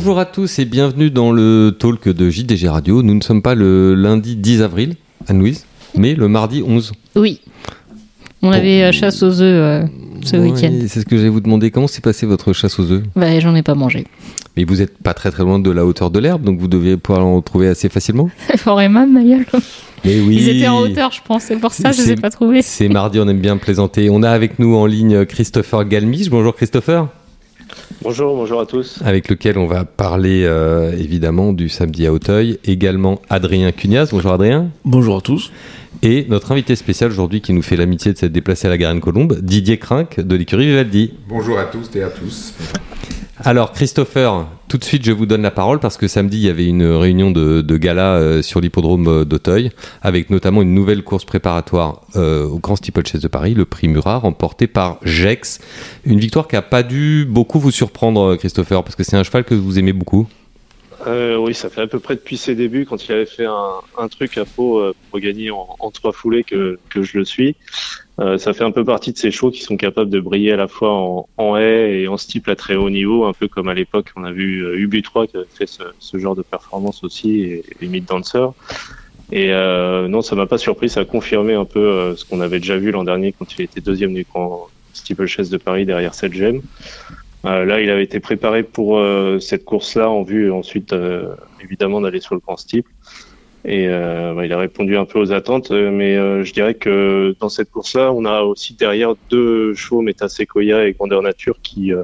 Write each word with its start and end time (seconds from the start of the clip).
Bonjour 0.00 0.20
à 0.20 0.26
tous 0.26 0.60
et 0.60 0.64
bienvenue 0.64 1.10
dans 1.10 1.32
le 1.32 1.74
talk 1.76 2.08
de 2.08 2.30
JDG 2.30 2.68
Radio. 2.68 3.02
Nous 3.02 3.14
ne 3.16 3.20
sommes 3.20 3.42
pas 3.42 3.56
le 3.56 3.96
lundi 3.96 4.36
10 4.36 4.62
avril, 4.62 4.94
Anne-Louise, 5.26 5.66
mais 5.96 6.14
le 6.14 6.28
mardi 6.28 6.62
11. 6.62 6.92
Oui. 7.16 7.40
On 8.40 8.52
avait 8.52 8.84
euh, 8.84 8.92
chasse 8.92 9.24
aux 9.24 9.42
œufs 9.42 9.42
euh, 9.42 9.82
ce 10.24 10.36
Ouais, 10.36 10.52
week-end. 10.52 10.72
C'est 10.86 11.00
ce 11.00 11.04
que 11.04 11.16
j'allais 11.16 11.28
vous 11.28 11.40
demander. 11.40 11.72
Comment 11.72 11.88
s'est 11.88 12.00
passé 12.00 12.26
votre 12.26 12.52
chasse 12.52 12.78
aux 12.78 12.92
œufs? 12.92 13.02
Bah, 13.16 13.40
j'en 13.40 13.56
ai 13.56 13.64
pas 13.64 13.74
mangé. 13.74 14.06
Mais 14.56 14.62
vous 14.62 14.76
n'êtes 14.76 14.96
pas 14.98 15.14
très 15.14 15.32
très 15.32 15.42
loin 15.42 15.58
de 15.58 15.70
la 15.72 15.84
hauteur 15.84 16.12
de 16.12 16.20
l'herbe, 16.20 16.44
donc 16.44 16.60
vous 16.60 16.68
deviez 16.68 16.96
pouvoir 16.96 17.26
en 17.26 17.34
retrouver 17.34 17.66
assez 17.66 17.88
facilement. 17.88 18.30
Vraiment, 18.64 19.04
ma 19.04 19.24
gueule. 19.24 19.46
Mais 20.04 20.20
oui. 20.20 20.36
Ils 20.36 20.48
étaient 20.48 20.68
en 20.68 20.78
hauteur, 20.78 21.10
je 21.10 21.22
pense. 21.26 21.42
C'est 21.42 21.56
pour 21.56 21.72
ça 21.72 21.90
que 21.90 21.96
je 21.96 22.02
les 22.02 22.10
ai 22.12 22.14
pas 22.16 22.30
trouvés. 22.30 22.62
C'est 22.62 22.88
mardi, 22.88 23.18
on 23.18 23.26
aime 23.26 23.40
bien 23.40 23.56
plaisanter. 23.56 24.10
On 24.10 24.22
a 24.22 24.30
avec 24.30 24.60
nous 24.60 24.76
en 24.76 24.86
ligne 24.86 25.24
Christopher 25.24 25.84
Galmiche. 25.86 26.30
Bonjour 26.30 26.54
Christopher. 26.54 27.08
Bonjour, 28.00 28.36
bonjour 28.36 28.60
à 28.60 28.66
tous. 28.66 29.00
Avec 29.04 29.28
lequel 29.28 29.58
on 29.58 29.66
va 29.66 29.84
parler 29.84 30.44
euh, 30.44 30.92
évidemment 30.92 31.52
du 31.52 31.68
samedi 31.68 32.06
à 32.06 32.12
Auteuil. 32.12 32.60
Également 32.64 33.20
Adrien 33.28 33.72
Cuniaz. 33.72 34.10
Bonjour 34.12 34.32
Adrien. 34.32 34.70
Bonjour 34.84 35.16
à 35.16 35.20
tous. 35.20 35.50
Et 36.02 36.24
notre 36.28 36.52
invité 36.52 36.76
spécial 36.76 37.10
aujourd'hui 37.10 37.40
qui 37.40 37.52
nous 37.52 37.62
fait 37.62 37.76
l'amitié 37.76 38.12
de 38.12 38.18
s'être 38.18 38.30
déplacé 38.30 38.68
à 38.68 38.70
la 38.70 38.78
Garenne 38.78 39.00
Colombe, 39.00 39.40
Didier 39.40 39.78
Crinck 39.78 40.20
de 40.20 40.36
l'écurie 40.36 40.66
Vivaldi. 40.66 41.14
Bonjour 41.28 41.58
à 41.58 41.64
tous 41.64 41.90
et 41.96 42.02
à 42.02 42.10
tous. 42.10 42.54
Alors 43.44 43.70
Christopher, 43.72 44.46
tout 44.68 44.78
de 44.78 44.84
suite 44.84 45.04
je 45.04 45.12
vous 45.12 45.24
donne 45.24 45.42
la 45.42 45.52
parole 45.52 45.78
parce 45.78 45.96
que 45.96 46.08
samedi 46.08 46.38
il 46.38 46.46
y 46.46 46.48
avait 46.48 46.66
une 46.66 46.84
réunion 46.84 47.30
de, 47.30 47.76
gala 47.76 48.16
euh, 48.16 48.42
sur 48.42 48.60
l'hippodrome 48.60 49.06
euh, 49.06 49.24
d'Auteuil 49.24 49.70
avec 50.02 50.30
notamment 50.30 50.60
une 50.60 50.74
nouvelle 50.74 51.04
course 51.04 51.24
préparatoire 51.24 52.02
euh, 52.16 52.46
au 52.46 52.58
Grand 52.58 52.74
Steeplechase 52.74 53.20
de 53.20 53.28
Paris, 53.28 53.54
le 53.54 53.64
prix 53.64 53.86
Murat, 53.86 54.18
remporté 54.18 54.66
par 54.66 54.98
Jex. 55.04 55.60
Une 56.04 56.18
victoire 56.18 56.48
qui 56.48 56.56
a 56.56 56.62
pas 56.62 56.82
dû 56.82 57.26
beaucoup 57.28 57.60
vous 57.60 57.70
surprendre 57.70 58.34
Christopher 58.34 58.82
parce 58.82 58.96
que 58.96 59.04
c'est 59.04 59.16
un 59.16 59.22
cheval 59.22 59.44
que 59.44 59.54
vous 59.54 59.78
aimez 59.78 59.92
beaucoup. 59.92 60.26
Oui, 61.06 61.54
ça 61.54 61.70
fait 61.70 61.80
à 61.80 61.86
peu 61.86 62.00
près 62.00 62.16
depuis 62.16 62.36
ses 62.36 62.54
débuts, 62.54 62.84
quand 62.84 63.08
il 63.08 63.12
avait 63.12 63.24
fait 63.24 63.46
un, 63.46 64.08
truc 64.08 64.36
à 64.36 64.44
Pau 64.44 64.78
euh, 64.78 64.94
pour 65.08 65.20
gagner 65.20 65.50
en, 65.50 65.90
trois 65.90 66.12
foulées 66.12 66.44
que 66.44 66.76
je 66.94 67.16
le 67.16 67.24
suis. 67.24 67.56
Euh, 68.20 68.36
ça 68.36 68.52
fait 68.52 68.64
un 68.64 68.72
peu 68.72 68.84
partie 68.84 69.12
de 69.12 69.18
ces 69.18 69.30
chevaux 69.30 69.50
qui 69.50 69.62
sont 69.62 69.76
capables 69.76 70.10
de 70.10 70.18
briller 70.18 70.52
à 70.52 70.56
la 70.56 70.66
fois 70.66 70.92
en, 70.92 71.28
en 71.36 71.56
haie 71.56 72.00
et 72.00 72.08
en 72.08 72.16
steeple 72.16 72.50
à 72.50 72.56
très 72.56 72.74
haut 72.74 72.90
niveau, 72.90 73.26
un 73.26 73.32
peu 73.32 73.46
comme 73.46 73.68
à 73.68 73.74
l'époque 73.74 74.10
on 74.16 74.24
a 74.24 74.32
vu 74.32 74.64
euh, 74.64 74.76
UB3 74.76 75.28
qui 75.28 75.36
avait 75.36 75.46
fait 75.54 75.68
ce, 75.68 75.84
ce 76.00 76.18
genre 76.18 76.34
de 76.34 76.42
performance 76.42 77.04
aussi, 77.04 77.40
et, 77.40 77.58
et 77.58 77.76
Limit 77.80 78.00
Dancer. 78.00 78.48
Et 79.30 79.52
euh, 79.52 80.08
non, 80.08 80.22
ça 80.22 80.34
m'a 80.34 80.46
pas 80.46 80.58
surpris, 80.58 80.88
ça 80.88 81.00
a 81.00 81.04
confirmé 81.04 81.54
un 81.54 81.66
peu 81.66 81.80
euh, 81.80 82.16
ce 82.16 82.24
qu'on 82.24 82.40
avait 82.40 82.60
déjà 82.60 82.78
vu 82.78 82.90
l'an 82.90 83.04
dernier 83.04 83.32
quand 83.32 83.58
il 83.58 83.62
était 83.62 83.80
deuxième 83.80 84.14
du 84.14 84.24
grand 84.24 84.68
steeplechase 84.94 85.50
de 85.50 85.58
Paris 85.58 85.84
derrière 85.84 86.14
cette 86.14 86.32
gemme. 86.32 86.62
Euh, 87.44 87.64
là, 87.64 87.80
il 87.80 87.90
avait 87.90 88.04
été 88.04 88.20
préparé 88.20 88.62
pour 88.62 89.00
cette 89.40 89.64
course-là 89.64 90.10
en 90.10 90.22
vue 90.22 90.50
ensuite, 90.50 90.94
évidemment, 91.62 92.00
d'aller 92.00 92.20
sur 92.20 92.34
le 92.34 92.40
grand 92.40 92.56
steeple. 92.56 92.90
Et 93.68 93.86
euh, 93.86 94.32
bah, 94.34 94.46
il 94.46 94.52
a 94.54 94.58
répondu 94.58 94.96
un 94.96 95.04
peu 95.04 95.18
aux 95.18 95.30
attentes, 95.30 95.72
euh, 95.72 95.90
mais 95.90 96.16
euh, 96.16 96.42
je 96.42 96.54
dirais 96.54 96.72
que 96.72 97.36
dans 97.38 97.50
cette 97.50 97.70
course-là, 97.70 98.12
on 98.14 98.24
a 98.24 98.40
aussi 98.40 98.72
derrière 98.72 99.14
deux 99.28 99.74
chevaux, 99.74 100.00
Metasequoia 100.00 100.86
et 100.86 100.94
Grandeur 100.94 101.20
Nature, 101.20 101.58
qui, 101.62 101.92
euh, 101.92 102.02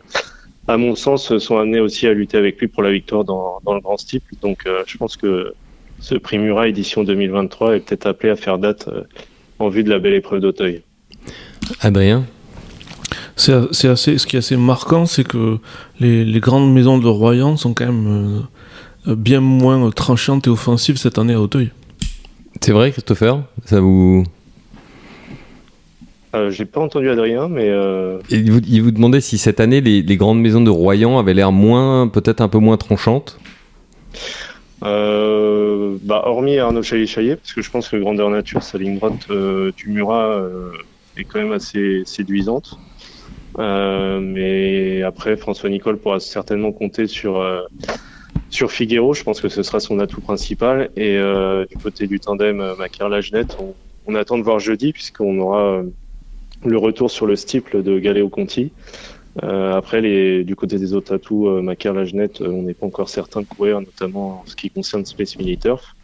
à 0.69 0.77
mon 0.77 0.95
sens, 0.95 1.39
sont 1.39 1.57
amenés 1.57 1.81
aussi 1.81 2.07
à 2.07 2.12
lutter 2.12 2.37
avec 2.37 2.61
lui 2.61 2.69
pour 2.69 2.83
la 2.83 2.92
victoire 2.92 3.25
dans, 3.25 3.61
dans 3.64 3.73
le 3.73 3.80
grand 3.80 3.97
steeple. 3.97 4.35
Donc, 4.42 4.67
euh, 4.67 4.83
je 4.86 4.98
pense 4.98 5.17
que 5.17 5.55
ce 6.01 6.14
prix 6.17 6.39
Murat 6.39 6.69
édition 6.69 7.02
2023 7.02 7.77
est 7.77 7.81
peut-être 7.81 8.07
appelé 8.07 8.31
à 8.31 8.36
faire 8.36 8.58
date 8.58 8.89
euh, 8.89 9.05
en 9.58 9.70
vue 9.70 9.85
de 9.85 9.89
la 9.89 9.98
belle 9.98 10.14
épreuve 10.14 10.41
d'Auteuil. 10.41 10.83
Adrien? 11.81 12.27
C'est 13.36 13.55
c'est 13.73 13.89
assez, 13.89 14.19
ce 14.19 14.27
qui 14.27 14.36
est 14.36 14.41
assez 14.41 14.58
marquant, 14.58 15.07
c'est 15.07 15.27
que 15.27 15.57
les, 15.98 16.27
les 16.27 16.41
grandes 16.41 16.73
maisons 16.73 16.98
de 16.98 17.08
Royan 17.08 17.57
sont 17.57 17.73
quand 17.73 17.86
même 17.86 18.07
euh, 18.07 18.41
bien 19.07 19.41
moins 19.41 19.91
tranchantes 19.91 20.47
et 20.47 20.51
offensives 20.51 20.97
cette 20.97 21.19
année 21.19 21.35
à 21.35 21.41
Auteuil. 21.41 21.70
C'est 22.61 22.73
vrai 22.73 22.91
Christopher? 22.92 23.42
Ça 23.65 23.81
vous... 23.81 24.25
Euh, 26.35 26.51
J'ai 26.51 26.65
pas 26.65 26.81
entendu 26.81 27.11
Adrien, 27.11 27.48
mais 27.48 27.69
euh, 27.69 28.19
Il 28.31 28.51
vous, 28.51 28.61
il 28.67 28.83
vous 28.83 28.91
demandait 28.91 29.20
si 29.20 29.39
cette 29.39 29.61
année 29.61 29.81
les, 29.81 30.03
les 30.03 30.17
grandes 30.17 30.41
maisons 30.41 30.63
de 30.63 30.70
Royan 30.70 31.19
avaient 31.19 31.35
l'air 31.35 31.53
moins, 31.53 32.09
peut-être 32.09 32.41
un 32.41 32.48
peu 32.48 32.59
moins 32.59 32.77
tranchantes. 32.77 33.39
Euh, 34.83 35.97
bah, 36.03 36.23
hormis 36.27 36.59
Arnaud 36.59 36.83
Chaillet-Chaillet, 36.83 37.37
parce 37.37 37.53
que 37.53 37.63
je 37.63 37.70
pense 37.70 37.89
que 37.89 37.97
Grandeur 37.97 38.31
Nature, 38.31 38.63
sa 38.63 38.79
ligne 38.79 38.97
droite 38.97 39.27
euh, 39.31 39.70
du 39.77 39.89
Murat 39.89 40.27
euh, 40.27 40.73
est 41.17 41.25
quand 41.25 41.39
même 41.39 41.53
assez 41.53 42.03
séduisante. 42.05 42.79
Euh, 43.59 44.19
mais 44.20 45.03
après, 45.03 45.37
François 45.37 45.70
Nicole 45.70 45.98
pourra 45.98 46.19
certainement 46.19 46.73
compter 46.73 47.07
sur 47.07 47.41
euh, 47.41 47.61
sur 48.51 48.71
Figuero. 48.71 49.15
Je 49.15 49.23
pense 49.23 49.41
que 49.41 49.49
ce 49.49 49.63
sera 49.63 49.81
son 49.81 49.99
atout 49.99 50.21
principal. 50.21 50.91
Et 50.97 51.17
euh, 51.17 51.67
du 51.67 51.77
côté 51.77 52.07
du 52.07 52.21
tandem 52.21 52.61
euh, 52.61 52.77
Macaire-Lagenette, 52.77 53.57
on, 53.61 53.75
on 54.07 54.15
attend 54.15 54.39
de 54.39 54.43
voir 54.43 54.59
jeudi, 54.59 54.93
puisqu'on 54.93 55.39
aura 55.39 55.63
euh, 55.63 55.83
le 56.65 56.79
retour 56.79 57.11
sur 57.11 57.27
le 57.27 57.37
steeple 57.37 57.83
de 57.83 57.99
Galéo 57.99 58.29
Conti. 58.29 58.73
Euh, 59.43 59.73
après, 59.73 60.01
les, 60.01 60.45
du 60.45 60.55
côté 60.55 60.79
des 60.79 60.95
autres 60.95 61.15
atouts, 61.15 61.49
Macaire-Lagenette, 61.61 62.41
on 62.41 62.63
n'est 62.63 62.75
pas 62.75 62.87
encore 62.87 63.09
certain 63.09 63.41
de 63.41 63.47
courir, 63.47 63.81
notamment 63.81 64.43
en 64.43 64.47
ce 64.47 64.55
qui 64.55 64.71
concerne 64.71 65.05
Space 65.05 65.37
Mini-Turf. 65.37 65.95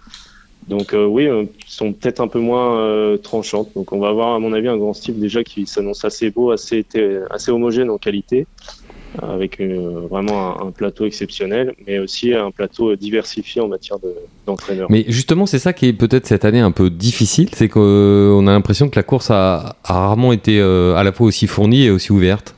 Donc 0.68 0.92
euh, 0.94 1.04
oui, 1.04 1.26
euh, 1.26 1.44
ils 1.66 1.72
sont 1.72 1.92
peut-être 1.92 2.20
un 2.20 2.28
peu 2.28 2.38
moins 2.38 2.78
euh, 2.78 3.16
tranchantes. 3.16 3.70
Donc 3.74 3.92
on 3.92 3.98
va 3.98 4.08
avoir, 4.08 4.34
à 4.34 4.38
mon 4.38 4.52
avis, 4.52 4.68
un 4.68 4.76
grand 4.76 4.94
style 4.94 5.18
déjà 5.18 5.42
qui 5.42 5.66
s'annonce 5.66 6.04
assez 6.04 6.30
beau, 6.30 6.50
assez, 6.50 6.84
assez 7.30 7.50
homogène 7.50 7.90
en 7.90 7.98
qualité, 7.98 8.46
avec 9.20 9.60
euh, 9.60 10.06
vraiment 10.10 10.60
un, 10.62 10.68
un 10.68 10.70
plateau 10.70 11.04
exceptionnel, 11.04 11.74
mais 11.86 11.98
aussi 11.98 12.32
un 12.34 12.50
plateau 12.50 12.94
diversifié 12.96 13.60
en 13.60 13.68
matière 13.68 13.98
de- 13.98 14.14
d'entraîneurs. 14.46 14.90
Mais 14.90 15.04
justement, 15.08 15.46
c'est 15.46 15.58
ça 15.58 15.72
qui 15.72 15.86
est 15.86 15.92
peut-être 15.92 16.26
cette 16.26 16.44
année 16.44 16.60
un 16.60 16.70
peu 16.70 16.90
difficile, 16.90 17.48
c'est 17.52 17.68
qu'on 17.68 18.46
a 18.46 18.52
l'impression 18.52 18.88
que 18.88 18.96
la 18.96 19.02
course 19.02 19.30
a, 19.30 19.76
a 19.84 19.92
rarement 19.94 20.32
été 20.32 20.60
euh, 20.60 20.94
à 20.94 21.02
la 21.02 21.12
fois 21.12 21.26
aussi 21.26 21.46
fournie 21.46 21.84
et 21.84 21.90
aussi 21.90 22.12
ouverte. 22.12 22.54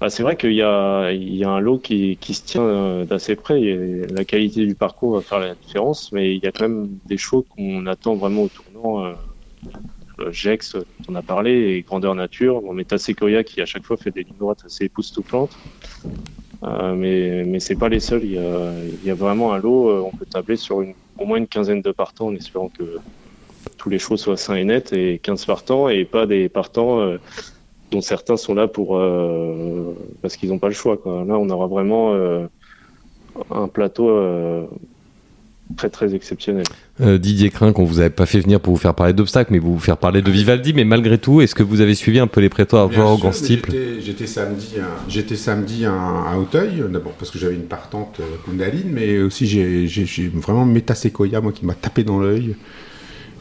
Ah, 0.00 0.10
c'est 0.10 0.22
vrai 0.22 0.36
qu'il 0.36 0.52
y 0.52 0.62
a, 0.62 1.10
il 1.10 1.34
y 1.34 1.42
a 1.42 1.50
un 1.50 1.58
lot 1.58 1.78
qui, 1.78 2.16
qui 2.20 2.32
se 2.34 2.44
tient 2.44 2.62
euh, 2.62 3.04
d'assez 3.04 3.34
près. 3.34 3.60
Et 3.60 4.06
la 4.14 4.24
qualité 4.24 4.64
du 4.64 4.76
parcours 4.76 5.14
va 5.16 5.22
faire 5.22 5.40
la 5.40 5.54
différence, 5.54 6.12
mais 6.12 6.34
il 6.36 6.40
y 6.42 6.46
a 6.46 6.52
quand 6.52 6.68
même 6.68 6.88
des 7.06 7.16
chevaux 7.18 7.44
qu'on 7.56 7.84
attend 7.86 8.14
vraiment 8.14 8.42
au 8.42 8.48
tournant. 8.48 9.06
Euh, 10.20 10.26
le 10.26 10.32
Jex, 10.32 10.74
dont 10.74 10.84
on 11.08 11.14
a 11.14 11.22
parlé, 11.22 11.50
et 11.50 11.82
Grandeur 11.82 12.14
Nature. 12.14 12.62
On 12.64 12.72
met 12.72 12.86
Sequoia 12.96 13.44
qui 13.44 13.60
à 13.60 13.66
chaque 13.66 13.84
fois 13.84 13.96
fait 13.96 14.10
des 14.10 14.22
lignes 14.22 14.38
droites 14.38 14.64
assez 14.64 14.84
époustouflantes. 14.84 15.56
Euh, 16.64 16.94
mais 16.94 17.44
mais 17.44 17.60
c'est 17.60 17.76
pas 17.76 17.88
les 17.88 18.00
seuls. 18.00 18.24
Il 18.24 18.32
y 18.32 19.10
a, 19.10 19.14
vraiment 19.14 19.52
un 19.52 19.58
lot. 19.58 19.90
euh, 19.90 20.00
on 20.00 20.16
peut 20.16 20.26
tabler 20.26 20.56
sur 20.56 20.78
au 21.18 21.24
moins 21.24 21.38
une 21.38 21.46
quinzaine 21.46 21.82
de 21.82 21.92
partants 21.92 22.28
en 22.28 22.34
espérant 22.34 22.68
que 22.68 22.98
tous 23.76 23.90
les 23.90 23.98
chevaux 23.98 24.16
soient 24.16 24.36
sains 24.36 24.56
et 24.56 24.64
nets 24.64 24.92
et 24.92 25.18
15 25.18 25.44
partants 25.46 25.88
et 25.88 26.04
pas 26.04 26.26
des 26.26 26.48
partants 26.48 27.00
euh, 27.00 27.18
dont 27.90 28.00
certains 28.00 28.36
sont 28.36 28.54
là 28.54 28.68
pour 28.68 28.96
euh, 28.96 29.94
parce 30.20 30.36
qu'ils 30.36 30.50
n'ont 30.50 30.58
pas 30.58 30.68
le 30.68 30.74
choix. 30.74 30.98
Là, 31.04 31.38
on 31.38 31.48
aura 31.48 31.66
vraiment 31.66 32.12
euh, 32.14 32.46
un 33.50 33.68
plateau 33.68 34.08
euh, 34.08 34.66
très 35.76 35.90
très 35.90 36.14
exceptionnel. 36.14 36.64
Euh, 37.00 37.18
Didier 37.18 37.50
Crin, 37.50 37.72
qu'on 37.72 37.84
vous 37.84 38.00
avait 38.00 38.10
pas 38.10 38.26
fait 38.26 38.40
venir 38.40 38.58
pour 38.60 38.74
vous 38.74 38.80
faire 38.80 38.94
parler 38.94 39.12
d'obstacles, 39.12 39.52
mais 39.52 39.58
vous 39.58 39.78
faire 39.78 39.96
parler 39.98 40.22
de 40.22 40.30
Vivaldi. 40.30 40.72
Mais 40.72 40.84
malgré 40.84 41.18
tout, 41.18 41.40
est-ce 41.40 41.54
que 41.54 41.62
vous 41.62 41.80
avez 41.80 41.94
suivi 41.94 42.18
un 42.18 42.26
peu 42.26 42.40
les 42.40 42.48
prétoires 42.48 42.86
au 42.86 42.88
grand 43.18 43.32
steeple 43.32 43.72
j'étais- 44.00 44.26
samedi, 44.26 44.74
à- 44.80 45.08
j'étais 45.08 45.36
samedi 45.36 45.84
à, 45.84 45.92
à 45.92 46.36
Auteuil, 46.38 46.82
d'abord 46.90 47.12
parce 47.12 47.30
que 47.30 47.38
j'avais 47.38 47.54
une 47.54 47.62
partante 47.66 48.16
euh, 48.20 48.24
Kundaline, 48.44 48.90
mais 48.90 49.18
aussi 49.20 49.46
j'ai 49.46 50.28
vraiment 50.34 50.64
Metasequoia, 50.64 51.40
moi, 51.40 51.52
qui 51.52 51.64
m'a 51.66 51.74
tapé 51.74 52.02
dans 52.04 52.18
l'œil. 52.18 52.56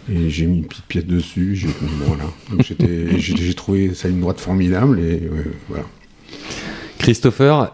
Et 0.09 0.29
j'ai 0.29 0.45
mis 0.45 0.59
une 0.59 0.65
petite 0.65 0.85
pièce 0.85 1.05
dessus. 1.05 1.55
j'ai- 1.55 1.67
Voilà. 2.05 2.23
J'ai 3.17 3.35
j'ai 3.35 3.53
trouvé 3.53 3.93
ça 3.93 4.07
une 4.07 4.21
droite 4.21 4.39
formidable. 4.39 4.99
Et 4.99 5.23
euh, 5.23 5.43
voilà. 5.67 5.83
Christopher, 6.97 7.73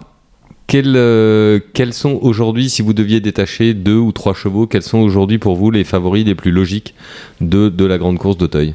quels, 0.67 0.95
euh, 0.95 1.59
quels 1.73 1.93
sont 1.93 2.19
aujourd'hui, 2.21 2.69
si 2.69 2.81
vous 2.81 2.93
deviez 2.93 3.19
détacher 3.19 3.73
deux 3.73 3.97
ou 3.97 4.11
trois 4.11 4.33
chevaux, 4.33 4.67
quels 4.67 4.83
sont 4.83 4.99
aujourd'hui 4.99 5.37
pour 5.37 5.55
vous 5.55 5.71
les 5.71 5.83
favoris 5.83 6.25
les 6.25 6.35
plus 6.35 6.51
logiques 6.51 6.95
de, 7.41 7.69
de 7.69 7.85
la 7.85 7.97
grande 7.97 8.17
course 8.17 8.37
d'Auteuil? 8.37 8.73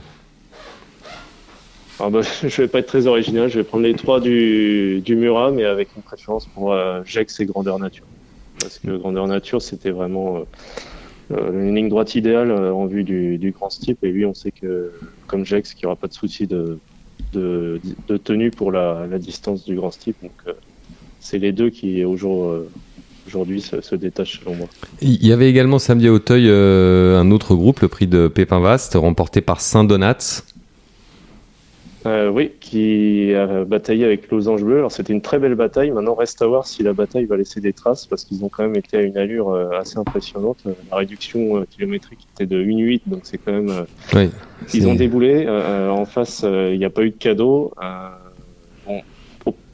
Bah, 1.99 2.21
je 2.43 2.63
vais 2.63 2.69
pas 2.69 2.79
être 2.79 2.87
très 2.87 3.07
original. 3.07 3.49
Je 3.49 3.59
vais 3.59 3.65
prendre 3.65 3.85
les 3.85 3.95
trois 3.95 4.21
du, 4.21 5.01
du 5.01 5.17
Murat, 5.17 5.51
mais 5.51 5.65
avec 5.65 5.89
une 5.97 6.03
préférence 6.03 6.47
pour 6.47 6.73
euh, 6.73 7.03
Jex 7.05 7.41
et 7.41 7.47
Grandeur 7.47 7.79
Nature. 7.79 8.07
Parce 8.61 8.79
que 8.79 8.97
Grandeur 8.97 9.27
Nature, 9.27 9.63
c'était 9.63 9.91
vraiment 9.91 10.39
euh, 10.39 10.41
euh, 11.33 11.53
une 11.53 11.75
ligne 11.75 11.89
droite 11.89 12.15
idéale 12.15 12.53
en 12.53 12.87
vue 12.87 13.05
du, 13.05 13.39
du 13.39 13.51
grand 13.51 13.71
steep. 13.71 14.03
Et 14.05 14.11
lui, 14.11 14.25
on 14.27 14.35
sait 14.35 14.53
que, 14.53 14.93
comme 15.27 15.45
Jex, 15.45 15.75
qu'il 15.75 15.87
n'y 15.87 15.87
aura 15.87 15.97
pas 15.97 16.09
de 16.09 16.15
souci 16.15 16.47
de, 16.47 16.79
de, 17.33 17.81
tenue 18.23 18.51
pour 18.51 18.73
la, 18.73 19.07
la 19.11 19.19
distance 19.19 19.65
du 19.65 19.75
grand 19.75 19.91
steep. 19.91 20.17
Donc, 20.23 20.33
c'est 21.21 21.39
les 21.39 21.53
deux 21.53 21.71
qui, 21.71 22.05
au 22.05 22.17
jour, 22.17 22.47
euh, 22.47 22.69
aujourd'hui, 23.27 23.61
se, 23.61 23.81
se 23.81 23.95
détachent 23.95 24.41
selon 24.41 24.55
moi. 24.57 24.67
Il 25.01 25.27
y 25.27 25.33
avait 25.33 25.49
également 25.51 25.79
samedi 25.79 26.09
à 26.09 26.13
Auteuil 26.13 26.47
euh, 26.49 27.19
un 27.19 27.31
autre 27.31 27.55
groupe, 27.55 27.81
le 27.81 27.89
prix 27.89 28.07
de 28.07 28.29
Pépin 28.29 28.61
Vaste, 28.61 28.95
remporté 28.95 29.41
par 29.41 29.61
Saint-Donat. 29.61 30.43
Euh, 32.07 32.31
oui, 32.31 32.53
qui 32.61 33.35
a 33.35 33.65
bataillé 33.65 34.05
avec 34.05 34.31
Losange 34.31 34.63
Bleu. 34.63 34.79
Alors 34.79 34.93
c'était 34.93 35.13
une 35.13 35.21
très 35.21 35.41
belle 35.41 35.57
bataille. 35.57 35.91
Maintenant, 35.91 36.15
reste 36.15 36.41
à 36.41 36.47
voir 36.47 36.65
si 36.67 36.83
la 36.85 36.93
bataille 36.93 37.25
va 37.25 37.37
laisser 37.37 37.61
des 37.61 37.73
traces 37.73 38.07
parce 38.07 38.25
qu'ils 38.25 38.45
ont 38.45 38.49
quand 38.49 38.63
même 38.63 38.77
été 38.77 38.97
à 38.97 39.03
une 39.03 39.19
allure 39.19 39.53
assez 39.79 39.99
impressionnante. 39.99 40.59
La 40.91 40.97
réduction 40.97 41.67
kilométrique 41.69 42.21
était 42.35 42.47
de 42.47 42.63
1,8, 42.63 43.03
donc 43.09 43.23
c'est 43.25 43.39
quand 43.39 43.53
même. 43.53 43.85
Oui. 44.15 44.31
Ils 44.75 44.87
ont 44.87 44.95
déboulé. 44.95 45.45
euh, 45.47 45.91
en 45.91 46.05
face, 46.05 46.45
il 46.45 46.79
n'y 46.79 46.85
a 46.85 46.91
pas 46.91 47.03
eu 47.03 47.11
de 47.11 47.17
cadeau. 47.17 47.73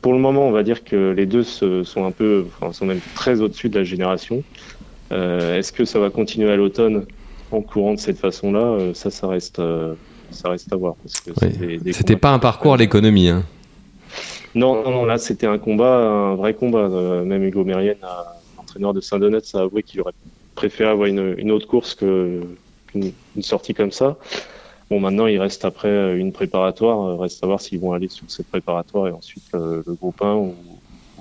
Pour, 0.05 0.13
le 0.13 0.19
moment, 0.19 0.47
on 0.47 0.51
va 0.51 0.63
dire 0.63 0.85
que 0.85 1.13
les 1.13 1.25
deux 1.25 1.43
sont 1.45 2.05
un 2.05 2.11
peu, 2.11 2.45
enfin, 2.61 2.75
sont 2.75 2.85
même 2.85 3.01
très 3.15 3.41
au-dessus 3.41 3.71
de 3.71 3.79
la 3.79 3.85
génération. 3.85 4.43
Euh, 5.13 5.59
Est-ce 5.59 5.73
que 5.73 5.87
ça 5.87 5.99
va 5.99 6.11
continuer 6.11 6.53
à 6.53 6.57
l'automne 6.57 7.07
en 7.51 7.63
courant 7.63 7.95
de 7.95 7.99
cette 7.99 8.19
façon-là 8.19 8.61
Euh, 8.61 8.93
Ça, 8.93 9.11
ça 9.11 9.29
reste, 9.29 9.61
euh, 9.61 9.95
ça 10.31 10.51
reste 10.51 10.71
à 10.75 10.77
voir. 10.77 10.97
Oui. 11.41 11.81
C'était 11.95 12.17
pas 12.17 12.33
un 12.33 12.39
parcours 12.39 12.75
à 12.75 12.77
l'économie. 12.77 13.31
Hein. 13.31 13.45
non, 14.55 14.83
non, 14.83 14.91
non, 14.91 15.07
là 15.07 15.17
c'était 15.17 15.47
un 15.47 15.57
combat, 15.57 15.97
un 15.97 16.35
vrai 16.35 16.53
combat. 16.53 16.87
Même 17.25 17.43
Hugo 17.43 17.65
Mérienne, 17.65 17.97
l'entraîneur 18.59 18.93
de 18.93 19.01
Saint-Donat, 19.01 19.39
a 19.55 19.61
avoué 19.61 19.83
qu'il 19.83 20.03
aurait 20.03 20.13
préféré 20.55 20.91
avoir 20.91 21.09
une, 21.09 21.35
une 21.39 21.51
autre 21.51 21.67
course 21.67 21.95
qu'une 21.95 22.43
une 22.95 23.43
sortie 23.43 23.73
comme 23.73 23.91
ça. 23.91 24.19
Bon, 24.95 25.01
maintenant 25.01 25.27
il 25.27 25.41
reste 25.41 25.65
après 25.65 25.89
euh, 25.89 26.17
une 26.17 26.31
préparatoire. 26.31 27.01
Euh, 27.01 27.17
Reste 27.17 27.43
à 27.43 27.49
voir 27.49 27.61
s'ils 27.61 27.81
vont 27.81 27.95
aller 27.95 28.07
sur 28.07 28.31
cette 28.31 28.47
préparatoire 28.47 29.09
et 29.09 29.11
ensuite 29.11 29.43
euh, 29.57 29.83
le 29.85 29.95
groupe 29.95 30.23
1 30.23 30.37
ou, 30.37 30.55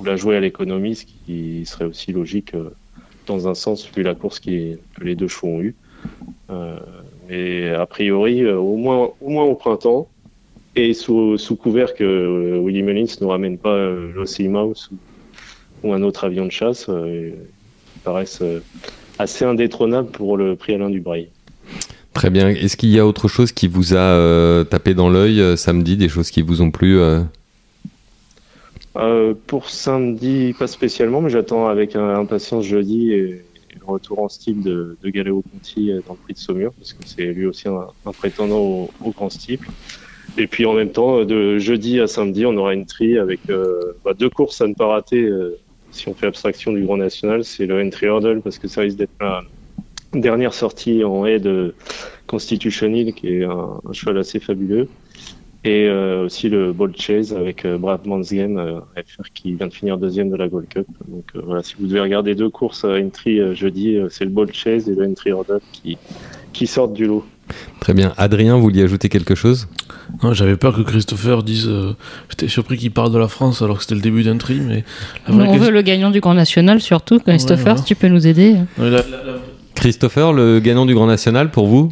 la 0.06 0.16
jouer 0.16 0.38
à 0.38 0.40
l'économie, 0.40 0.94
ce 0.94 1.06
qui 1.06 1.66
serait 1.66 1.86
aussi 1.86 2.12
logique 2.12 2.54
dans 3.26 3.48
un 3.48 3.56
sens 3.56 3.90
vu 3.90 4.04
la 4.04 4.14
course 4.14 4.40
que 4.40 4.78
les 5.02 5.16
deux 5.16 5.28
chevaux 5.28 5.48
ont 5.48 5.62
eu. 5.62 5.74
Euh, 6.52 6.78
mais 7.28 7.70
a 7.70 7.88
priori, 7.88 8.48
au 8.48 8.78
moins, 8.78 9.10
au 9.22 9.56
printemps, 9.56 10.08
et 10.76 10.94
sous, 10.94 11.40
sous 11.40 11.56
couvert 11.56 11.96
que 11.96 12.60
Willy 12.64 12.84
Mullins 12.84 13.16
ne 13.22 13.26
ramène 13.26 13.58
pas 13.58 13.90
l'OCI 13.90 14.50
Mouse 14.50 14.92
ou, 15.84 15.94
un 15.94 16.04
autre 16.04 16.26
avion 16.26 16.46
de 16.46 16.52
chasse, 16.52 16.86
qui 16.86 18.00
paraissent 18.04 18.44
assez 19.18 19.46
indétrônables 19.46 20.12
pour 20.12 20.38
le 20.38 20.56
prix 20.56 20.76
Alain 20.76 20.92
Dubrail. 20.92 21.30
Très 22.14 22.30
bien. 22.30 22.50
Est-ce 22.50 22.78
qu'il 22.78 22.90
y 22.90 23.00
a 23.00 23.08
autre 23.08 23.28
chose 23.28 23.52
qui 23.52 23.68
vous 23.68 23.96
a 23.96 23.98
euh, 23.98 24.64
tapé 24.64 24.94
dans 24.94 25.10
l'œil 25.10 25.42
euh, 25.42 25.56
samedi, 25.56 25.98
des 25.98 26.10
choses 26.10 26.30
qui 26.30 26.42
vous 26.42 26.62
ont 26.62 26.70
plu 26.70 27.00
euh? 27.00 27.24
Pour 29.48 29.70
samedi, 29.70 30.54
pas 30.58 30.68
spécialement, 30.68 31.22
mais 31.22 31.32
j'attends 31.32 31.68
avec 31.68 31.96
impatience 31.96 32.64
jeudi 32.64 33.12
et, 33.12 33.44
le 33.80 33.88
retour 33.88 34.20
en 34.20 34.30
style 34.30 34.62
de, 34.62 34.98
de 35.02 35.10
Galéo 35.10 35.42
Conti 35.52 35.92
dans 36.08 36.14
le 36.14 36.20
prix 36.20 36.34
de 36.34 36.38
Saumur, 36.38 36.74
parce 36.74 36.94
que 36.94 37.00
c'est 37.08 37.26
lui 37.34 37.48
aussi 37.48 37.68
un, 37.68 37.88
un 38.06 38.12
prétendant 38.12 38.60
au, 38.60 39.12
grand 39.12 39.32
style. 39.32 39.58
Et 40.38 40.46
puis 40.46 40.68
en 40.68 40.74
même 40.74 40.92
temps, 40.92 41.26
de 41.26 41.58
jeudi 41.58 42.00
à 42.00 42.06
samedi, 42.06 42.46
on 42.46 42.56
aura 42.56 42.76
une 42.76 42.86
tri 42.86 43.18
avec 43.18 43.40
bah, 44.06 44.14
deux 44.14 44.30
courses 44.30 44.62
à 44.62 44.68
ne 44.68 44.76
pas 44.76 44.86
rater. 44.86 45.28
si 45.90 46.08
on 46.08 46.14
fait 46.14 46.28
abstraction 46.28 46.72
du 46.72 46.84
Grand 46.84 46.98
National, 46.98 47.44
c'est 47.44 47.66
le 47.66 47.82
Entry 47.84 48.06
Hurdle, 48.06 48.42
parce 48.44 48.60
que 48.60 48.68
ça 48.68 48.82
risque 48.82 48.98
d'être 48.98 49.10
la 49.20 49.42
dernière 50.22 50.54
sortie 50.54 51.04
en 51.04 51.26
haie 51.26 51.40
de 51.40 51.74
Constitution 52.28 52.88
Hill, 52.94 53.14
qui 53.14 53.28
est 53.28 53.44
un, 53.44 53.80
un 53.88 53.94
cheval 53.94 54.18
assez 54.18 54.40
fabuleux. 54.40 54.88
Et 55.66 55.88
euh, 55.88 56.26
aussi 56.26 56.50
le 56.50 56.74
Ball 56.74 56.92
Chase 56.98 57.32
avec 57.34 57.64
euh, 57.64 57.78
Brad 57.78 58.06
Mansgame, 58.06 58.58
euh, 58.58 58.80
FR 58.98 59.24
qui 59.34 59.54
vient 59.54 59.68
de 59.68 59.74
finir 59.74 59.98
deuxième 59.98 60.30
de 60.30 60.36
la 60.36 60.50
Gold 60.50 60.68
Cup. 60.68 60.86
Donc 61.08 61.24
euh, 61.36 61.42
voilà, 61.46 61.64
si 61.64 61.76
vous 61.80 61.88
devez 61.88 62.02
regarder 62.02 62.36
deux 62.36 62.50
courses 62.50 62.84
à 62.84 62.98
Entry 63.00 63.40
euh, 63.40 63.56
jeudi, 63.56 63.96
euh, 63.96 64.08
c'est 64.10 64.26
le 64.26 64.30
Ball 64.32 64.52
Chase 64.52 64.90
et 64.90 64.96
le 64.96 65.06
Entry 65.08 65.30
Hurdle 65.30 65.62
qui, 65.72 65.98
qui 66.52 66.68
sortent 66.68 66.92
du 66.94 67.06
lot. 67.06 67.24
Très 67.80 67.94
bien. 67.94 68.14
Adrien, 68.18 68.56
vous 68.58 68.62
vouliez 68.64 68.84
ajouter 68.84 69.08
quelque 69.08 69.36
chose? 69.36 69.68
Non, 70.22 70.34
J'avais 70.34 70.58
peur 70.58 70.76
que 70.76 70.82
Christopher 70.82 71.44
dise. 71.44 71.68
euh, 71.70 71.94
J'étais 72.30 72.50
surpris 72.50 72.76
qu'il 72.78 72.92
parle 72.92 73.14
de 73.14 73.18
la 73.18 73.30
France 73.30 73.62
alors 73.62 73.78
que 73.78 73.84
c'était 73.84 73.96
le 73.96 74.02
début 74.02 74.24
d'un 74.24 74.38
tri, 74.38 74.60
mais. 74.60 74.84
la 75.28 75.32
Nous, 75.34 75.40
vraie 75.40 75.48
on 75.48 75.52
question- 75.52 75.66
veut 75.68 75.72
le 75.72 75.82
gagnant 75.82 76.10
du 76.12 76.20
Grand 76.20 76.34
National, 76.34 76.82
surtout. 76.82 77.20
Christopher, 77.20 77.64
voilà. 77.64 77.78
si 77.78 77.84
tu 77.86 77.96
peux 77.96 78.08
nous 78.10 78.28
aider. 78.28 78.56
Ouais, 78.78 78.90
la- 78.90 78.98
la- 78.98 79.02
la- 79.02 79.34
Christopher, 79.84 80.32
le 80.32 80.62
gagnant 80.62 80.86
du 80.86 80.94
Grand 80.94 81.08
National, 81.08 81.52
pour 81.52 81.68
vous 81.68 81.92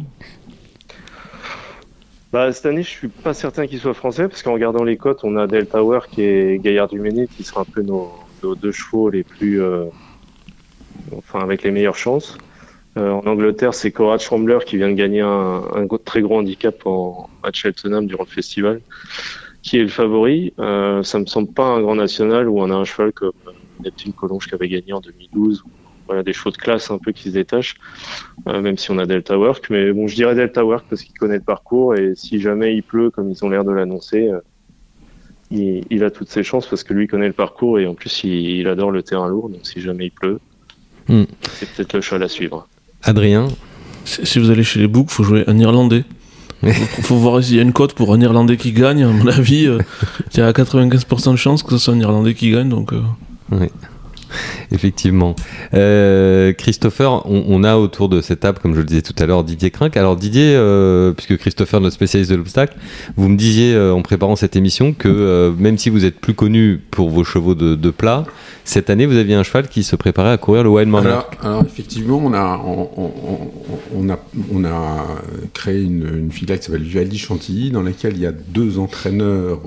Bah, 2.32 2.50
cette 2.50 2.64
année, 2.64 2.82
je 2.82 2.88
suis 2.88 3.08
pas 3.08 3.34
certain 3.34 3.66
qu'il 3.66 3.78
soit 3.78 3.92
français 3.92 4.28
parce 4.28 4.42
qu'en 4.42 4.54
regardant 4.54 4.82
les 4.82 4.96
cotes, 4.96 5.24
on 5.24 5.36
a 5.36 5.46
Del 5.46 5.66
Tower 5.66 5.98
qui 6.10 6.22
est 6.22 6.58
Gaillard 6.58 6.88
du 6.88 6.98
Méné 6.98 7.26
qui 7.26 7.44
sera 7.44 7.60
un 7.60 7.64
peu 7.70 7.82
nos, 7.82 8.10
deux 8.42 8.72
chevaux 8.72 9.10
les 9.10 9.24
plus, 9.24 9.60
euh, 9.60 9.84
enfin 11.18 11.40
avec 11.40 11.64
les 11.64 11.70
meilleures 11.70 11.98
chances. 11.98 12.38
Euh, 12.96 13.10
en 13.10 13.26
Angleterre, 13.26 13.74
c'est 13.74 13.90
Conrad 13.90 14.20
Schrambler 14.20 14.60
qui 14.64 14.78
vient 14.78 14.88
de 14.88 14.94
gagner 14.94 15.20
un, 15.20 15.86
très 16.02 16.22
gros 16.22 16.38
handicap 16.38 16.86
en 16.86 17.28
à 17.42 17.52
Cheltenham 17.52 18.06
durant 18.06 18.24
le 18.24 18.30
festival, 18.30 18.80
qui 19.60 19.76
est 19.76 19.82
le 19.82 19.88
favori. 19.88 20.54
Euh, 20.58 21.02
ça 21.02 21.18
me 21.18 21.26
semble 21.26 21.52
pas 21.52 21.66
un 21.66 21.82
grand 21.82 21.96
national 21.96 22.48
où 22.48 22.58
on 22.58 22.70
a 22.70 22.74
un 22.74 22.84
cheval 22.84 23.12
comme 23.12 23.34
euh, 23.48 23.52
Neptune 23.84 24.14
Collonge 24.14 24.48
qui 24.48 24.54
avait 24.54 24.70
gagné 24.70 24.94
en 24.94 25.00
2012. 25.02 25.62
Voilà 26.12 26.22
des 26.22 26.34
chevaux 26.34 26.50
de 26.50 26.58
classe 26.58 26.90
un 26.90 26.98
peu 26.98 27.12
qui 27.12 27.24
se 27.24 27.30
détachent. 27.30 27.76
Euh, 28.46 28.60
même 28.60 28.76
si 28.76 28.90
on 28.90 28.98
a 28.98 29.06
Delta 29.06 29.38
Work. 29.38 29.70
Mais 29.70 29.92
bon, 29.92 30.06
je 30.08 30.14
dirais 30.14 30.34
Delta 30.34 30.62
Work 30.62 30.84
parce 30.90 31.02
qu'il 31.02 31.16
connaît 31.16 31.36
le 31.36 31.42
parcours 31.42 31.94
et 31.94 32.12
si 32.14 32.38
jamais 32.38 32.74
il 32.74 32.82
pleut, 32.82 33.10
comme 33.10 33.30
ils 33.30 33.42
ont 33.44 33.48
l'air 33.48 33.64
de 33.64 33.72
l'annoncer, 33.72 34.28
euh, 34.28 34.40
il, 35.50 35.84
il 35.88 36.04
a 36.04 36.10
toutes 36.10 36.28
ses 36.28 36.42
chances 36.42 36.66
parce 36.66 36.84
que 36.84 36.92
lui 36.92 37.06
connaît 37.06 37.28
le 37.28 37.32
parcours 37.32 37.78
et 37.78 37.86
en 37.86 37.94
plus 37.94 38.24
il, 38.24 38.32
il 38.60 38.68
adore 38.68 38.90
le 38.90 39.02
terrain 39.02 39.26
lourd. 39.28 39.48
Donc 39.48 39.60
si 39.62 39.80
jamais 39.80 40.06
il 40.06 40.10
pleut, 40.10 40.38
Hmm. 41.08 41.24
c'est 41.54 41.68
peut-être 41.72 41.94
le 41.94 42.00
cheval 42.00 42.22
à 42.22 42.28
suivre. 42.28 42.68
Adrien 43.02 43.48
Si 44.04 44.24
si 44.24 44.38
vous 44.38 44.50
allez 44.50 44.62
chez 44.62 44.78
les 44.78 44.86
books, 44.86 45.10
faut 45.10 45.24
jouer 45.24 45.42
un 45.48 45.58
Irlandais. 45.58 46.04
faut, 46.62 47.02
faut 47.02 47.16
voir 47.16 47.42
s'il 47.42 47.56
y 47.56 47.58
a 47.58 47.62
une 47.62 47.72
cote 47.72 47.94
pour 47.94 48.14
un 48.14 48.20
Irlandais 48.20 48.56
qui 48.56 48.72
gagne. 48.72 49.02
À 49.02 49.08
mon 49.08 49.26
avis, 49.40 49.66
euh, 49.66 49.78
il 50.32 50.38
y 50.38 50.42
a 50.42 50.52
95% 50.52 51.32
de 51.32 51.36
chances 51.36 51.64
que 51.64 51.70
ce 51.70 51.78
soit 51.78 51.94
un 51.94 52.00
Irlandais 52.00 52.34
qui 52.34 52.52
gagne. 52.52 52.68
Donc, 52.68 52.92
euh, 52.92 53.00
Effectivement. 54.72 55.34
Euh, 55.74 56.52
Christopher, 56.52 57.22
on, 57.26 57.64
a 57.64 57.76
autour 57.76 58.08
de 58.08 58.20
cette 58.20 58.40
table, 58.40 58.58
comme 58.60 58.74
je 58.74 58.80
le 58.80 58.84
disais 58.84 59.02
tout 59.02 59.14
à 59.18 59.26
l'heure, 59.26 59.44
Didier 59.44 59.70
Crinck. 59.70 59.96
Alors 59.96 60.16
Didier, 60.16 60.54
euh, 60.54 61.12
puisque 61.12 61.36
Christopher, 61.36 61.80
notre 61.80 61.94
spécialiste 61.94 62.30
de 62.30 62.36
l'obstacle, 62.36 62.76
vous 63.16 63.28
me 63.28 63.36
disiez 63.36 63.74
euh, 63.74 63.92
en 63.92 64.02
préparant 64.02 64.36
cette 64.36 64.56
émission 64.56 64.92
que 64.92 65.52
même 65.58 65.78
si 65.78 65.90
vous 65.90 66.04
êtes 66.04 66.20
plus 66.20 66.34
connu 66.34 66.80
pour 66.90 67.10
vos 67.10 67.24
chevaux 67.24 67.54
de, 67.54 67.90
plat, 67.90 68.24
cette 68.64 68.90
année 68.90 69.06
vous 69.06 69.16
aviez 69.16 69.34
un 69.34 69.42
cheval 69.42 69.68
qui 69.68 69.82
se 69.82 69.96
préparait 69.96 70.32
à 70.32 70.38
courir 70.38 70.64
le 70.64 70.70
Wild 70.70 70.88
Monarch. 70.88 71.36
Alors, 71.42 71.62
effectivement, 71.64 72.20
on 72.24 72.32
a, 72.32 72.60
on, 73.94 74.08
a, 74.08 74.18
on 74.52 74.64
a 74.64 75.06
créé 75.52 75.82
une, 75.82 76.30
filiale 76.30 76.58
qui 76.58 76.66
s'appelle 76.66 76.82
Vivaldi 76.82 77.18
Chantilly, 77.18 77.70
dans 77.70 77.82
laquelle 77.82 78.14
il 78.14 78.22
y 78.22 78.26
a 78.26 78.32
deux 78.32 78.78
entraîneurs 78.78 79.60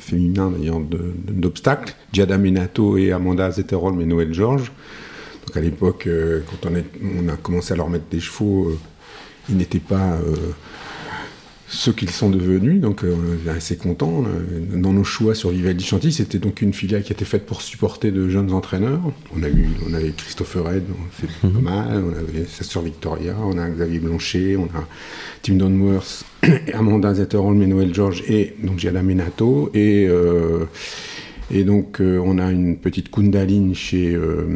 féminins 0.00 0.50
de- 0.50 1.14
d'obstacles, 1.30 1.94
Giada 2.12 2.38
Menato 2.38 2.96
et 2.96 3.12
Amanda 3.12 3.51
Zetterholm 3.52 4.00
et 4.00 4.06
Noël 4.06 4.32
Georges. 4.34 4.72
Donc 5.46 5.56
à 5.56 5.60
l'époque, 5.60 6.06
euh, 6.06 6.40
quand 6.48 6.68
on, 6.70 6.74
est- 6.74 6.84
on 7.24 7.28
a 7.28 7.36
commencé 7.36 7.72
à 7.72 7.76
leur 7.76 7.88
mettre 7.90 8.06
des 8.10 8.20
chevaux, 8.20 8.68
euh, 8.70 8.78
ils 9.48 9.56
n'étaient 9.56 9.78
pas 9.80 10.12
euh, 10.12 10.34
ceux 11.66 11.92
qu'ils 11.92 12.10
sont 12.10 12.28
devenus, 12.30 12.80
donc 12.82 13.02
on 13.02 13.48
est 13.48 13.50
assez 13.50 13.76
contents. 13.76 14.24
Euh, 14.26 14.76
Dans 14.76 14.92
nos 14.92 15.04
choix 15.04 15.34
sur 15.34 15.50
Vivaldi 15.50 15.82
Chantilly, 15.84 16.12
c'était 16.12 16.38
donc 16.38 16.60
une 16.60 16.72
filiale 16.74 17.02
qui 17.02 17.12
était 17.12 17.24
faite 17.24 17.46
pour 17.46 17.62
supporter 17.62 18.10
de 18.12 18.28
jeunes 18.28 18.52
entraîneurs. 18.52 19.00
On 19.34 19.42
a 19.42 19.48
eu, 19.48 19.68
on 19.88 19.94
avait 19.94 20.10
Christopher 20.10 20.64
Red, 20.64 20.84
c'est 21.18 21.30
pas 21.50 21.60
mal, 21.60 22.04
on 22.04 22.10
avait 22.16 22.44
sa 22.46 22.62
sœur 22.62 22.82
Victoria, 22.82 23.34
on 23.42 23.56
a 23.58 23.68
Xavier 23.70 24.00
Blanchet, 24.00 24.56
on 24.56 24.66
a 24.66 24.86
Tim 25.42 25.54
Donworth, 25.54 26.24
Amanda 26.74 27.14
Zetterholm 27.14 27.60
et 27.62 27.66
Noël 27.66 27.92
George, 27.94 28.22
et 28.28 28.54
donc 28.62 28.78
Giada 28.78 29.02
Menato, 29.02 29.70
et 29.74 30.06
et 31.52 31.64
donc, 31.64 32.00
euh, 32.00 32.18
on 32.24 32.38
a 32.38 32.50
une 32.50 32.76
petite 32.78 33.10
Kundaline 33.10 33.74
chez, 33.74 34.14
euh, 34.14 34.46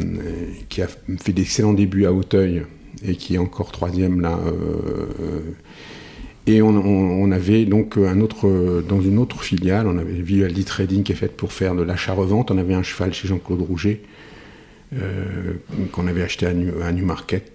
qui 0.69 0.81
a 0.81 0.87
fait 0.87 1.31
d'excellents 1.33 1.73
débuts 1.73 2.05
à 2.05 2.11
Hauteuil 2.13 2.63
et 3.05 3.15
qui 3.15 3.35
est 3.35 3.37
encore 3.37 3.71
troisième 3.71 4.19
là. 4.21 4.39
euh, 4.45 5.41
et 6.47 6.61
on, 6.61 6.69
on- 6.69 7.23
on 7.23 7.31
avait 7.31 7.65
donc 7.65 7.97
un 7.97 8.21
autre, 8.21 8.81
dans 8.87 9.01
une 9.01 9.17
autre 9.19 9.41
filiale, 9.43 9.85
on 9.87 9.97
avait 9.97 10.13
Vivaldi 10.21 10.63
Trading 10.63 11.03
qui 11.03 11.11
est 11.11 11.15
faite 11.15 11.35
pour 11.35 11.51
faire 11.51 11.75
de 11.75 11.83
l'achat-revente. 11.83 12.51
On 12.51 12.57
avait 12.57 12.73
un 12.73 12.83
cheval 12.83 13.13
chez 13.13 13.27
Jean-Claude 13.27 13.61
Rouget 13.61 14.01
euh, 14.95 15.55
qu'on 15.91 16.07
avait 16.07 16.23
acheté 16.23 16.45
à, 16.45 16.53
New, 16.53 16.71
à 16.81 16.89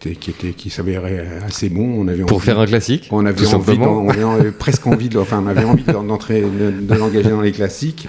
et 0.06 0.16
qui, 0.16 0.30
était, 0.30 0.50
qui 0.50 0.68
s'avérait 0.68 1.26
assez 1.44 1.70
bon. 1.70 1.94
On 1.98 2.06
avait 2.06 2.22
Pour 2.24 2.36
envie- 2.36 2.44
faire 2.44 2.58
un 2.58 2.66
classique 2.66 3.08
on 3.10 3.24
avait, 3.24 3.38
envie 3.56 3.78
on 4.24 4.32
avait, 4.32 4.50
presque 4.52 4.86
envie 4.86 5.08
de, 5.08 5.18
enfin, 5.18 5.42
on 5.42 5.48
avait 5.48 5.64
envie 5.64 5.84
d'en- 5.84 6.04
d'entrer, 6.04 6.42
de, 6.42 6.70
de 6.86 6.94
l'engager 6.94 7.30
dans 7.30 7.40
les 7.40 7.52
classiques. 7.52 8.06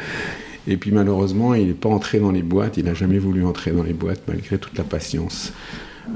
Et 0.68 0.78
puis 0.78 0.92
malheureusement, 0.92 1.54
il 1.54 1.68
n'est 1.68 1.74
pas 1.74 1.90
entré 1.90 2.20
dans 2.20 2.32
les 2.32 2.44
boîtes. 2.44 2.78
Il 2.78 2.86
n'a 2.86 2.94
jamais 2.94 3.18
voulu 3.18 3.46
entrer 3.46 3.72
dans 3.72 3.84
les 3.84 3.94
boîtes 3.94 4.22
malgré 4.28 4.58
toute 4.58 4.78
la 4.78 4.84
patience 4.84 5.54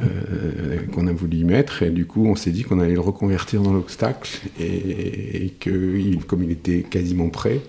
euh, 0.03 0.77
qu'on 0.93 1.07
a 1.07 1.11
voulu 1.11 1.37
y 1.37 1.43
mettre. 1.43 1.83
Et 1.83 1.89
du 1.89 2.05
coup, 2.05 2.25
on 2.25 2.35
s'est 2.35 2.51
dit 2.51 2.63
qu'on 2.63 2.79
allait 2.79 2.93
le 2.93 3.01
reconvertir 3.01 3.61
dans 3.61 3.73
l'obstacle 3.73 4.29
et, 4.59 5.45
et 5.45 5.49
que, 5.59 6.15
comme 6.27 6.43
il 6.43 6.51
était 6.51 6.81
quasiment 6.81 7.29
prêt, 7.29 7.61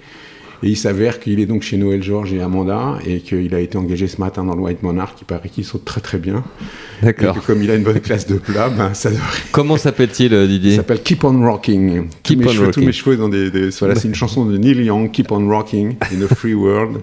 Et 0.62 0.69
il 0.71 0.77
s'avère 0.77 1.21
qu'il 1.21 1.38
est 1.41 1.47
donc 1.47 1.62
chez 1.62 1.77
Noël 1.77 2.03
Georges 2.03 2.33
et 2.33 2.41
Amanda 2.41 2.99
et 3.07 3.21
qu'il 3.21 3.55
a 3.55 3.61
été 3.61 3.79
engagé 3.79 4.09
ce 4.09 4.21
matin 4.21 4.43
dans 4.45 4.55
le 4.55 4.61
White 4.62 4.83
Monarch. 4.83 5.15
Il 5.21 5.25
paraît 5.25 5.49
qu'il 5.49 5.65
saute 5.65 5.85
très 5.85 6.00
très 6.00 6.19
bien. 6.19 6.43
D'accord. 7.03 7.37
Et 7.37 7.41
que 7.41 7.47
comme 7.47 7.62
il 7.62 7.71
a 7.71 7.77
une 7.77 7.85
bonne 7.85 8.00
classe 8.00 8.27
de 8.27 8.37
plat, 8.38 8.69
ben, 8.77 8.93
ça 8.95 9.11
devrait. 9.11 9.23
Comment 9.53 9.77
s'appelle-t-il, 9.77 10.35
euh, 10.35 10.45
Il 10.45 10.49
Didier 10.50 10.77
s'appelle 10.77 11.03
Keep 11.03 11.23
on 11.25 11.41
Rocking. 11.49 12.09
Keep 12.25 12.38
tous, 12.41 12.45
mes 12.45 12.47
on 12.47 12.53
cheveux, 12.53 12.65
Rocking. 12.67 12.83
tous 12.83 12.87
mes 12.87 12.93
cheveux 12.93 13.17
dans 13.17 13.29
des. 13.29 13.50
des- 13.50 13.69
voilà, 13.79 13.95
c'est 13.95 14.09
une 14.09 14.15
chanson 14.15 14.45
de 14.47 14.57
Neil 14.57 14.83
Young, 14.85 15.11
Keep 15.12 15.31
on 15.31 15.49
Rocking, 15.49 15.97
in 16.12 16.23
a 16.23 16.35
Free 16.35 16.55
World. 16.55 16.99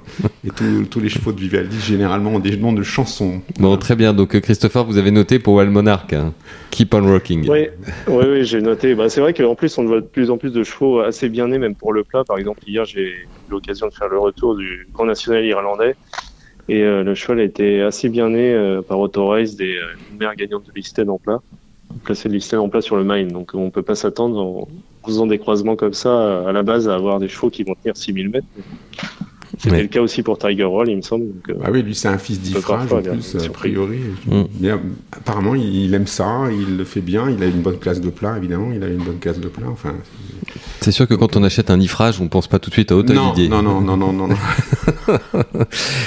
Et 0.46 0.50
tous- 0.50 0.86
tous 0.90 1.00
les 1.00 1.10
chevaux 1.10 1.32
de 1.32 1.40
Vivaldi, 1.40 1.80
généralement, 1.80 2.32
ont 2.36 2.40
des 2.40 2.58
noms 2.58 2.74
de 2.74 2.84
chansons. 2.84 3.42
Bon, 3.60 3.78
très 3.78 3.96
bien. 3.96 4.14
Donc, 4.14 4.36
euh, 4.36 4.40
Christopher, 4.42 4.84
vous 4.86 4.98
avez 4.98 5.12
noté 5.12 5.40
pour 5.40 5.54
Wild 5.56 5.72
Monarch. 5.72 6.12
hein. 6.14 6.34
Keep 6.72 6.94
on 6.94 7.06
rocking. 7.10 7.48
Oui, 7.50 7.68
oui, 8.08 8.24
oui, 8.28 8.44
j'ai 8.46 8.62
noté. 8.62 8.96
Bah, 8.96 9.08
c'est 9.08 9.22
vrai 9.22 9.34
qu'en 9.34 9.56
plus, 9.56 9.78
on 9.78 9.86
voit 9.86 10.02
de 10.02 10.06
plus 10.06 10.30
en 10.30 10.38
plus 10.38 10.52
de 10.52 10.62
chevaux 10.64 11.00
assez 11.00 11.30
bien 11.30 11.48
nés, 11.48 11.58
même 11.58 11.74
pour 11.76 11.94
le 11.94 12.04
plat. 12.04 12.26
Par 12.26 12.38
exemple, 12.38 12.60
hier, 12.68 12.84
j'ai 12.84 13.14
l'occasion 13.50 13.88
de 13.88 13.94
faire 13.94 14.10
le 14.10 14.20
retour 14.20 14.56
du 14.56 14.88
Grand 14.94 15.06
National 15.06 15.44
irlandais. 15.46 15.96
Et 16.68 16.82
euh, 16.82 17.04
le 17.04 17.14
cheval 17.14 17.40
a 17.40 17.44
été 17.44 17.82
assez 17.82 18.10
bien 18.10 18.30
né 18.30 18.54
euh, 18.54 18.82
par 18.82 19.00
Auto 19.00 19.28
Race, 19.28 19.56
des 19.56 19.75
euh, 19.78 19.96
une 20.12 20.18
mère 20.18 20.36
gagnante 20.36 20.66
de 20.66 20.72
Listed 20.75 21.10
en 21.10 21.20
plat. 21.20 21.42
Placé 22.04 22.28
Listed 22.28 22.60
en 22.60 22.70
plat 22.70 22.82
sur 22.82 22.96
le 22.96 23.04
mine. 23.04 23.28
Donc, 23.28 23.52
on 23.54 23.70
peut 23.70 23.84
pas 23.84 23.96
s'attendre 23.96 24.40
en 24.42 24.68
faisant 25.06 25.28
des 25.28 25.38
croisements 25.38 25.75
comme 25.75 25.94
ça, 25.94 26.48
à 26.48 26.52
la 26.52 26.64
base, 26.64 26.90
à 26.90 26.96
avoir 26.96 27.20
des 27.20 27.28
chevaux 27.28 27.52
qui 27.52 27.64
vont 27.64 27.75
tenir 27.75 27.96
6000 27.96 28.30
mètres. 28.30 28.48
C'était 29.58 29.82
le 29.82 29.88
cas 29.88 30.02
aussi 30.02 30.22
pour 30.24 30.38
Tiger 30.38 30.64
Roll, 30.64 30.90
il 30.90 30.98
me 30.98 31.02
semble. 31.02 31.26
Donc, 31.28 31.50
euh, 31.50 31.54
Ah 31.64 31.70
oui, 31.72 31.82
lui, 31.82 31.96
c'est 31.96 32.08
un 32.08 32.18
fils 32.18 32.40
d'Ifrage 32.40 32.92
en 32.92 33.02
plus, 33.02 33.36
a 33.36 33.50
priori. 33.50 34.00
Mm. 34.28 34.44
Euh, 34.64 34.78
apparemment, 35.12 35.56
il, 35.56 35.86
il 35.86 35.94
aime 35.94 36.08
ça, 36.08 36.44
il 36.52 36.78
le 36.78 36.84
fait 36.84 37.02
bien, 37.02 37.30
il 37.30 37.42
a 37.44 37.48
une 37.48 37.62
bonne 37.62 37.78
classe 37.80 38.02
de 38.02 38.10
plat, 38.10 38.36
évidemment, 38.38 38.72
il 38.74 38.84
a 38.84 38.88
une 38.88 39.04
bonne 39.04 39.20
classe 39.20 39.40
de 39.40 39.48
plat. 39.48 39.68
Enfin, 39.72 39.94
C'est 40.82 40.92
sûr 40.92 41.08
que 41.08 41.14
quand 41.14 41.36
on 41.38 41.44
achète 41.44 41.70
un 41.70 41.80
ifrage, 41.80 42.20
on 42.22 42.28
pense 42.28 42.48
pas 42.48 42.60
tout 42.60 42.70
de 42.70 42.76
suite 42.76 42.92
à 42.92 42.96
non, 42.96 43.32
Didier. 43.34 43.50
non, 43.50 43.62
non, 43.62 43.82
non, 43.82 43.98
non, 43.98 44.14
non, 44.14 44.28
non. 44.28 44.36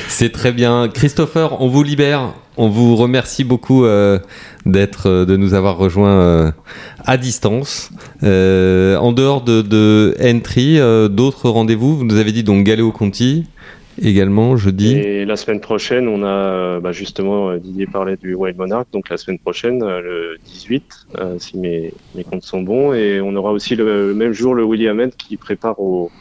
C'est 0.09 0.31
très 0.33 0.52
bien. 0.52 0.88
Christopher, 0.88 1.61
on 1.61 1.69
vous 1.69 1.83
libère. 1.83 2.35
On 2.57 2.69
vous 2.69 2.97
remercie 2.97 3.45
beaucoup 3.45 3.85
euh, 3.85 4.19
d'être, 4.68 5.08
euh, 5.08 5.25
de 5.25 5.37
nous 5.37 5.54
avoir 5.54 5.76
rejoints 5.76 6.20
euh, 6.20 6.50
à 7.04 7.16
distance. 7.16 7.90
Euh, 8.22 8.96
en 8.96 9.12
dehors 9.12 9.42
de, 9.42 9.62
de 9.62 10.14
Entry, 10.22 10.78
euh, 10.78 11.08
d'autres 11.08 11.48
rendez-vous. 11.48 11.96
Vous 11.96 12.04
nous 12.04 12.16
avez 12.16 12.32
dit 12.32 12.44
donc 12.44 12.64
Galéo 12.64 12.92
Conti 12.92 13.46
également 14.00 14.56
jeudi. 14.56 14.94
Et 14.94 15.25
la 15.25 15.37
semaine 15.37 15.60
prochaine, 15.60 16.06
on 16.06 16.22
a 16.22 16.78
bah, 16.78 16.92
justement 16.92 17.56
Didier 17.56 17.87
parlait 17.87 18.16
du 18.16 18.34
Wild 18.34 18.56
Monarch, 18.56 18.87
donc 18.92 19.08
la 19.08 19.16
semaine 19.16 19.40
prochaine, 19.40 19.80
le 19.80 20.37
18, 20.46 20.84
euh, 21.18 21.34
si 21.40 21.58
mes, 21.58 21.92
mes 22.14 22.22
comptes 22.22 22.44
sont 22.44 22.62
bons, 22.62 22.94
et 22.94 23.20
on 23.20 23.34
aura 23.34 23.50
aussi 23.50 23.75
le, 23.75 24.08
le 24.08 24.14
même 24.14 24.32
jour 24.32 24.54
le 24.54 24.62
William 24.62 25.00
Hunt 25.00 25.10
qui 25.18 25.37
prépare 25.37 25.80
au, 25.80 26.12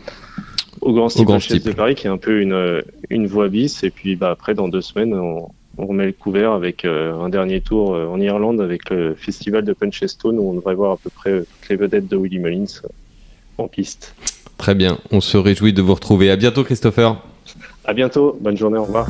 au 0.81 0.91
Grand 0.91 1.09
Steeple 1.09 1.69
de. 1.69 1.71
Paris, 1.73 1.93
qui 1.93 2.07
est 2.07 2.09
un 2.09 2.17
peu 2.17 2.41
une, 2.41 2.81
une 3.11 3.27
voie 3.27 3.47
bis, 3.47 3.83
et 3.83 3.91
puis 3.91 4.15
bah, 4.15 4.31
après 4.31 4.55
dans 4.55 4.69
deux 4.69 4.81
semaines, 4.81 5.13
on, 5.13 5.49
on 5.77 5.85
remet 5.85 6.05
le 6.07 6.11
couvert 6.11 6.51
avec 6.51 6.85
euh, 6.85 7.13
un 7.19 7.29
dernier 7.29 7.61
tour 7.61 7.93
euh, 7.93 8.07
en 8.07 8.19
Irlande 8.19 8.61
avec 8.61 8.89
le 8.89 9.15
festival 9.15 9.63
de 9.63 9.73
Punchestone 9.73 10.39
où 10.39 10.49
on 10.49 10.53
devrait 10.53 10.75
voir 10.75 10.93
à 10.93 10.97
peu 10.97 11.09
près 11.09 11.29
euh, 11.29 11.39
toutes 11.41 11.69
les 11.69 11.75
vedettes 11.75 12.07
de 12.07 12.17
Willie 12.17 12.39
Mullins 12.39 12.81
en 13.57 13.67
piste. 13.67 14.15
Très 14.57 14.73
bien. 14.73 14.97
On 15.11 15.21
se 15.21 15.37
réjouit 15.37 15.73
de 15.73 15.81
vous 15.81 15.93
retrouver. 15.93 16.31
À 16.31 16.35
bientôt, 16.35 16.63
Christopher. 16.63 17.17
À 17.85 17.93
bientôt, 17.93 18.37
bonne 18.41 18.57
journée, 18.57 18.77
au 18.77 18.85
revoir. 18.85 19.07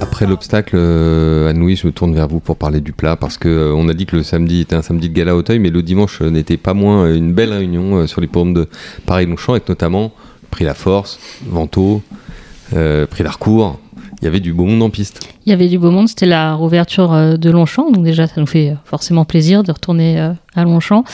Après 0.00 0.26
l'obstacle, 0.26 0.76
Anne-Louise, 0.76 1.80
je 1.80 1.88
me 1.88 1.92
tourne 1.92 2.14
vers 2.14 2.28
vous 2.28 2.38
pour 2.38 2.56
parler 2.56 2.80
du 2.80 2.92
plat 2.92 3.16
parce 3.16 3.36
que 3.36 3.72
on 3.74 3.88
a 3.88 3.94
dit 3.94 4.06
que 4.06 4.14
le 4.14 4.22
samedi 4.22 4.60
était 4.60 4.76
un 4.76 4.82
samedi 4.82 5.08
de 5.08 5.14
gala 5.14 5.32
à 5.32 5.34
Auteuil, 5.34 5.58
mais 5.58 5.70
le 5.70 5.82
dimanche 5.82 6.20
n'était 6.20 6.56
pas 6.56 6.72
moins 6.72 7.12
une 7.12 7.32
belle 7.32 7.52
réunion 7.52 8.06
sur 8.06 8.20
les 8.20 8.28
pommes 8.28 8.54
de 8.54 8.68
Paris-Longchamp 9.06 9.54
avec 9.54 9.68
notamment 9.68 10.12
Prix 10.50 10.64
La 10.64 10.74
Force, 10.74 11.18
Vento, 11.46 12.00
euh, 12.74 13.06
Prix 13.06 13.24
l'Harcourt. 13.24 13.78
Il 14.24 14.28
y 14.28 14.30
avait 14.30 14.40
du 14.40 14.54
beau 14.54 14.64
monde 14.64 14.82
en 14.82 14.88
piste. 14.88 15.20
Il 15.44 15.50
y 15.50 15.52
avait 15.52 15.68
du 15.68 15.78
beau 15.78 15.90
monde, 15.90 16.08
c'était 16.08 16.24
la 16.24 16.54
rouverture 16.54 17.12
euh, 17.12 17.36
de 17.36 17.50
Longchamp, 17.50 17.90
donc 17.92 18.04
déjà 18.04 18.26
ça 18.26 18.40
nous 18.40 18.46
fait 18.46 18.70
euh, 18.70 18.74
forcément 18.86 19.26
plaisir 19.26 19.62
de 19.62 19.70
retourner 19.70 20.18
euh, 20.18 20.30
à 20.54 20.64
Longchamp. 20.64 21.04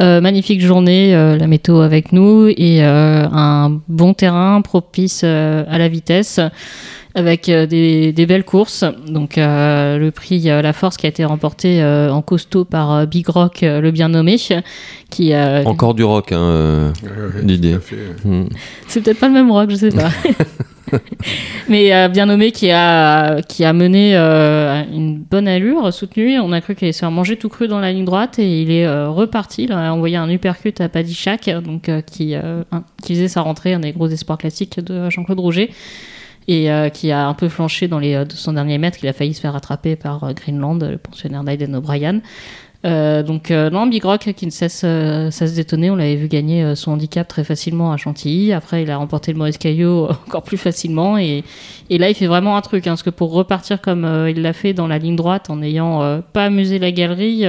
Euh, 0.00 0.22
magnifique 0.22 0.62
journée, 0.62 1.14
euh, 1.14 1.36
la 1.36 1.48
météo 1.48 1.80
avec 1.82 2.12
nous 2.12 2.48
et 2.48 2.82
euh, 2.82 3.26
un 3.30 3.78
bon 3.88 4.14
terrain 4.14 4.62
propice 4.62 5.20
euh, 5.22 5.64
à 5.68 5.76
la 5.76 5.88
vitesse 5.88 6.40
avec 7.14 7.50
euh, 7.50 7.66
des, 7.66 8.14
des 8.14 8.24
belles 8.24 8.44
courses. 8.44 8.84
Donc 9.06 9.36
euh, 9.36 9.98
le 9.98 10.10
prix 10.10 10.48
euh, 10.48 10.62
La 10.62 10.72
Force 10.72 10.96
qui 10.96 11.04
a 11.04 11.10
été 11.10 11.26
remporté 11.26 11.82
euh, 11.82 12.10
en 12.10 12.22
costaud 12.22 12.64
par 12.64 12.90
euh, 12.92 13.04
Big 13.04 13.28
Rock, 13.28 13.62
euh, 13.64 13.82
le 13.82 13.90
bien 13.90 14.08
nommé, 14.08 14.36
qui 15.10 15.34
euh, 15.34 15.62
Encore 15.64 15.92
du 15.92 16.04
rock, 16.04 16.32
hein, 16.32 16.38
euh, 16.38 16.92
Ouais, 17.02 17.48
ouais, 17.48 17.78
fait. 17.80 17.96
hmm. 18.26 18.48
C'est 18.88 19.02
peut-être 19.02 19.20
pas 19.20 19.28
le 19.28 19.34
même 19.34 19.50
rock, 19.50 19.68
je 19.70 19.76
sais 19.76 19.90
pas. 19.90 20.08
Mais 21.68 21.94
euh, 21.94 22.08
bien 22.08 22.26
nommé 22.26 22.52
qui 22.52 22.70
a, 22.70 23.42
qui 23.42 23.64
a 23.64 23.72
mené 23.72 24.16
euh, 24.16 24.82
une 24.92 25.18
bonne 25.18 25.48
allure, 25.48 25.92
soutenue. 25.92 26.38
On 26.40 26.52
a 26.52 26.60
cru 26.60 26.74
qu'il 26.74 26.86
allait 26.86 26.92
se 26.92 27.00
faire 27.00 27.10
manger 27.10 27.36
tout 27.36 27.48
cru 27.48 27.68
dans 27.68 27.80
la 27.80 27.92
ligne 27.92 28.04
droite 28.04 28.38
et 28.38 28.62
il 28.62 28.70
est 28.70 28.86
euh, 28.86 29.08
reparti. 29.08 29.64
Il 29.64 29.72
a 29.72 29.92
envoyé 29.92 30.16
un 30.16 30.28
uppercut 30.30 30.80
à 30.80 30.88
Paddy 30.88 31.14
Shack, 31.14 31.50
donc, 31.64 31.90
qui, 32.06 32.34
qui 33.02 33.14
faisait 33.14 33.28
sa 33.28 33.40
rentrée, 33.42 33.74
un 33.74 33.80
des 33.80 33.92
gros 33.92 34.08
espoirs 34.08 34.38
classiques 34.38 34.80
de 34.80 35.10
Jean-Claude 35.10 35.40
Rouget. 35.40 35.70
Et 36.48 36.68
qui 36.94 37.10
a 37.10 37.26
un 37.26 37.34
peu 37.34 37.48
flanché 37.48 37.88
dans 37.88 37.98
les 37.98 38.14
euh, 38.14 38.24
200 38.24 38.52
derniers 38.52 38.78
mètres. 38.78 38.98
Il 39.02 39.08
a 39.08 39.12
failli 39.12 39.34
se 39.34 39.40
faire 39.40 39.54
rattraper 39.54 39.96
par 39.96 40.32
Greenland, 40.32 40.80
le 40.80 40.96
pensionnaire 40.96 41.42
d'Aiden 41.42 41.74
O'Brien. 41.74 42.20
Euh, 42.86 43.22
donc 43.24 43.50
euh, 43.50 43.68
non, 43.68 43.86
Big 43.86 44.04
Rock 44.04 44.32
qui 44.36 44.46
ne 44.46 44.50
cesse, 44.50 44.82
euh, 44.84 45.30
cesse 45.30 45.54
d'étonner. 45.54 45.90
On 45.90 45.96
l'avait 45.96 46.14
vu 46.16 46.28
gagner 46.28 46.62
euh, 46.62 46.74
son 46.74 46.92
handicap 46.92 47.26
très 47.26 47.42
facilement 47.42 47.92
à 47.92 47.96
Chantilly. 47.96 48.52
Après, 48.52 48.82
il 48.82 48.90
a 48.90 48.96
remporté 48.96 49.32
le 49.32 49.38
Maurice 49.38 49.58
Caillot 49.58 50.08
encore 50.26 50.42
plus 50.42 50.56
facilement. 50.56 51.18
Et, 51.18 51.42
là, 51.90 52.08
il 52.08 52.14
fait 52.14 52.26
vraiment 52.26 52.56
un 52.56 52.60
truc. 52.60 52.86
hein, 52.86 52.90
parce 52.92 53.02
que 53.02 53.10
pour 53.10 53.32
repartir 53.32 53.80
comme 53.80 54.26
il 54.28 54.40
l'a 54.42 54.52
fait 54.52 54.72
dans 54.72 54.86
la 54.86 54.98
ligne 54.98 55.16
droite, 55.16 55.50
en 55.50 55.56
n'ayant 55.56 56.22
pas 56.32 56.44
amusé 56.44 56.78
la 56.78 56.92
galerie, 56.92 57.44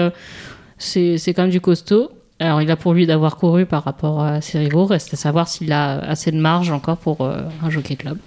c'est 0.78 1.18
quand 1.28 1.44
même 1.44 1.52
du 1.52 1.62
costaud. 1.62 2.12
Alors, 2.40 2.62
il 2.62 2.70
a 2.70 2.76
pour 2.76 2.94
lui 2.94 3.08
d'avoir 3.08 3.36
couru 3.36 3.66
par 3.66 3.84
rapport 3.84 4.22
à 4.22 4.42
ses 4.42 4.60
rivaux. 4.60 4.86
Reste 4.86 5.14
à 5.14 5.18
savoir 5.18 5.48
s'il 5.48 5.72
a 5.72 5.98
assez 6.00 6.32
de 6.32 6.38
marge 6.38 6.70
encore 6.70 6.98
pour 6.98 7.22
un 7.28 7.70
jockey 7.70 7.96
club. 7.96 8.18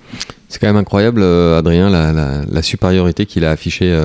C'est 0.49 0.59
quand 0.61 0.67
même 0.67 0.77
incroyable, 0.77 1.23
Adrien, 1.23 1.91
la, 1.91 2.63
supériorité 2.63 3.27
qu'il 3.27 3.45
a 3.45 3.51
affichée 3.51 3.97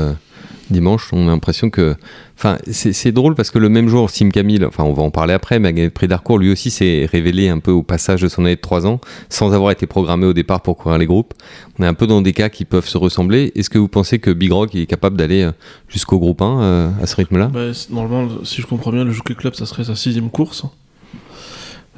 dimanche. 0.69 1.09
On 1.13 1.27
a 1.27 1.31
l'impression 1.31 1.69
que. 1.69 1.95
Enfin, 2.37 2.57
c'est 2.69 3.11
drôle 3.13 3.33
parce 3.33 3.49
que 3.49 3.59
le 3.59 3.69
même 3.69 3.87
jour, 3.87 4.09
Sim 4.09 4.29
Camille, 4.29 4.63
enfin, 4.65 4.83
on 4.83 4.91
va 4.91 5.03
en 5.03 5.11
parler 5.11 5.33
après, 5.33 5.59
mais 5.59 5.73
d'Harcourt, 6.03 6.37
lui 6.37 6.51
aussi 6.51 6.69
s'est 6.69 7.07
révélé 7.09 7.47
un 7.47 7.59
peu 7.59 7.71
au 7.71 7.81
passage 7.81 8.21
de 8.21 8.27
son 8.27 8.43
année 8.43 8.55
de 8.55 8.61
3 8.61 8.85
ans, 8.85 8.99
sans 9.29 9.53
avoir 9.53 9.71
été 9.71 9.87
programmé 9.87 10.25
au 10.25 10.33
départ 10.33 10.61
pour 10.61 10.75
courir 10.77 10.97
les 10.97 11.05
groupes. 11.05 11.33
On 11.79 11.83
est 11.83 11.87
un 11.87 11.93
peu 11.93 12.07
dans 12.07 12.21
des 12.21 12.33
cas 12.33 12.49
qui 12.49 12.65
peuvent 12.65 12.87
se 12.87 12.97
ressembler. 12.97 13.53
Est-ce 13.55 13.69
que 13.69 13.77
vous 13.77 13.87
pensez 13.87 14.19
que 14.19 14.31
Big 14.31 14.51
Rock 14.51 14.75
est 14.75 14.85
capable 14.85 15.15
d'aller 15.15 15.43
euh, 15.43 15.51
jusqu'au 15.87 16.19
groupe 16.19 16.41
1 16.41 16.61
euh, 16.61 16.89
à 17.01 17.07
ce 17.07 17.15
rythme-là? 17.15 17.47
Bah, 17.47 17.71
normalement, 17.89 18.43
si 18.43 18.61
je 18.61 18.67
comprends 18.67 18.91
bien, 18.91 19.05
le 19.05 19.11
Jockey 19.11 19.35
Club, 19.35 19.55
ça 19.55 19.65
serait 19.65 19.85
sa 19.85 19.95
sixième 19.95 20.29
course. 20.29 20.65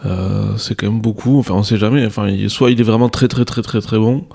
Euh, 0.05 0.55
c'est 0.57 0.75
quand 0.75 0.88
même 0.88 1.01
beaucoup. 1.01 1.39
Enfin, 1.39 1.55
on 1.55 1.63
sait 1.63 1.77
jamais. 1.77 2.05
Enfin, 2.05 2.27
soit 2.47 2.71
il 2.71 2.79
est 2.79 2.83
vraiment 2.83 3.09
très, 3.09 3.27
très, 3.27 3.45
très, 3.45 3.62
très, 3.62 3.81
très 3.81 3.97
bon, 3.97 4.25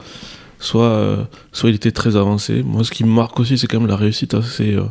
soit, 0.62 0.84
euh, 0.84 1.24
soit 1.52 1.70
il 1.70 1.76
était 1.76 1.90
très 1.90 2.16
avancé. 2.16 2.62
Moi, 2.62 2.84
ce 2.84 2.90
qui 2.90 3.04
me 3.04 3.10
marque 3.10 3.38
aussi, 3.40 3.58
c'est 3.58 3.66
quand 3.66 3.80
même 3.80 3.88
la 3.88 3.96
réussite 3.96 4.34
assez 4.34 4.74
euh, 4.74 4.84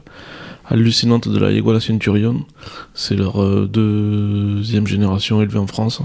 hallucinante 0.69 1.27
de 1.27 1.39
la 1.39 1.51
Iguala 1.51 1.79
Centurion. 1.79 2.45
C'est 2.93 3.15
leur 3.15 3.41
euh, 3.41 3.67
deuxième 3.71 4.85
génération 4.85 5.41
élevée 5.41 5.59
en 5.59 5.67
France. 5.67 6.01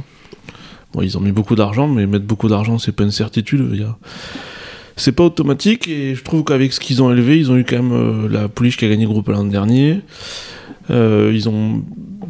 Bon, 0.92 1.02
ils 1.02 1.18
ont 1.18 1.20
mis 1.20 1.32
beaucoup 1.32 1.56
d'argent, 1.56 1.88
mais 1.88 2.06
mettre 2.06 2.24
beaucoup 2.24 2.48
d'argent, 2.48 2.78
c'est 2.78 2.92
pas 2.92 3.02
une 3.02 3.10
certitude. 3.10 3.84
C'est 4.94 5.12
pas 5.12 5.24
automatique, 5.24 5.88
et 5.88 6.14
je 6.14 6.22
trouve 6.22 6.44
qu'avec 6.44 6.72
ce 6.72 6.80
qu'ils 6.80 7.02
ont 7.02 7.10
élevé, 7.10 7.36
ils 7.36 7.50
ont 7.50 7.56
eu 7.56 7.64
quand 7.64 7.82
même 7.82 8.28
la 8.28 8.48
pouliche 8.48 8.78
qui 8.78 8.86
a 8.86 8.88
gagné 8.88 9.02
le 9.02 9.10
groupe 9.10 9.28
l'an 9.28 9.44
dernier. 9.44 10.00
Ils 10.88 11.48
ont 11.48 11.82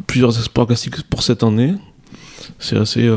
plusieurs 0.05 0.37
espoirs 0.37 0.67
classiques 0.67 1.01
pour 1.03 1.23
cette 1.23 1.43
année. 1.43 1.75
C'est 2.59 2.75
assez, 2.75 3.09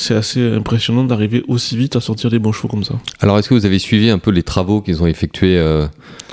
c'est 0.00 0.14
assez 0.14 0.54
impressionnant 0.54 1.04
d'arriver 1.04 1.44
aussi 1.46 1.76
vite 1.76 1.94
à 1.94 2.00
sortir 2.00 2.30
des 2.30 2.38
bons 2.38 2.52
chevaux 2.52 2.68
comme 2.68 2.84
ça. 2.84 2.94
Alors, 3.20 3.38
est-ce 3.38 3.48
que 3.48 3.54
vous 3.54 3.66
avez 3.66 3.78
suivi 3.78 4.08
un 4.10 4.18
peu 4.18 4.30
les 4.30 4.42
travaux 4.42 4.80
qu'ils 4.80 5.02
ont 5.02 5.06
effectués 5.06 5.58
euh, 5.58 5.86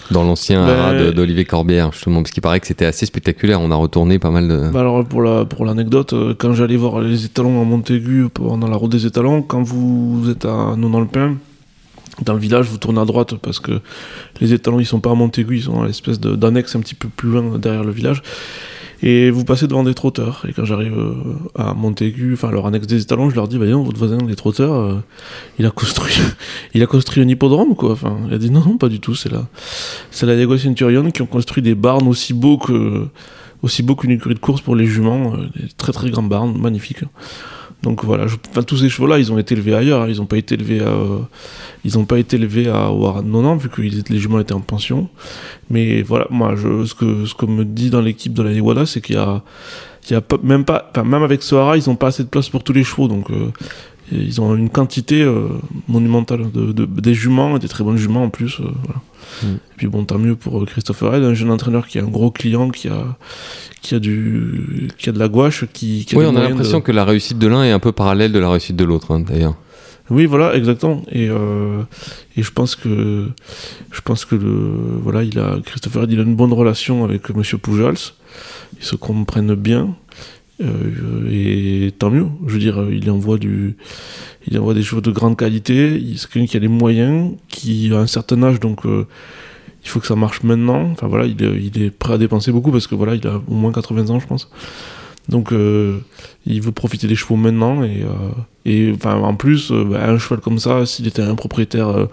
dans 0.09 0.23
l'ancien 0.23 0.65
Ben, 0.65 1.11
d'Olivier 1.11 1.43
Corbière, 1.43 1.91
justement? 1.91 2.21
Parce 2.21 2.31
qu'il 2.31 2.41
paraît 2.41 2.61
que 2.61 2.67
c'était 2.67 2.85
assez 2.85 3.05
spectaculaire. 3.05 3.59
On 3.59 3.69
a 3.71 3.75
retourné 3.75 4.19
pas 4.19 4.31
mal 4.31 4.47
de. 4.47 4.69
Bah 4.71 4.79
alors 4.79 5.05
pour 5.05 5.21
la 5.21 5.43
pour 5.45 5.65
l'anecdote, 5.65 6.13
euh, 6.13 6.33
quand 6.37 6.53
j'allais 6.53 6.77
voir 6.77 7.01
les 7.01 7.25
étalons 7.25 7.61
à 7.61 7.65
Montaigu 7.65 8.27
pendant 8.33 8.67
la 8.67 8.77
route 8.77 8.91
des 8.91 9.05
étalons, 9.05 9.41
quand 9.41 9.63
vous, 9.63 10.29
êtes 10.29 10.45
à 10.45 10.75
non 10.77 10.89
dans 10.89 12.33
le 12.33 12.39
village, 12.39 12.67
vous 12.67 12.77
tournez 12.77 13.01
à 13.01 13.05
droite 13.05 13.35
parce 13.35 13.59
que 13.59 13.81
les 14.39 14.53
étalons 14.53 14.79
ils 14.79 14.85
sont 14.85 15.01
pas 15.01 15.11
à 15.11 15.15
Montaigu, 15.15 15.57
ils 15.57 15.63
sont 15.63 15.81
à 15.83 15.87
l'espèce 15.87 16.19
d'annexe 16.19 16.75
un 16.75 16.79
petit 16.79 16.95
peu 16.95 17.09
plus 17.09 17.29
loin 17.29 17.57
derrière 17.59 17.83
le 17.83 17.91
village. 17.91 18.23
Et 19.03 19.29
vous 19.29 19.43
passez 19.45 19.67
devant 19.67 19.83
des 19.83 19.93
trotteurs. 19.93 20.43
Et 20.47 20.53
quand 20.53 20.65
j'arrive 20.65 20.97
euh, 20.97 21.13
à 21.55 21.73
Montaigu, 21.73 22.33
enfin 22.33 22.51
leur 22.51 22.65
annexe 22.65 22.87
des 22.87 23.01
étalons, 23.01 23.29
je 23.29 23.35
leur 23.35 23.47
dis, 23.47 23.57
non, 23.59 23.83
votre 23.83 23.97
voisin 23.97 24.17
des 24.17 24.35
trotteurs, 24.35 24.73
euh, 24.73 24.95
il 25.59 25.65
a 25.65 25.71
construit, 25.71 26.17
il 26.73 26.81
a 26.81 26.87
construit 26.87 27.21
un 27.21 27.27
hippodrome 27.27 27.75
quoi. 27.75 27.91
Enfin, 27.91 28.17
il 28.27 28.33
a 28.33 28.37
dit 28.37 28.49
non 28.49 28.61
non 28.61 28.77
pas 28.77 28.89
du 28.89 28.99
tout, 28.99 29.13
c'est 29.15 29.31
la, 29.31 29.47
c'est 30.09 30.25
la 30.25 30.35
Diego 30.35 30.57
Centurion 30.57 31.11
qui 31.11 31.21
ont 31.21 31.27
construit 31.27 31.61
des 31.61 31.75
barnes 31.75 32.07
aussi 32.07 32.33
beaux 32.33 32.57
que 32.57 33.07
aussi 33.63 33.83
beau 33.83 33.95
qu'une 33.95 34.11
écurie 34.11 34.35
de 34.35 34.39
course 34.39 34.61
pour 34.61 34.75
les 34.75 34.85
juments, 34.85 35.33
euh, 35.35 35.47
des 35.55 35.67
très 35.77 35.91
très 35.91 36.09
grandes 36.09 36.29
barnes, 36.29 36.57
magnifiques. 36.57 37.03
Donc 37.83 38.03
voilà, 38.03 38.25
tous 38.65 38.77
ces 38.77 38.89
chevaux-là, 38.89 39.19
ils 39.19 39.31
ont 39.31 39.37
été 39.37 39.53
élevés 39.53 39.75
ailleurs. 39.75 40.01
hein. 40.01 40.07
Ils 40.09 40.17
n'ont 40.17 40.25
pas 40.25 40.37
été 40.37 40.55
élevés 40.55 40.81
à, 40.81 40.87
euh, 40.89 41.19
ils 41.85 41.97
ont 41.97 42.05
pas 42.05 42.17
été 42.19 42.35
élevés 42.37 42.67
à 42.67 42.91
Ouaran 42.91 43.21
Nonan, 43.23 43.55
vu 43.55 43.69
que 43.69 43.81
les 43.81 44.19
juments 44.19 44.39
étaient 44.39 44.53
en 44.53 44.61
pension. 44.61 45.09
Mais 45.69 46.01
voilà, 46.01 46.25
moi, 46.31 46.55
ce 46.57 46.93
que 47.35 47.45
me 47.45 47.63
dit 47.65 47.89
dans 47.89 48.01
l'équipe 48.01 48.33
de 48.33 48.41
la 48.43 48.51
Iguala, 48.51 48.85
c'est 48.85 48.99
qu'il 48.99 49.15
y 49.15 49.19
a, 49.19 49.43
même 50.43 50.65
pas, 50.65 50.89
enfin, 50.91 51.03
même 51.03 51.23
avec 51.23 51.43
Sohara, 51.43 51.77
ils 51.77 51.87
n'ont 51.87 51.95
pas 51.95 52.07
assez 52.07 52.23
de 52.23 52.29
place 52.29 52.49
pour 52.49 52.63
tous 52.63 52.73
les 52.73 52.83
chevaux, 52.83 53.07
donc. 53.07 53.29
euh, 53.29 53.51
ils 54.09 54.39
ont 54.39 54.55
une 54.55 54.69
quantité 54.69 55.21
euh, 55.21 55.49
monumentale 55.89 56.49
de, 56.49 56.71
de- 56.71 56.85
des 56.85 57.13
juments 57.13 57.57
et 57.57 57.59
des 57.59 57.67
très 57.67 57.83
bonnes 57.83 57.97
juments 57.97 58.23
en 58.23 58.29
plus. 58.29 58.57
euh, 58.61 58.63
voilà. 58.85 59.01
Mm. 59.43 59.47
Et 59.47 59.75
puis 59.77 59.87
bon, 59.87 60.03
tant 60.05 60.17
mieux 60.17 60.35
pour 60.35 60.61
euh, 60.61 60.65
Christopher 60.65 61.15
Head, 61.15 61.23
un 61.23 61.33
jeune 61.33 61.51
entraîneur 61.51 61.87
qui 61.87 61.99
a 61.99 62.03
un 62.03 62.07
gros 62.07 62.31
client, 62.31 62.69
qui 62.69 62.87
a, 62.87 63.17
qui 63.81 63.95
a, 63.95 63.99
du, 63.99 64.89
qui 64.97 65.09
a 65.09 65.11
de 65.11 65.19
la 65.19 65.27
gouache, 65.27 65.65
qui, 65.73 66.05
qui 66.05 66.15
a 66.15 66.17
Oui, 66.17 66.25
on 66.25 66.35
a 66.35 66.41
de- 66.41 66.47
l'impression 66.47 66.81
que 66.81 66.91
la 66.91 67.05
réussite 67.05 67.37
de 67.39 67.47
l'un 67.47 67.63
est 67.63 67.71
un 67.71 67.79
peu 67.79 67.91
parallèle 67.91 68.31
de 68.31 68.39
la 68.39 68.49
réussite 68.49 68.75
de 68.75 68.83
l'autre, 68.83 69.11
hein, 69.13 69.19
d'ailleurs. 69.19 69.55
Oui, 70.09 70.25
voilà, 70.25 70.55
exactement. 70.55 71.03
Et, 71.11 71.27
euh, 71.29 71.81
et 72.37 72.41
je 72.43 72.51
pense 72.51 72.75
que 72.75 73.27
je 73.91 74.01
pense 74.01 74.23
que 74.23 74.35
le 74.35 74.49
voilà, 75.03 75.23
il 75.23 75.37
a 75.37 75.57
Christopher 75.65 76.03
Head, 76.03 76.11
il 76.13 76.19
a 76.19 76.23
une 76.23 76.35
bonne 76.35 76.53
relation 76.53 77.03
avec 77.03 77.29
Monsieur 77.35 77.57
Pujals. 77.57 77.97
Ils 78.79 78.85
se 78.85 78.95
comprennent 78.95 79.55
bien. 79.55 79.95
Euh, 80.59 81.29
et 81.31 81.91
tant 81.91 82.09
mieux. 82.09 82.25
Je 82.47 82.53
veux 82.53 82.59
dire, 82.59 82.83
il 82.91 83.09
envoie 83.11 83.37
du, 83.37 83.77
il 84.47 84.57
envoie 84.59 84.73
des 84.73 84.81
chevaux 84.83 85.01
de 85.01 85.11
grande 85.11 85.37
qualité. 85.37 86.01
C'est 86.15 86.29
quelqu'un 86.29 86.47
qui 86.47 86.57
a 86.57 86.59
les 86.59 86.67
moyens, 86.67 87.33
qui 87.47 87.91
a 87.93 87.99
un 87.99 88.07
certain 88.07 88.41
âge, 88.43 88.59
donc 88.59 88.85
euh, 88.85 89.05
il 89.83 89.89
faut 89.89 89.99
que 89.99 90.07
ça 90.07 90.15
marche 90.15 90.41
maintenant. 90.43 90.89
Enfin 90.91 91.07
voilà, 91.07 91.25
il, 91.25 91.41
est- 91.43 91.91
prêt 91.91 92.13
à 92.13 92.17
dépenser 92.17 92.51
beaucoup 92.51 92.71
parce 92.71 92.87
que 92.87 92.95
voilà, 92.95 93.15
il 93.15 93.27
a 93.27 93.39
au 93.47 93.53
moins 93.53 93.71
80 93.71 94.09
ans, 94.09 94.19
je 94.19 94.27
pense. 94.27 94.49
Donc 95.29 95.51
euh, 95.51 95.99
il 96.45 96.61
veut 96.61 96.71
profiter 96.71 97.05
des 97.07 97.15
chevaux 97.15 97.35
maintenant 97.35 97.83
et, 97.83 98.91
enfin 98.95 99.15
en 99.15 99.35
plus 99.35 99.71
bah, 99.71 100.09
un 100.09 100.17
cheval 100.17 100.39
comme 100.39 100.57
ça, 100.57 100.85
s'il 100.85 101.05
était 101.05 101.21
un 101.21 101.35
propriétaire, 101.35 102.07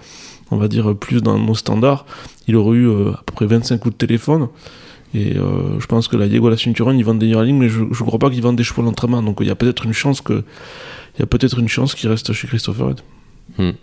on 0.50 0.56
va 0.56 0.66
dire 0.68 0.94
plus 0.96 1.22
dans 1.22 1.38
nos 1.38 1.54
standards, 1.54 2.06
il 2.48 2.56
aurait 2.56 2.76
eu 2.76 2.90
à 2.90 3.22
peu 3.24 3.32
près 3.34 3.46
25 3.46 3.78
coups 3.78 3.94
de 3.94 3.98
téléphone. 4.06 4.48
Et 5.14 5.36
euh, 5.36 5.78
je 5.78 5.86
pense 5.86 6.08
que 6.08 6.16
la 6.16 6.26
Diego 6.26 6.48
la 6.48 6.56
Cinturon, 6.56 6.92
ils 6.92 7.04
vendent 7.04 7.20
des 7.20 7.28
yearlings, 7.28 7.58
mais 7.58 7.68
je, 7.68 7.84
je 7.92 8.02
crois 8.02 8.18
pas 8.18 8.30
qu'ils 8.30 8.42
vendent 8.42 8.56
des 8.56 8.64
chevaux 8.64 8.82
d'entraînement. 8.82 9.22
Donc 9.22 9.38
il 9.40 9.46
y 9.46 9.50
a 9.50 9.54
peut-être 9.54 9.86
une 9.86 9.92
chance 9.92 10.20
que 10.20 10.44
il 11.16 11.20
y 11.20 11.22
a 11.22 11.26
peut-être 11.26 11.58
une 11.60 11.68
chance 11.68 11.94
qu'il 11.94 12.08
reste 12.08 12.32
chez 12.32 12.48
Christopher 12.48 12.90
Head. 12.90 13.74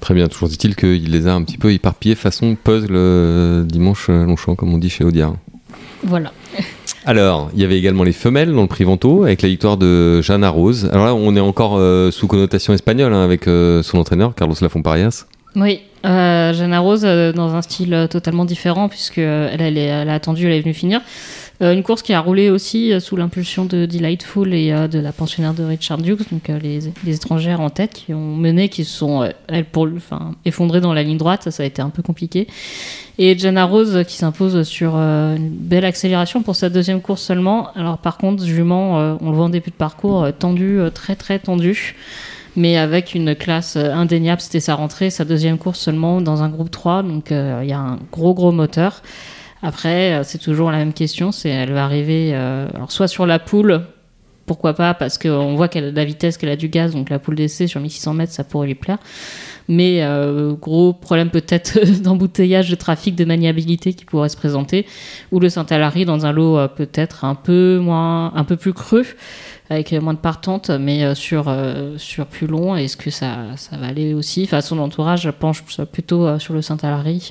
Très 0.00 0.14
bien, 0.14 0.28
toujours 0.28 0.48
dit-il 0.48 0.76
qu'il 0.76 1.10
les 1.10 1.26
a 1.26 1.34
un 1.34 1.42
petit 1.42 1.58
peu 1.58 1.72
éparpillés 1.72 2.14
façon 2.14 2.56
puzzle 2.62 2.88
euh, 2.92 3.64
dimanche 3.64 4.06
euh, 4.10 4.24
Longchamp, 4.24 4.56
comme 4.56 4.74
on 4.74 4.78
dit 4.78 4.90
chez 4.90 5.04
Audiard. 5.04 5.36
Voilà. 6.02 6.32
Alors, 7.04 7.50
il 7.54 7.60
y 7.60 7.64
avait 7.64 7.78
également 7.78 8.02
les 8.02 8.12
femelles 8.12 8.52
dans 8.52 8.62
le 8.62 8.68
prix 8.68 8.84
Vento 8.84 9.24
avec 9.24 9.42
la 9.42 9.48
victoire 9.48 9.76
de 9.76 10.20
Jana 10.20 10.50
Rose. 10.50 10.88
Alors 10.92 11.06
là, 11.06 11.14
on 11.14 11.34
est 11.34 11.40
encore 11.40 11.76
euh, 11.78 12.10
sous 12.10 12.26
connotation 12.26 12.72
espagnole 12.72 13.12
hein, 13.14 13.22
avec 13.22 13.48
euh, 13.48 13.82
son 13.82 13.98
entraîneur, 13.98 14.34
Carlos 14.34 14.54
Lafont-Parias. 14.60 15.26
Oui, 15.56 15.80
euh, 16.06 16.78
Rose 16.80 17.02
euh, 17.04 17.32
dans 17.32 17.54
un 17.54 17.62
style 17.62 17.92
euh, 17.92 18.06
totalement 18.06 18.44
différent 18.44 18.88
puisque 18.88 19.18
euh, 19.18 19.48
elle, 19.52 19.60
elle, 19.60 19.78
est- 19.78 19.86
elle 19.86 20.08
a 20.08 20.14
attendu, 20.14 20.46
elle 20.46 20.52
est 20.52 20.60
venue 20.60 20.74
finir. 20.74 21.00
Euh, 21.60 21.72
une 21.74 21.82
course 21.82 22.02
qui 22.02 22.12
a 22.14 22.20
roulé 22.20 22.50
aussi 22.50 22.98
sous 23.00 23.16
l'impulsion 23.16 23.64
de 23.64 23.84
Delightful 23.84 24.54
et 24.54 24.72
de 24.88 24.98
la 24.98 25.12
pensionnaire 25.12 25.52
de 25.52 25.62
Richard 25.64 25.98
Dukes, 25.98 26.30
donc 26.32 26.48
les, 26.62 26.78
les 27.04 27.14
étrangères 27.16 27.60
en 27.60 27.68
tête 27.68 27.92
qui 27.92 28.14
ont 28.14 28.34
mené, 28.36 28.70
qui 28.70 28.84
se 28.84 28.96
sont 28.96 29.28
elles, 29.48 29.66
pour, 29.66 29.86
enfin, 29.94 30.36
effondrées 30.46 30.80
dans 30.80 30.94
la 30.94 31.02
ligne 31.02 31.18
droite, 31.18 31.42
ça, 31.42 31.50
ça 31.50 31.62
a 31.64 31.66
été 31.66 31.82
un 31.82 31.90
peu 31.90 32.02
compliqué. 32.02 32.46
Et 33.18 33.36
Jana 33.36 33.64
Rose 33.64 34.04
qui 34.08 34.16
s'impose 34.16 34.62
sur 34.62 34.94
une 34.94 35.50
belle 35.50 35.84
accélération 35.84 36.42
pour 36.42 36.56
sa 36.56 36.70
deuxième 36.70 37.02
course 37.02 37.20
seulement. 37.20 37.68
Alors 37.74 37.98
par 37.98 38.16
contre, 38.16 38.42
jument, 38.46 39.18
on 39.20 39.28
le 39.30 39.36
voit 39.36 39.44
en 39.44 39.50
début 39.50 39.70
de 39.70 39.74
parcours, 39.76 40.28
tendu, 40.38 40.78
très 40.94 41.14
très 41.16 41.38
tendu 41.40 41.94
mais 42.56 42.76
avec 42.76 43.14
une 43.14 43.34
classe 43.34 43.76
euh, 43.76 43.92
indéniable. 43.92 44.40
C'était 44.40 44.60
sa 44.60 44.74
rentrée, 44.74 45.10
sa 45.10 45.24
deuxième 45.24 45.58
course 45.58 45.80
seulement 45.80 46.20
dans 46.20 46.42
un 46.42 46.48
groupe 46.48 46.70
3, 46.70 47.02
donc 47.02 47.32
euh, 47.32 47.60
il 47.62 47.68
y 47.68 47.72
a 47.72 47.78
un 47.78 47.98
gros 48.12 48.34
gros 48.34 48.52
moteur. 48.52 49.02
Après, 49.62 50.14
euh, 50.14 50.22
c'est 50.24 50.38
toujours 50.38 50.70
la 50.70 50.78
même 50.78 50.92
question, 50.92 51.32
c'est 51.32 51.50
elle 51.50 51.72
va 51.72 51.84
arriver 51.84 52.34
alors 52.34 52.92
soit 52.92 53.08
sur 53.08 53.26
la 53.26 53.38
poule, 53.38 53.82
pourquoi 54.46 54.74
pas, 54.74 54.94
parce 54.94 55.16
qu'on 55.16 55.54
voit 55.54 55.68
qu'elle 55.68 55.84
a 55.84 55.90
de 55.90 55.96
la 55.96 56.04
vitesse, 56.04 56.36
qu'elle 56.36 56.50
a 56.50 56.56
du 56.56 56.68
gaz, 56.68 56.92
donc 56.92 57.10
la 57.10 57.18
poule 57.18 57.36
d'essai 57.36 57.66
sur 57.66 57.80
1600 57.80 58.14
mètres, 58.14 58.32
ça 58.32 58.42
pourrait 58.42 58.66
lui 58.66 58.74
plaire. 58.74 58.98
Mais 59.68 60.04
gros 60.60 60.92
problème 60.92 61.30
peut-être 61.30 61.78
d'embouteillage, 62.02 62.68
de 62.68 62.74
trafic, 62.74 63.14
de 63.14 63.24
maniabilité 63.24 63.94
qui 63.94 64.04
pourrait 64.04 64.28
se 64.28 64.36
présenter, 64.36 64.86
ou 65.30 65.38
le 65.38 65.48
Saint-Alary 65.48 66.04
dans 66.04 66.26
un 66.26 66.32
lot 66.32 66.66
peut-être 66.74 67.24
un 67.24 67.36
peu 67.36 67.78
moins, 67.78 68.34
un 68.34 68.42
peu 68.42 68.56
plus 68.56 68.72
creux 68.72 69.06
avec 69.70 69.92
moins 69.92 70.14
de 70.14 70.18
partantes, 70.18 70.68
mais 70.68 71.04
euh, 71.04 71.14
sur, 71.14 71.44
euh, 71.46 71.96
sur 71.96 72.26
plus 72.26 72.48
long. 72.48 72.74
Est-ce 72.74 72.96
que 72.96 73.10
ça, 73.10 73.36
ça 73.56 73.76
va 73.76 73.86
aller 73.86 74.14
aussi? 74.14 74.42
Enfin, 74.42 74.60
son 74.60 74.78
entourage 74.80 75.30
penche 75.30 75.62
plutôt 75.92 76.26
euh, 76.26 76.40
sur 76.40 76.54
le 76.54 76.60
Saint-Alary. 76.60 77.30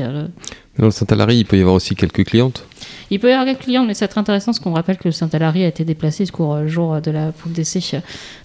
Dans 0.80 0.86
le 0.86 0.91
Saint-Alary, 0.91 1.39
il 1.39 1.45
peut 1.45 1.58
y 1.58 1.62
avoir 1.62 1.75
aussi 1.75 1.95
quelques 1.95 2.23
clientes? 2.23 2.63
Il 3.12 3.19
peut 3.19 3.28
y 3.30 3.34
avoir 3.34 3.45
quelques 3.45 3.63
clients, 3.63 3.84
mais 3.84 3.93
c'est 3.93 4.08
très 4.08 4.21
intéressant 4.21 4.52
parce 4.52 4.60
qu'on 4.60 4.73
rappelle 4.73 4.97
que 4.97 5.10
le 5.10 5.12
Saint-Alary 5.12 5.65
a 5.65 5.67
été 5.67 5.84
déplacé 5.84 6.25
ce 6.25 6.32
court 6.32 6.54
euh, 6.54 6.67
jour 6.67 7.02
de 7.02 7.12
la 7.12 7.34
poule 7.34 7.52
d'essai. 7.52 7.82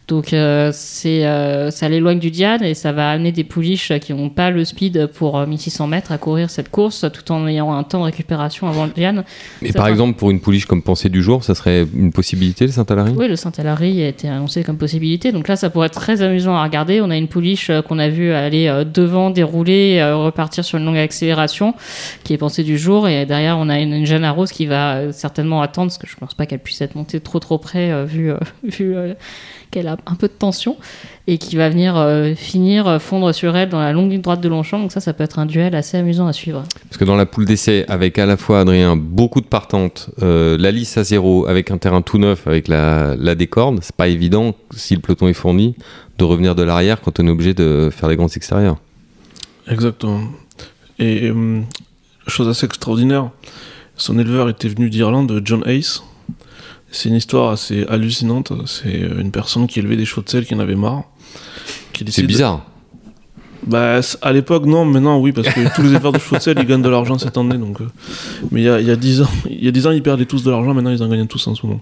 Donc, 0.07 0.33
euh, 0.33 0.71
c'est, 0.73 1.27
euh, 1.27 1.71
ça 1.71 1.89
l'éloigne 1.89 2.19
du 2.19 2.31
Diane 2.31 2.63
et 2.63 2.75
ça 2.75 2.93
va 2.93 3.11
amener 3.11 3.33
des 3.33 3.45
pouliches 3.45 3.93
qui 4.01 4.13
n'ont 4.13 4.29
pas 4.29 4.51
le 4.51 4.65
speed 4.65 5.07
pour 5.07 5.39
euh, 5.39 5.47
1600 5.47 5.87
mètres 5.87 6.13
à 6.13 6.19
courir 6.19 6.51
cette 6.51 6.69
course 6.69 7.07
tout 7.13 7.33
en 7.33 7.47
ayant 7.47 7.73
un 7.73 7.83
temps 7.85 8.01
de 8.01 8.05
récupération 8.05 8.69
avant 8.69 8.85
le 8.85 8.93
Diane. 8.93 9.25
Et 9.63 9.69
C'est 9.69 9.73
par 9.73 9.89
exemple, 9.89 10.19
pour 10.19 10.31
une 10.31 10.41
pouliche 10.41 10.67
comme 10.67 10.83
Pensée 10.83 11.09
du 11.09 11.23
jour, 11.23 11.43
ça 11.43 11.55
serait 11.55 11.87
une 11.95 12.13
possibilité, 12.13 12.67
le 12.67 12.73
Saint-Alary? 12.73 13.13
Oui, 13.17 13.29
le 13.29 13.37
Saint-Alary 13.37 14.03
a 14.03 14.09
été 14.09 14.29
annoncé 14.29 14.63
comme 14.63 14.77
possibilité. 14.77 15.33
Donc 15.33 15.49
là, 15.49 15.57
ça 15.57 15.71
pourrait 15.71 15.87
être 15.87 15.99
très 15.99 16.21
amusant 16.21 16.55
à 16.55 16.63
regarder. 16.63 17.01
On 17.01 17.11
a 17.11 17.17
une 17.17 17.29
pouliche 17.29 17.71
euh, 17.71 17.81
qu'on 17.81 17.99
a 17.99 18.09
vu 18.09 18.33
aller 18.33 18.69
euh, 18.69 18.85
devant, 18.85 19.31
dérouler, 19.31 19.99
euh, 20.01 20.17
repartir 20.17 20.65
sur 20.65 20.79
une 20.79 20.85
longue 20.85 20.99
accélération, 20.99 21.75
qui 22.25 22.35
est 22.35 22.39
pensée 22.39 22.63
du 22.63 22.77
jour. 22.77 23.09
Et 23.09 23.25
derrière, 23.27 23.59
on 23.59 23.69
a 23.69 23.79
une, 23.79 23.93
une 23.93 24.07
Jeanne 24.07 24.27
Rose 24.27 24.53
qui 24.53 24.67
va 24.67 24.97
euh, 24.97 25.13
certainement 25.13 25.63
attendre, 25.63 25.89
parce 25.89 25.99
que 25.99 26.07
je 26.07 26.17
pense 26.17 26.35
pas 26.35 26.47
qu'elle 26.47 26.59
puisse 26.59 26.81
être 26.81 26.95
montée 26.95 27.21
trop 27.21 27.39
trop 27.41 27.59
près, 27.59 27.91
euh, 27.91 28.05
vu, 28.05 28.31
euh, 28.31 28.39
vu 28.65 28.95
euh, 28.97 29.15
qu'elle 29.75 29.89
a 29.89 29.97
un 30.07 30.15
peu 30.15 30.29
de 30.29 30.33
tension, 30.33 30.77
et 31.27 31.39
qui 31.39 31.57
va 31.57 31.69
venir 31.69 31.97
euh, 31.97 32.35
finir, 32.35 32.87
euh, 32.87 32.99
fondre 33.01 33.35
sur 33.35 33.57
elle 33.57 33.69
dans 33.69 33.81
la 33.81 33.93
longue 33.93 34.13
ligne 34.13 34.21
droite 34.21 34.41
de 34.41 34.49
Longchamp. 34.49 34.79
Donc 34.79 34.93
ça, 34.93 35.01
ça 35.01 35.13
peut 35.13 35.25
être 35.25 35.41
un 35.41 35.47
duel 35.47 35.75
assez 35.75 35.97
amusant 35.97 36.29
à 36.29 36.33
suivre. 36.33 36.63
Parce 36.89 36.97
que 36.97 37.05
dans 37.05 37.17
la 37.17 37.27
poule 37.27 37.45
d'essai, 37.45 37.85
avec 37.89 38.19
à 38.19 38.27
la 38.27 38.37
fois 38.37 38.61
Adrien, 38.61 38.95
beaucoup 38.97 39.41
de 39.41 39.47
partantes, 39.47 40.11
euh, 40.23 40.57
la 40.59 40.71
lisse 40.71 40.97
à 40.97 41.03
zéro, 41.03 41.47
avec 41.49 41.73
un 41.73 41.79
terrain 41.79 42.03
tout 42.03 42.19
neuf, 42.19 42.47
avec 42.47 42.69
la, 42.69 43.17
la 43.17 43.35
décorde, 43.35 43.81
c'est 43.83 43.97
pas 43.97 44.09
évident, 44.09 44.55
si 44.77 44.95
le 44.95 45.01
peloton 45.01 45.27
est 45.27 45.35
fourni, 45.35 45.75
de 46.19 46.25
revenir 46.25 46.55
de 46.55 46.63
l'arrière 46.63 47.01
quand 47.01 47.19
on 47.19 47.27
est 47.27 47.31
obligé 47.31 47.53
de 47.55 47.91
faire 47.91 48.09
des 48.09 48.17
grands 48.17 48.29
extérieurs. 48.29 48.77
Exactement. 49.69 50.21
Et 51.01 51.31
euh, 51.31 51.61
chose 52.29 52.49
assez 52.49 52.67
extraordinaire, 52.67 53.31
son 53.97 54.19
éleveur 54.19 54.49
était 54.49 54.69
venu 54.69 54.89
d'Irlande, 54.89 55.41
John 55.45 55.65
Ace. 55.67 56.05
C'est 56.95 57.09
une 57.09 57.17
histoire 57.17 57.51
assez 57.51 57.85
hallucinante. 57.89 58.53
C'est 58.67 59.01
une 59.19 59.33
personne 59.33 59.67
qui 59.67 59.81
élevait 59.81 59.97
des 59.97 60.05
chevaux 60.05 60.23
de 60.23 60.29
sel 60.29 60.47
qui 60.47 60.55
en 60.55 60.61
avait 60.61 60.77
marre. 60.77 61.03
qui 61.93 62.05
C'est 62.09 62.23
bizarre. 62.23 62.65
Bah, 63.67 64.01
à 64.23 64.33
l'époque, 64.33 64.65
non, 64.67 64.85
maintenant, 64.85 65.19
oui, 65.19 65.33
parce 65.33 65.49
que 65.49 65.75
tous 65.75 65.83
les 65.83 65.91
éleveurs 65.91 66.13
de 66.13 66.19
chevaux 66.19 66.37
de 66.37 66.41
sel, 66.41 66.57
ils 66.57 66.67
gagnent 66.67 66.83
de 66.83 66.89
l'argent 66.89 67.19
cette 67.19 67.37
année. 67.37 67.59
Donc, 67.59 67.81
euh, 67.81 67.87
Mais 68.53 68.61
il 68.61 68.65
y 68.65 68.69
a, 68.69 68.81
y 68.81 68.91
a 68.93 68.97
10 68.97 69.23
ans, 69.23 69.29
y 69.51 69.67
a 69.67 69.73
10 69.73 69.89
ans, 69.89 69.91
ils 69.91 70.03
perdaient 70.05 70.25
tous 70.25 70.45
de 70.45 70.51
l'argent, 70.53 70.73
maintenant, 70.73 70.91
ils 70.91 71.03
en 71.03 71.09
gagnent 71.09 71.27
tous 71.27 71.45
en 71.49 71.57
ce 71.57 71.67
moment. 71.67 71.81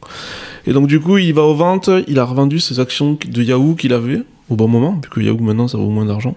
Et 0.66 0.72
donc, 0.72 0.86
du 0.86 0.98
coup, 0.98 1.18
il 1.18 1.34
va 1.34 1.42
aux 1.42 1.54
ventes, 1.54 1.90
il 2.08 2.18
a 2.18 2.24
revendu 2.24 2.58
ses 2.58 2.80
actions 2.80 3.18
de 3.22 3.42
Yahoo 3.42 3.74
qu'il 3.74 3.92
avait 3.92 4.22
au 4.48 4.56
bon 4.56 4.68
moment, 4.68 4.94
puisque 4.94 5.26
Yahoo, 5.26 5.38
maintenant, 5.42 5.68
ça 5.68 5.76
vaut 5.76 5.90
moins 5.90 6.06
d'argent. 6.06 6.36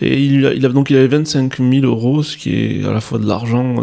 Et 0.00 0.22
il, 0.22 0.46
a- 0.46 0.54
il 0.54 0.64
a, 0.64 0.68
donc, 0.68 0.90
il 0.90 0.96
avait 0.96 1.08
25 1.08 1.56
000 1.58 1.84
euros, 1.84 2.22
ce 2.22 2.36
qui 2.36 2.50
est 2.54 2.84
à 2.84 2.92
la 2.92 3.00
fois 3.00 3.18
de 3.18 3.26
l'argent 3.26 3.74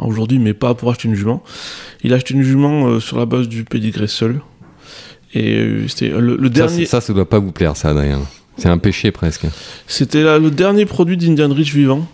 aujourd'hui, 0.00 0.38
mais 0.38 0.54
pas 0.54 0.74
pour 0.74 0.90
acheter 0.90 1.08
une 1.08 1.14
jument. 1.14 1.42
Il 2.02 2.12
a 2.12 2.16
acheté 2.16 2.34
une 2.34 2.42
jument 2.42 2.88
euh, 2.88 3.00
sur 3.00 3.18
la 3.18 3.26
base 3.26 3.48
du 3.48 3.64
pédigré 3.64 4.06
seul. 4.08 4.40
Et 5.34 5.54
euh, 5.56 5.86
c'était 5.88 6.08
le, 6.08 6.36
le 6.36 6.48
Ça, 6.48 6.50
dernier. 6.50 6.86
ça, 6.86 7.00
ça 7.00 7.12
doit 7.12 7.28
pas 7.28 7.38
vous 7.38 7.52
plaire, 7.52 7.76
ça, 7.76 7.90
Adrien. 7.90 8.20
C'est 8.56 8.68
un 8.68 8.78
péché 8.78 9.12
presque. 9.12 9.46
C'était 9.86 10.38
le 10.40 10.50
dernier 10.50 10.84
produit 10.86 11.16
d'Indian 11.16 11.52
Ridge 11.52 11.72
vivant. 11.72 12.06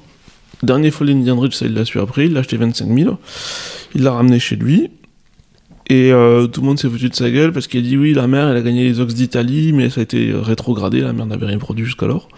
Dernier 0.62 0.90
folie 0.90 1.14
d'Indian 1.14 1.38
Ridge, 1.40 1.54
ça 1.54 1.64
il 1.66 1.72
l'a 1.74 1.84
su 1.86 1.98
après. 1.98 2.26
Il 2.26 2.34
l'a 2.34 2.40
acheté 2.40 2.58
25 2.58 2.86
000. 2.94 3.16
Il 3.94 4.02
l'a 4.02 4.12
ramené 4.12 4.38
chez 4.38 4.56
lui. 4.56 4.90
Et 5.88 6.12
euh, 6.12 6.46
tout 6.46 6.60
le 6.60 6.66
monde 6.66 6.78
s'est 6.78 6.88
foutu 6.88 7.08
de 7.08 7.14
sa 7.14 7.30
gueule 7.30 7.52
parce 7.52 7.66
qu'il 7.66 7.80
a 7.80 7.82
dit 7.82 7.96
oui, 7.96 8.12
la 8.14 8.26
mère, 8.26 8.48
elle 8.48 8.56
a 8.56 8.62
gagné 8.62 8.84
les 8.84 9.00
Ox 9.00 9.14
d'Italie, 9.14 9.72
mais 9.72 9.88
ça 9.90 10.00
a 10.00 10.02
été 10.02 10.32
rétrogradé. 10.34 11.00
La 11.00 11.12
mère 11.14 11.24
n'avait 11.26 11.46
rien 11.46 11.58
produit 11.58 11.84
jusqu'alors. 11.86 12.28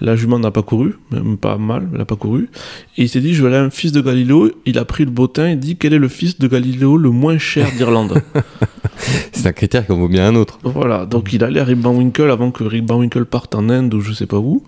La 0.00 0.16
jument 0.16 0.38
n'a 0.38 0.50
pas 0.50 0.62
couru, 0.62 0.96
même 1.10 1.36
pas 1.36 1.56
mal, 1.56 1.88
elle 1.92 1.98
n'a 1.98 2.04
pas 2.04 2.16
couru. 2.16 2.50
Et 2.96 3.02
il 3.02 3.08
s'est 3.08 3.20
dit, 3.20 3.34
je 3.34 3.42
vais 3.42 3.48
aller 3.48 3.56
à 3.56 3.62
un 3.62 3.70
fils 3.70 3.92
de 3.92 4.00
Galiléo. 4.00 4.50
Il 4.66 4.78
a 4.78 4.84
pris 4.84 5.04
le 5.04 5.10
bottin 5.10 5.48
et 5.48 5.56
dit, 5.56 5.76
quel 5.76 5.94
est 5.94 5.98
le 5.98 6.08
fils 6.08 6.38
de 6.38 6.46
Galiléo 6.48 6.96
le 6.96 7.10
moins 7.10 7.38
cher 7.38 7.68
d'Irlande? 7.76 8.22
C'est 9.32 9.46
un 9.46 9.52
critère 9.52 9.86
qu'on 9.86 9.96
vaut 9.96 10.08
bien 10.08 10.26
un 10.26 10.34
autre. 10.34 10.58
Voilà, 10.62 11.06
donc 11.06 11.32
il 11.32 11.44
allait 11.44 11.60
à 11.60 11.64
Rick 11.64 11.78
Van 11.78 11.94
Winkle 11.94 12.30
avant 12.30 12.50
que 12.50 12.64
Rick 12.64 12.88
Van 12.88 12.98
Winkle 12.98 13.26
parte 13.26 13.54
en 13.54 13.68
Inde 13.68 13.92
ou 13.94 14.00
je 14.00 14.12
sais 14.12 14.26
pas 14.26 14.38
où. 14.38 14.62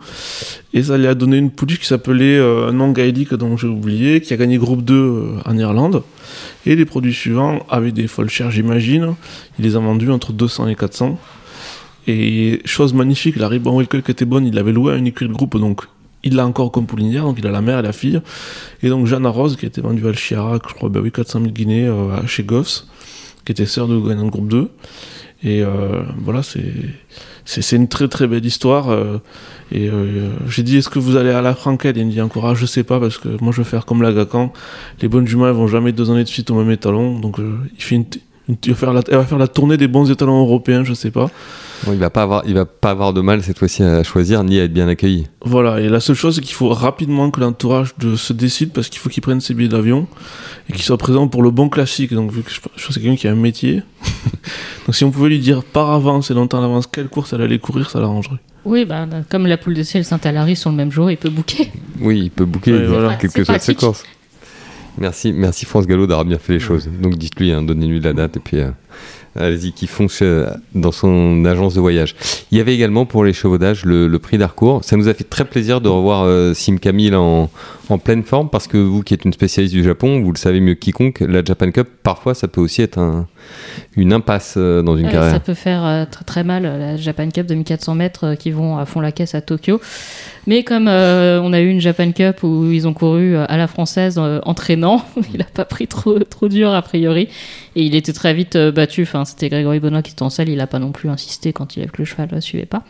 Et 0.75 0.83
ça 0.83 0.99
lui 0.99 1.07
a 1.07 1.15
donné 1.15 1.39
une 1.39 1.51
pouliche 1.51 1.81
qui 1.81 1.87
s'appelait 1.87 2.37
euh, 2.37 2.69
un 2.69 2.73
nom 2.73 2.93
gaélique 2.93 3.35
dont 3.35 3.57
j'ai 3.57 3.69
oublié, 3.69 4.21
qui 4.21 4.33
a 4.35 4.37
gagné 4.37 4.59
groupe 4.59 4.83
2 4.83 4.95
euh, 4.95 5.23
en 5.45 5.57
Irlande. 5.57 6.03
Et 6.67 6.77
les 6.77 6.85
produits 6.85 7.15
suivants 7.15 7.61
avaient 7.71 7.93
des 7.93 8.07
folles 8.07 8.29
chères, 8.29 8.51
j'imagine. 8.51 9.15
Il 9.59 9.65
les 9.65 9.77
a 9.77 9.79
vendus 9.79 10.11
entre 10.11 10.33
200 10.33 10.69
et 10.69 10.75
400. 10.75 11.19
Et 12.09 12.63
chose 12.65 12.95
magnifique, 12.95 13.37
la 13.37 13.49
Ribbon 13.49 13.77
Wilkel 13.77 14.03
qui 14.03 14.11
était 14.11 14.25
bonne, 14.25 14.47
il 14.47 14.55
l'avait 14.55 14.73
loué 14.73 14.95
à 14.95 14.97
une 14.97 15.07
écurie 15.07 15.29
de 15.29 15.35
groupe, 15.35 15.59
donc 15.59 15.83
il 16.25 16.35
l'a 16.37 16.47
encore 16.47 16.73
comme 16.73 16.87
poulinière, 16.87 17.25
donc 17.25 17.37
il 17.39 17.47
a 17.47 17.51
la 17.51 17.61
mère 17.61 17.79
et 17.79 17.83
la 17.83 17.93
fille. 17.93 18.21
Et 18.83 18.89
donc 18.89 19.07
Jeanne 19.07 19.27
Rose, 19.27 19.57
qui 19.57 19.67
été 19.67 19.83
vendue 19.83 20.09
à 20.09 20.13
Chiara, 20.15 20.59
je 20.67 20.75
crois, 20.75 20.89
bah 20.89 21.01
oui, 21.03 21.13
400 21.13 21.41
000 21.41 21.53
guinées 21.53 21.87
euh, 21.87 22.27
chez 22.27 22.45
Goffs, 22.45 22.87
qui 23.45 23.53
était 23.53 23.67
sœur 23.67 23.89
de 23.89 23.99
gagnant 24.01 24.25
de 24.25 24.31
groupe 24.31 24.49
2. 24.49 24.71
Et 25.45 25.63
euh, 25.63 26.03
voilà, 26.17 26.43
c'est 26.43 26.73
c'est 27.45 27.77
une 27.77 27.89
très 27.89 28.09
très 28.09 28.27
belle 28.27 28.45
histoire. 28.45 28.91
euh, 28.91 29.19
et 29.71 29.91
j'ai 30.49 30.63
dit, 30.63 30.79
est-ce 30.79 30.89
que 30.89 30.99
vous 30.99 31.17
allez 31.17 31.31
à 31.31 31.43
la 31.43 31.55
franquette 31.55 31.97
Il 31.99 32.07
me 32.07 32.11
dit 32.11 32.23
encore, 32.23 32.47
ah, 32.47 32.55
je 32.55 32.65
sais 32.65 32.85
pas, 32.85 32.99
parce 32.99 33.19
que 33.19 33.29
moi 33.43 33.53
je 33.53 33.59
vais 33.59 33.69
faire 33.69 33.85
comme 33.85 34.03
la 34.03 34.13
Gacan. 34.13 34.51
Les 35.03 35.09
bonnes 35.09 35.27
jumelles 35.27 35.53
vont 35.53 35.69
jamais 35.69 35.93
deux 35.93 36.11
années 36.11 36.25
de 36.25 36.29
suite 36.29 36.51
au 36.51 36.55
même 36.55 36.71
étalon. 36.71 37.19
Donc 37.19 37.37
il 37.39 37.83
fait 37.83 37.97
une, 37.97 38.07
une- 38.49 38.57
il 38.65 38.71
va 38.71 38.77
faire 38.77 38.93
la, 38.93 39.03
elle 39.09 39.17
va 39.19 39.25
faire 39.25 39.39
la 39.39 39.49
tournée 39.49 39.77
des 39.77 39.89
bons 39.89 40.11
étalons 40.11 40.41
européens, 40.41 40.85
je 40.85 40.95
sais 40.95 41.11
pas. 41.11 41.31
Bon, 41.85 41.93
il 41.93 41.99
va 41.99 42.11
pas 42.11 42.23
avoir, 42.23 42.43
il 42.47 42.55
va 42.55 42.65
pas 42.67 42.91
avoir 42.91 43.13
de 43.13 43.21
mal 43.21 43.43
cette 43.43 43.59
fois-ci 43.59 43.83
à 43.85 44.03
choisir 44.03 44.43
ni 44.43 44.59
à 44.59 44.65
être 44.65 44.73
bien 44.73 44.89
accueilli. 44.89 45.27
Voilà, 45.45 45.81
et 45.81 45.89
la 45.89 46.01
seule 46.01 46.17
chose, 46.17 46.35
c'est 46.37 46.41
qu'il 46.41 46.55
faut 46.55 46.71
rapidement 46.71 47.31
que 47.31 47.39
l'entourage 47.41 47.91
de- 47.99 48.17
se 48.17 48.33
décide 48.33 48.73
parce 48.73 48.89
qu'il 48.89 48.99
faut 48.99 49.09
qu'il 49.09 49.23
prenne 49.23 49.41
ses 49.41 49.55
billets 49.55 49.69
d'avion 49.69 50.09
et 50.69 50.73
qu'il 50.73 50.83
soit 50.83 50.99
présent 50.99 51.29
pour 51.29 51.43
le 51.43 51.51
bon 51.53 51.69
classique. 51.69 52.13
Donc, 52.13 52.33
vu 52.33 52.43
que 52.43 52.51
je, 52.51 52.57
je 52.57 52.61
pense 52.61 52.73
que 52.75 52.93
c'est 52.95 53.01
quelqu'un 53.01 53.17
qui 53.17 53.29
a 53.29 53.33
un 53.33 53.37
métier, 53.37 53.83
donc 54.87 54.95
si 54.97 55.05
on 55.05 55.11
pouvait 55.11 55.29
lui 55.29 55.39
dire 55.39 55.63
par 55.63 55.91
avance 55.93 56.31
et 56.31 56.35
longtemps 56.35 56.59
à 56.59 56.63
l'avance 56.63 56.87
quelle 56.87 57.09
course 57.09 57.33
elle 57.33 57.43
allait 57.43 57.59
courir, 57.59 57.91
ça 57.91 58.01
l'arrangerait. 58.01 58.39
Oui, 58.65 58.85
bah, 58.85 59.07
comme 59.31 59.47
la 59.47 59.57
poule 59.57 59.75
de 59.75 59.83
ciel 59.85 60.05
Saint-Alary 60.05 60.57
sont 60.57 60.71
le 60.71 60.77
même 60.77 60.91
jour, 60.91 61.11
il 61.11 61.17
peut 61.17 61.31
booker. 61.31 61.71
Oui, 62.01 62.23
il 62.25 62.31
peut 62.31 62.45
Ouais, 62.45 62.87
voilà. 62.87 63.15
quelle 63.15 63.31
C'est 63.31 63.39
que 63.39 63.45
soit 63.45 63.59
ses 63.61 63.75
courses. 63.77 64.03
Merci, 65.01 65.33
merci 65.33 65.65
France 65.65 65.87
Gallo 65.87 66.07
d'avoir 66.07 66.25
bien 66.25 66.39
fait 66.39 66.55
les 66.55 66.61
choses. 66.61 66.89
Donc 67.01 67.17
dites-lui, 67.17 67.53
hein, 67.53 67.63
donnez-lui 67.63 68.01
la 68.01 68.13
date 68.13 68.37
et 68.37 68.41
puis 68.41 68.59
euh, 68.59 68.71
allez-y, 69.37 69.73
qu'il 69.73 69.89
fonce 69.89 70.21
euh, 70.23 70.47
dans 70.75 70.93
son 70.93 71.45
agence 71.45 71.75
de 71.75 71.81
voyage. 71.81 72.17
Il 72.51 72.59
y 72.59 72.61
avait 72.61 72.75
également 72.75 73.07
pour 73.07 73.25
les 73.25 73.33
chevaudages 73.33 73.85
le, 73.85 74.09
le 74.09 74.19
prix 74.19 74.39
d'Harcourt. 74.39 74.83
Ça 74.85 74.97
nous 74.97 75.09
a 75.09 75.15
fait 75.15 75.25
très 75.25 75.45
plaisir 75.45 75.81
de 75.81 75.89
revoir 75.89 76.25
euh, 76.25 76.53
Sim 76.55 76.79
Camille 76.79 77.15
en, 77.15 77.51
en 77.91 77.99
pleine 77.99 78.23
forme 78.23 78.51
parce 78.51 78.67
que 78.67 78.77
vous 78.77 79.03
qui 79.03 79.15
êtes 79.15 79.25
une 79.25 79.33
spécialiste 79.33 79.75
du 79.75 79.83
Japon, 79.83 80.21
vous 80.23 80.33
le 80.33 80.39
savez 80.39 80.61
mieux 80.61 80.75
que 80.75 80.81
quiconque, 80.81 81.21
la 81.21 81.43
Japan 81.45 81.71
Cup, 81.71 81.89
parfois 82.03 82.35
ça 82.35 82.47
peut 82.49 82.61
aussi 82.61 82.83
être 82.83 82.99
un- 82.99 83.27
une 83.97 84.13
impasse 84.13 84.55
euh, 84.59 84.83
dans 84.83 84.97
une 84.97 85.07
Ouais, 85.07 85.13
carrière. 85.13 85.33
ça 85.33 85.41
peut 85.41 85.55
faire 85.55 85.85
euh, 85.85 86.05
très 86.11 86.25
très 86.25 86.45
mal 86.45 86.67
euh, 86.67 86.79
la 86.79 86.97
Japan 86.97 87.29
Cup 87.31 87.47
de 87.47 87.55
1400 87.55 87.95
mètres 87.95 88.25
euh, 88.27 88.35
qui 88.35 88.51
vont 88.51 88.77
à 88.79 88.85
fond 88.85 89.01
la 89.01 89.11
caisse 89.13 89.35
à 89.35 89.41
Tokyo. 89.41 89.81
Mais 90.47 90.65
comme 90.65 90.87
on 90.89 91.53
a 91.53 91.61
eu 91.61 91.69
une 91.69 91.81
Japan 91.81 92.11
Cup 92.13 92.43
où 92.43 92.71
ils 92.71 92.89
ont 92.89 92.95
couru 92.95 93.37
à 93.37 93.57
la 93.59 93.67
française 93.67 94.19
entraînant, 94.45 95.05
il 95.35 95.43
a 95.43 95.45
pas 95.45 95.67
pris 95.67 95.87
trop 95.87 96.19
trop 96.21 96.49
dur 96.49 96.73
a 96.73 96.81
priori 96.81 97.29
et 97.77 97.83
il 97.83 97.95
était 97.95 98.15
très 98.15 98.33
vite 98.33 98.57
battu. 98.57 99.03
Enfin, 99.03 99.27
c'était 99.27 99.51
Grégory 99.51 99.79
Benoît 99.79 100.01
qui 100.03 100.13
était 100.13 100.23
en 100.23 100.31
salle, 100.31 100.49
il 100.49 100.61
a 100.63 100.67
pas 100.67 100.79
non 100.79 100.91
plus 100.93 101.11
insisté 101.11 101.53
quand 101.53 101.77
il 101.77 101.83
a 101.83 101.85
vu 101.87 101.93
que 101.93 101.99
le 101.99 102.07
cheval 102.07 102.29
ne 102.33 102.41
suivait 102.41 102.65
pas. 102.65 102.83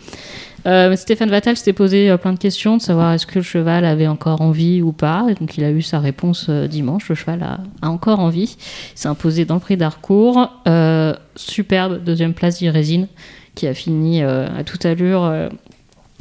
Euh, 0.67 0.97
Stéphane 0.97 1.31
Vattel 1.31 1.57
s'était 1.57 1.73
posé 1.73 2.11
euh, 2.11 2.17
plein 2.17 2.33
de 2.33 2.39
questions 2.39 2.77
de 2.77 2.83
savoir 2.83 3.13
est-ce 3.13 3.27
que 3.27 3.37
le 3.37 3.43
cheval 3.43 3.85
avait 3.85 4.07
encore 4.07 4.41
envie 4.41 4.83
ou 4.83 4.93
pas. 4.93 5.27
Donc 5.39 5.57
il 5.57 5.65
a 5.65 5.71
eu 5.71 5.83
sa 5.83 6.01
réponse 6.01 6.47
euh, 6.49 6.67
dimanche. 6.67 7.09
Le 7.09 7.15
cheval 7.15 7.43
a, 7.43 7.87
encore 7.87 8.21
envie. 8.21 8.57
Il 8.95 8.99
s'est 8.99 9.09
imposé 9.09 9.45
dans 9.45 9.55
le 9.55 9.61
prix 9.61 9.77
d'Harcourt. 9.77 10.51
Euh, 10.67 11.15
superbe 11.37 12.03
deuxième 12.03 12.35
place 12.35 12.59
d'Irésine 12.59 13.09
qui 13.55 13.67
a 13.67 13.75
fini 13.75 14.23
à 14.23 14.63
toute 14.65 14.87
allure 14.87 15.25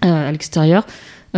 à 0.02 0.32
l'extérieur. 0.32 0.88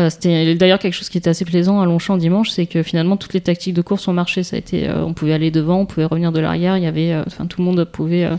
C'était 0.10 0.56
d'ailleurs 0.56 0.80
quelque 0.80 0.94
chose 0.94 1.10
qui 1.10 1.18
était 1.18 1.30
assez 1.30 1.44
plaisant 1.44 1.82
à 1.82 1.86
Longchamp 1.86 2.16
dimanche, 2.16 2.52
c'est 2.52 2.68
que 2.68 2.84
finalement 2.84 3.18
toutes 3.18 3.34
les 3.34 3.42
tactiques 3.42 3.74
de 3.74 3.82
course 3.82 4.08
ont 4.08 4.14
marché. 4.14 4.44
Ça 4.44 4.56
a 4.56 4.60
été, 4.60 4.90
on 4.90 5.14
pouvait 5.14 5.34
aller 5.34 5.52
devant, 5.52 5.82
on 5.82 5.86
pouvait 5.86 6.06
revenir 6.06 6.32
de 6.32 6.40
l'arrière. 6.40 6.78
Il 6.78 6.84
y 6.84 6.88
avait, 6.88 7.14
enfin 7.28 7.48
tout 7.48 7.60
le 7.60 7.66
monde 7.66 7.84
pouvait 7.84 8.30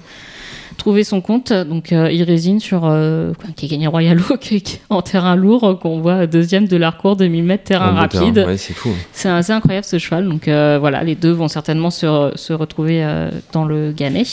trouver 0.80 1.04
son 1.04 1.20
compte. 1.20 1.52
Donc 1.52 1.92
euh, 1.92 2.10
Irésine 2.10 2.58
sur 2.58 2.82
euh, 2.84 3.32
qui 3.54 3.66
a 3.66 3.68
gagné 3.68 3.86
Royal 3.86 4.18
Oak 4.30 4.80
en 4.88 5.02
terrain 5.02 5.36
lourd, 5.36 5.64
euh, 5.64 5.74
qu'on 5.74 6.00
voit 6.00 6.26
deuxième 6.26 6.66
de 6.66 6.76
l'Harcourt 6.76 7.16
2000 7.16 7.44
mètres 7.44 7.64
terrain 7.64 7.92
rapide. 7.92 8.44
Ouais, 8.46 8.56
c'est 8.56 8.72
fou. 8.72 8.90
C'est 9.12 9.28
assez 9.28 9.52
incroyable 9.52 9.84
ce 9.84 9.98
cheval. 9.98 10.28
Donc 10.28 10.48
euh, 10.48 10.78
voilà, 10.80 11.04
les 11.04 11.14
deux 11.14 11.30
vont 11.32 11.48
certainement 11.48 11.90
se, 11.90 12.32
se 12.34 12.52
retrouver 12.52 13.06
dans 13.52 13.64
le 13.64 13.92
Gannet. 13.92 14.24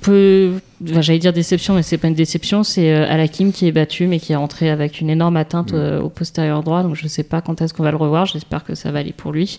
Peu, 0.00 0.52
enfin, 0.88 1.00
j'allais 1.00 1.18
dire 1.18 1.32
déception, 1.32 1.74
mais 1.74 1.82
c'est 1.82 1.98
pas 1.98 2.06
une 2.06 2.14
déception. 2.14 2.62
C'est 2.62 2.94
euh, 2.94 3.04
Alakim 3.10 3.50
qui 3.50 3.66
est 3.66 3.72
battu, 3.72 4.06
mais 4.06 4.20
qui 4.20 4.32
est 4.32 4.36
rentré 4.36 4.70
avec 4.70 5.00
une 5.00 5.10
énorme 5.10 5.36
atteinte 5.36 5.72
euh, 5.74 6.00
au 6.00 6.08
postérieur 6.08 6.62
droit. 6.62 6.84
Donc 6.84 6.94
je 6.94 7.08
sais 7.08 7.24
pas 7.24 7.40
quand 7.40 7.60
est-ce 7.60 7.74
qu'on 7.74 7.82
va 7.82 7.90
le 7.90 7.96
revoir. 7.96 8.26
J'espère 8.26 8.62
que 8.62 8.76
ça 8.76 8.92
va 8.92 9.00
aller 9.00 9.12
pour 9.12 9.32
lui. 9.32 9.58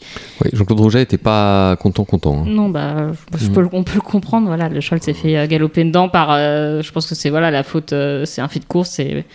Jean-Claude 0.53 0.79
Rouget 0.79 1.01
était 1.01 1.17
pas 1.17 1.75
content, 1.75 2.05
content. 2.05 2.39
hein. 2.39 2.45
Non, 2.47 2.69
bah, 2.69 3.11
je, 3.37 3.45
je 3.45 3.51
peux, 3.51 3.61
le- 3.61 3.69
on 3.73 3.83
peut 3.83 3.95
le 3.95 4.01
comprendre. 4.01 4.47
Voilà, 4.47 4.69
le 4.69 4.79
cheval 4.79 5.03
s'est 5.03 5.13
fait 5.13 5.37
euh, 5.37 5.45
galoper 5.45 5.83
dedans 5.83 6.07
par. 6.07 6.29
euh, 6.31 6.81
je 6.81 6.91
pense 6.93 7.05
que 7.05 7.15
c'est 7.15 7.29
voilà 7.29 7.51
la 7.51 7.63
faute. 7.63 7.91
euh, 7.91 8.23
c'est 8.25 8.39
un 8.39 8.47
fait 8.47 8.59
de 8.61 8.65
course. 8.65 8.91
C'est 8.91 9.25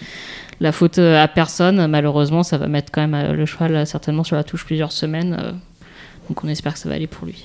la 0.61 0.73
faute 0.73 0.99
à 0.99 1.29
personne. 1.29 1.87
Malheureusement, 1.87 2.43
ça 2.43 2.57
va 2.57 2.67
mettre 2.67 2.91
quand 2.91 3.07
même 3.07 3.15
euh, 3.15 3.35
le 3.35 3.45
cheval 3.45 3.75
euh, 3.75 3.85
certainement 3.85 4.25
sur 4.25 4.37
la 4.37 4.43
touche 4.45 4.65
plusieurs 4.65 4.93
semaines. 4.93 5.37
euh, 5.39 5.53
donc 6.31 6.43
on 6.45 6.49
espère 6.49 6.73
que 6.73 6.79
ça 6.79 6.89
va 6.89 6.95
aller 6.95 7.07
pour 7.07 7.27
lui. 7.27 7.45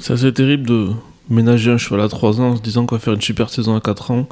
C'est 0.00 0.14
assez 0.14 0.32
terrible 0.32 0.66
de 0.66 0.88
ménager 1.30 1.70
un 1.70 1.78
cheval 1.78 2.00
à 2.00 2.08
3 2.08 2.40
ans 2.40 2.50
en 2.50 2.56
se 2.56 2.62
disant 2.62 2.86
qu'on 2.86 2.96
va 2.96 3.00
faire 3.00 3.14
une 3.14 3.20
super 3.22 3.48
saison 3.50 3.74
à 3.76 3.80
4 3.80 4.10
ans 4.10 4.26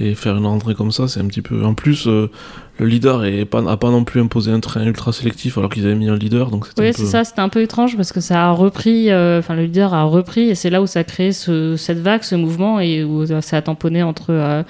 et 0.00 0.14
faire 0.14 0.36
une 0.36 0.46
rentrée 0.46 0.74
comme 0.74 0.90
ça, 0.90 1.06
c'est 1.06 1.20
un 1.20 1.26
petit 1.26 1.42
peu. 1.42 1.64
En 1.64 1.74
plus, 1.74 2.06
euh, 2.08 2.30
le 2.78 2.86
leader 2.86 3.20
n'a 3.20 3.44
pas, 3.46 3.76
pas 3.76 3.90
non 3.90 4.04
plus 4.04 4.20
imposé 4.20 4.50
un 4.50 4.58
train 4.58 4.84
ultra 4.84 5.12
sélectif 5.12 5.58
alors 5.58 5.70
qu'ils 5.70 5.84
avaient 5.84 5.94
mis 5.94 6.08
un 6.08 6.16
leader, 6.16 6.50
donc 6.50 6.66
Oui, 6.78 6.92
c'est 6.94 7.04
ça, 7.04 7.24
c'était 7.24 7.40
un 7.40 7.50
peu 7.50 7.60
étrange 7.60 7.96
parce 7.96 8.10
que 8.10 8.20
ça 8.20 8.46
a 8.48 8.50
repris, 8.52 9.10
euh, 9.10 9.38
enfin 9.40 9.54
le 9.54 9.64
leader 9.64 9.92
a 9.94 10.04
repris 10.04 10.48
et 10.48 10.54
c'est 10.54 10.70
là 10.70 10.80
où 10.82 10.86
ça 10.86 11.00
a 11.00 11.04
créé 11.04 11.32
ce- 11.32 11.76
cette 11.76 11.98
vague, 11.98 12.22
ce 12.22 12.34
mouvement 12.34 12.80
et 12.80 13.04
où 13.04 13.26
ça 13.42 13.58
a 13.58 13.62
tamponné 13.62 14.02
entre, 14.02 14.30
euh, 14.30 14.62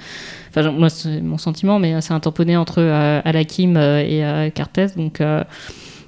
enfin 0.49 0.69
moi 0.71 0.89
c'est 0.89 1.21
mon 1.21 1.37
sentiment, 1.37 1.79
mais 1.79 1.99
ça 2.01 2.15
a 2.15 2.19
tamponné 2.19 2.57
entre 2.57 2.81
Alakim 3.25 3.77
et 3.77 4.51
Cartes, 4.53 4.97
donc 4.97 5.21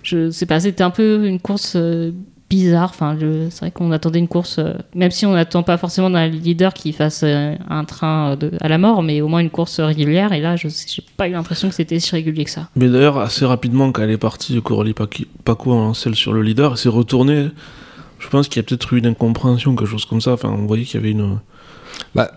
je 0.04 0.30
sais 0.30 0.46
pas, 0.46 0.60
c'était 0.60 0.84
un 0.84 0.92
peu 0.92 1.26
une 1.26 1.40
course 1.40 1.78
bizarre, 2.50 2.92
enfin 2.92 3.18
c'est 3.50 3.60
vrai 3.60 3.72
qu'on 3.72 3.92
attendait 3.92 4.20
une 4.20 4.28
course, 4.28 4.60
euh, 4.60 4.74
même 4.94 5.12
si 5.12 5.26
on 5.26 5.34
n'attend 5.34 5.64
pas 5.64 5.78
forcément 5.78 6.10
d'un 6.10 6.28
leader 6.28 6.74
qui 6.74 6.94
fasse 6.94 7.22
euh, 7.24 7.56
un 7.70 7.84
train 7.86 8.36
de, 8.36 8.52
à 8.62 8.68
la 8.68 8.78
mort, 8.78 9.02
mais 9.02 9.22
au 9.22 9.28
moins 9.28 9.40
une 9.40 9.50
course 9.50 9.80
régulière 9.80 10.32
et 10.32 10.42
là 10.42 10.56
je 10.56 10.68
j'ai 10.68 11.04
pas 11.18 11.28
eu 11.28 11.32
l'impression 11.32 11.70
que 11.70 11.76
c'était 11.76 12.00
si 12.00 12.12
régulier 12.12 12.44
que 12.44 12.52
ça. 12.52 12.70
Mais 12.76 12.88
d'ailleurs, 12.88 13.18
assez 13.18 13.46
rapidement, 13.46 13.92
quand 13.92 14.04
elle 14.04 14.12
est 14.12 14.18
partie, 14.18 14.62
Coralie 14.62 14.94
Paco 15.44 15.72
a 15.72 15.76
lancé 15.76 16.14
sur 16.14 16.34
le 16.34 16.42
leader, 16.42 16.74
elle 16.74 16.78
s'est 16.78 16.90
retournée. 16.90 17.50
Je 18.20 18.30
pense 18.30 18.48
qu'il 18.48 18.58
y 18.58 18.60
a 18.60 18.64
peut-être 18.64 18.94
eu 18.94 19.00
une 19.00 19.08
incompréhension, 19.08 19.76
quelque 19.76 19.90
chose 19.90 20.06
comme 20.06 20.22
ça. 20.22 20.34
Enfin, 20.34 20.50
on 20.50 20.66
voyait 20.66 20.84
qu'il 20.84 21.00
y 21.00 21.04
avait 21.04 21.12
une. 21.12 21.40
Bah, 22.14 22.32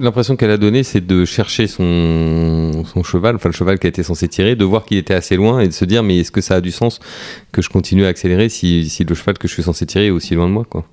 l'impression 0.00 0.36
qu'elle 0.36 0.50
a 0.50 0.56
donnée, 0.56 0.82
c'est 0.82 1.04
de 1.04 1.24
chercher 1.24 1.66
son, 1.66 2.84
son 2.84 3.02
cheval, 3.02 3.36
enfin 3.36 3.48
le 3.48 3.54
cheval 3.54 3.78
qui 3.78 3.86
a 3.86 3.90
été 3.90 4.02
censé 4.02 4.26
tirer, 4.28 4.56
de 4.56 4.64
voir 4.64 4.84
qu'il 4.84 4.96
était 4.98 5.14
assez 5.14 5.36
loin 5.36 5.60
et 5.60 5.68
de 5.68 5.72
se 5.72 5.84
dire 5.84 6.02
mais 6.02 6.18
est-ce 6.18 6.32
que 6.32 6.40
ça 6.40 6.56
a 6.56 6.60
du 6.60 6.72
sens 6.72 6.98
que 7.52 7.62
je 7.62 7.68
continue 7.68 8.04
à 8.04 8.08
accélérer 8.08 8.48
si, 8.48 8.88
si 8.88 9.04
le 9.04 9.14
cheval 9.14 9.38
que 9.38 9.46
je 9.46 9.52
suis 9.52 9.62
censé 9.62 9.86
tirer 9.86 10.06
est 10.06 10.10
aussi 10.10 10.34
loin 10.34 10.46
de 10.46 10.52
moi 10.52 10.64
quoi? 10.68 10.84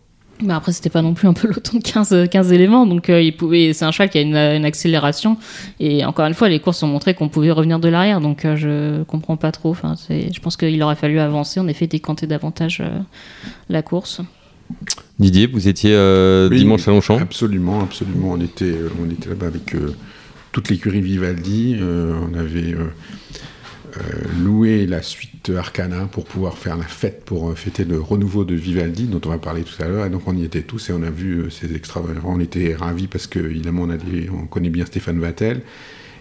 Mais 0.43 0.53
après, 0.53 0.71
c'était 0.71 0.89
pas 0.89 1.01
non 1.01 1.13
plus 1.13 1.27
un 1.27 1.33
peloton 1.33 1.77
de 1.77 1.83
15, 1.83 2.27
15 2.29 2.51
éléments. 2.51 2.85
Donc, 2.85 3.09
euh, 3.09 3.21
il 3.21 3.35
pouvait, 3.35 3.73
c'est 3.73 3.85
un 3.85 3.91
cheval 3.91 4.09
qui 4.09 4.17
a 4.17 4.21
une, 4.21 4.35
une 4.35 4.65
accélération. 4.65 5.37
Et 5.79 6.03
encore 6.03 6.25
une 6.25 6.33
fois, 6.33 6.49
les 6.49 6.59
courses 6.59 6.81
ont 6.83 6.87
montré 6.87 7.13
qu'on 7.13 7.29
pouvait 7.29 7.51
revenir 7.51 7.79
de 7.79 7.89
l'arrière. 7.89 8.21
Donc, 8.21 8.45
euh, 8.45 8.55
je 8.55 9.03
comprends 9.03 9.37
pas 9.37 9.51
trop. 9.51 9.69
Enfin, 9.69 9.95
je 10.09 10.39
pense 10.39 10.57
qu'il 10.57 10.81
aurait 10.81 10.95
fallu 10.95 11.19
avancer. 11.19 11.59
En 11.59 11.67
effet, 11.67 11.87
décanter 11.87 12.27
davantage 12.27 12.81
euh, 12.81 12.99
la 13.69 13.81
course. 13.81 14.21
Didier, 15.21 15.47
vous 15.47 15.67
étiez 15.67 15.93
euh, 15.93 16.49
Oui, 16.49 16.57
dimanche 16.57 16.87
à 16.87 16.91
Longchamp 16.91 17.17
Absolument, 17.19 17.81
absolument. 17.81 18.31
On 18.31 18.41
était, 18.41 18.65
euh, 18.65 18.89
on 19.01 19.09
était 19.09 19.29
là-bas 19.29 19.47
avec 19.47 19.75
euh, 19.75 19.93
toute 20.51 20.69
l'écurie 20.69 21.01
Vivaldi. 21.01 21.77
euh, 21.79 22.13
on 22.29 22.33
avait 22.37 22.75
loué 24.41 24.85
la 24.87 25.01
suite 25.01 25.51
Arcana 25.55 26.05
pour 26.05 26.23
pouvoir 26.25 26.57
faire 26.57 26.77
la 26.77 26.85
fête 26.85 27.23
pour 27.25 27.57
fêter 27.57 27.83
le 27.83 27.99
renouveau 27.99 28.45
de 28.45 28.55
Vivaldi, 28.55 29.03
dont 29.03 29.19
on 29.25 29.29
va 29.29 29.37
parler 29.37 29.63
tout 29.63 29.81
à 29.83 29.87
l'heure. 29.87 30.05
Et 30.05 30.09
donc 30.09 30.23
on 30.27 30.35
y 30.35 30.43
était 30.45 30.61
tous 30.61 30.89
et 30.89 30.93
on 30.93 31.03
a 31.03 31.09
vu 31.09 31.51
ces 31.51 31.75
extra. 31.75 32.01
On 32.23 32.39
était 32.39 32.73
ravis 32.75 33.07
parce 33.07 33.27
que 33.27 33.39
évidemment 33.39 33.83
on, 33.83 33.89
a 33.89 33.97
des- 33.97 34.29
on 34.29 34.45
connaît 34.47 34.69
bien 34.69 34.85
Stéphane 34.85 35.19
Vattel. 35.19 35.61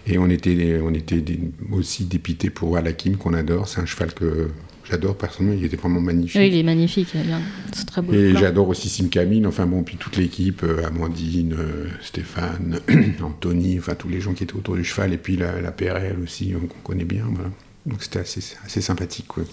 Et 0.07 0.17
on 0.17 0.29
était, 0.29 0.79
on 0.83 0.93
était 0.93 1.21
des- 1.21 1.39
aussi 1.71 2.05
dépités 2.05 2.49
pour 2.49 2.75
Alakim 2.75 3.15
qu'on 3.17 3.33
adore. 3.33 3.67
C'est 3.67 3.79
un 3.81 3.85
cheval 3.85 4.13
que 4.13 4.49
j'adore 4.91 5.15
personnellement. 5.15 5.57
Il 5.57 5.65
était 5.65 5.77
vraiment 5.77 6.01
magnifique. 6.01 6.39
Oui, 6.39 6.49
il 6.49 6.57
est 6.57 6.63
magnifique. 6.63 7.07
C'est 7.73 7.85
très 7.85 8.01
beau. 8.01 8.13
Et 8.13 8.35
j'adore 8.35 8.67
aussi 8.67 8.89
Sim 8.89 9.07
Camille, 9.07 9.45
enfin 9.45 9.65
bon, 9.65 9.83
puis 9.83 9.97
toute 9.97 10.17
l'équipe, 10.17 10.63
euh, 10.63 10.85
Amandine, 10.85 11.55
euh, 11.57 11.87
Stéphane, 12.01 12.79
Anthony, 13.23 13.79
enfin 13.79 13.95
tous 13.95 14.09
les 14.09 14.19
gens 14.19 14.33
qui 14.33 14.43
étaient 14.43 14.55
autour 14.55 14.75
du 14.75 14.83
cheval, 14.83 15.13
et 15.13 15.17
puis 15.17 15.37
la, 15.37 15.61
la 15.61 15.71
PRL 15.71 16.17
aussi, 16.23 16.53
euh, 16.53 16.57
qu'on 16.59 16.91
connaît 16.91 17.05
bien, 17.05 17.23
voilà. 17.33 17.49
Donc 17.85 18.03
c'était 18.03 18.19
assez, 18.19 18.41
assez 18.65 18.81
sympathique, 18.81 19.37
ouais. 19.37 19.45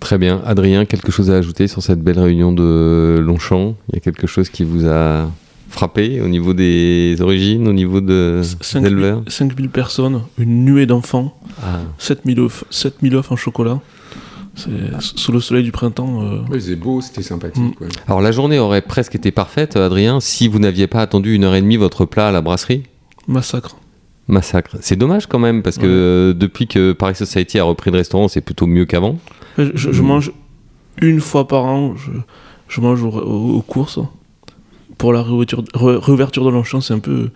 Très 0.00 0.18
bien. 0.18 0.42
Adrien, 0.44 0.84
quelque 0.84 1.10
chose 1.10 1.30
à 1.30 1.36
ajouter 1.36 1.68
sur 1.68 1.82
cette 1.82 2.02
belle 2.02 2.18
réunion 2.18 2.52
de 2.52 3.18
Longchamp? 3.24 3.76
Il 3.88 3.94
y 3.94 3.96
a 3.96 4.00
quelque 4.00 4.26
chose 4.26 4.50
qui 4.50 4.62
vous 4.62 4.86
a 4.86 5.30
frappé 5.70 6.20
au 6.20 6.28
niveau 6.28 6.52
des 6.52 7.16
origines, 7.20 7.66
au 7.66 7.72
niveau 7.72 8.00
de, 8.00 8.42
des 8.42 8.64
5000 8.64 8.92
éleveurs 8.92 9.22
5000 9.26 9.68
personnes, 9.70 10.22
une 10.38 10.64
nuée 10.64 10.86
d'enfants, 10.86 11.36
Ah, 11.62 11.80
7000 11.98 12.40
œufs, 12.40 12.64
7000 12.70 13.16
œufs 13.16 13.32
en 13.32 13.36
chocolat. 13.36 13.80
C'est 14.56 14.70
sous 15.00 15.32
le 15.32 15.40
soleil 15.40 15.62
du 15.64 15.72
printemps. 15.72 16.22
euh, 16.22 16.38
Ouais, 16.50 16.60
c'est 16.60 16.76
beau, 16.76 17.00
c'était 17.00 17.22
sympathique. 17.22 17.80
ouais. 17.80 17.88
Alors 18.08 18.20
la 18.20 18.32
journée 18.32 18.58
aurait 18.58 18.82
presque 18.82 19.14
été 19.14 19.30
parfaite, 19.30 19.76
Adrien, 19.76 20.18
si 20.20 20.48
vous 20.48 20.58
n'aviez 20.58 20.86
pas 20.86 21.00
attendu 21.00 21.34
une 21.34 21.44
heure 21.44 21.54
et 21.54 21.60
demie 21.60 21.76
votre 21.76 22.04
plat 22.06 22.28
à 22.28 22.32
la 22.32 22.40
brasserie. 22.40 22.82
massacre. 23.28 23.76
Massacre. 24.28 24.76
C'est 24.80 24.96
dommage 24.96 25.26
quand 25.26 25.38
même 25.38 25.62
parce 25.62 25.76
que 25.78 25.82
Ouais. 25.86 25.88
euh, 25.92 26.34
depuis 26.34 26.66
que 26.66 26.92
Paris 26.92 27.14
Society 27.14 27.58
a 27.60 27.64
repris 27.64 27.90
le 27.92 27.98
restaurant, 27.98 28.26
c'est 28.28 28.40
plutôt 28.40 28.66
mieux 28.66 28.84
qu'avant. 28.84 29.18
Je, 29.58 29.64
je- 29.74 29.92
je 29.92 30.02
mange 30.02 30.32
une 31.00 31.20
fois 31.20 31.46
par 31.46 31.64
an, 31.64 31.94
je, 31.96 32.10
je 32.68 32.80
mange 32.80 33.02
au- 33.04 33.10
au- 33.10 33.56
aux 33.58 33.62
courses. 33.62 34.00
Pour 34.98 35.12
la 35.12 35.22
réouverture, 35.22 35.62
re- 35.74 35.98
réouverture 35.98 36.44
de 36.44 36.50
Longchamp, 36.50 36.80
c'est 36.80 36.94
un 36.94 36.98
peu 36.98 37.30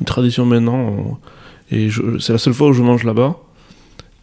une 0.00 0.06
tradition 0.06 0.44
maintenant. 0.46 1.20
Et 1.70 1.88
c'est 2.18 2.32
la 2.32 2.38
seule 2.38 2.54
fois 2.54 2.68
où 2.68 2.72
je 2.72 2.82
mange 2.82 3.04
là-bas. 3.04 3.36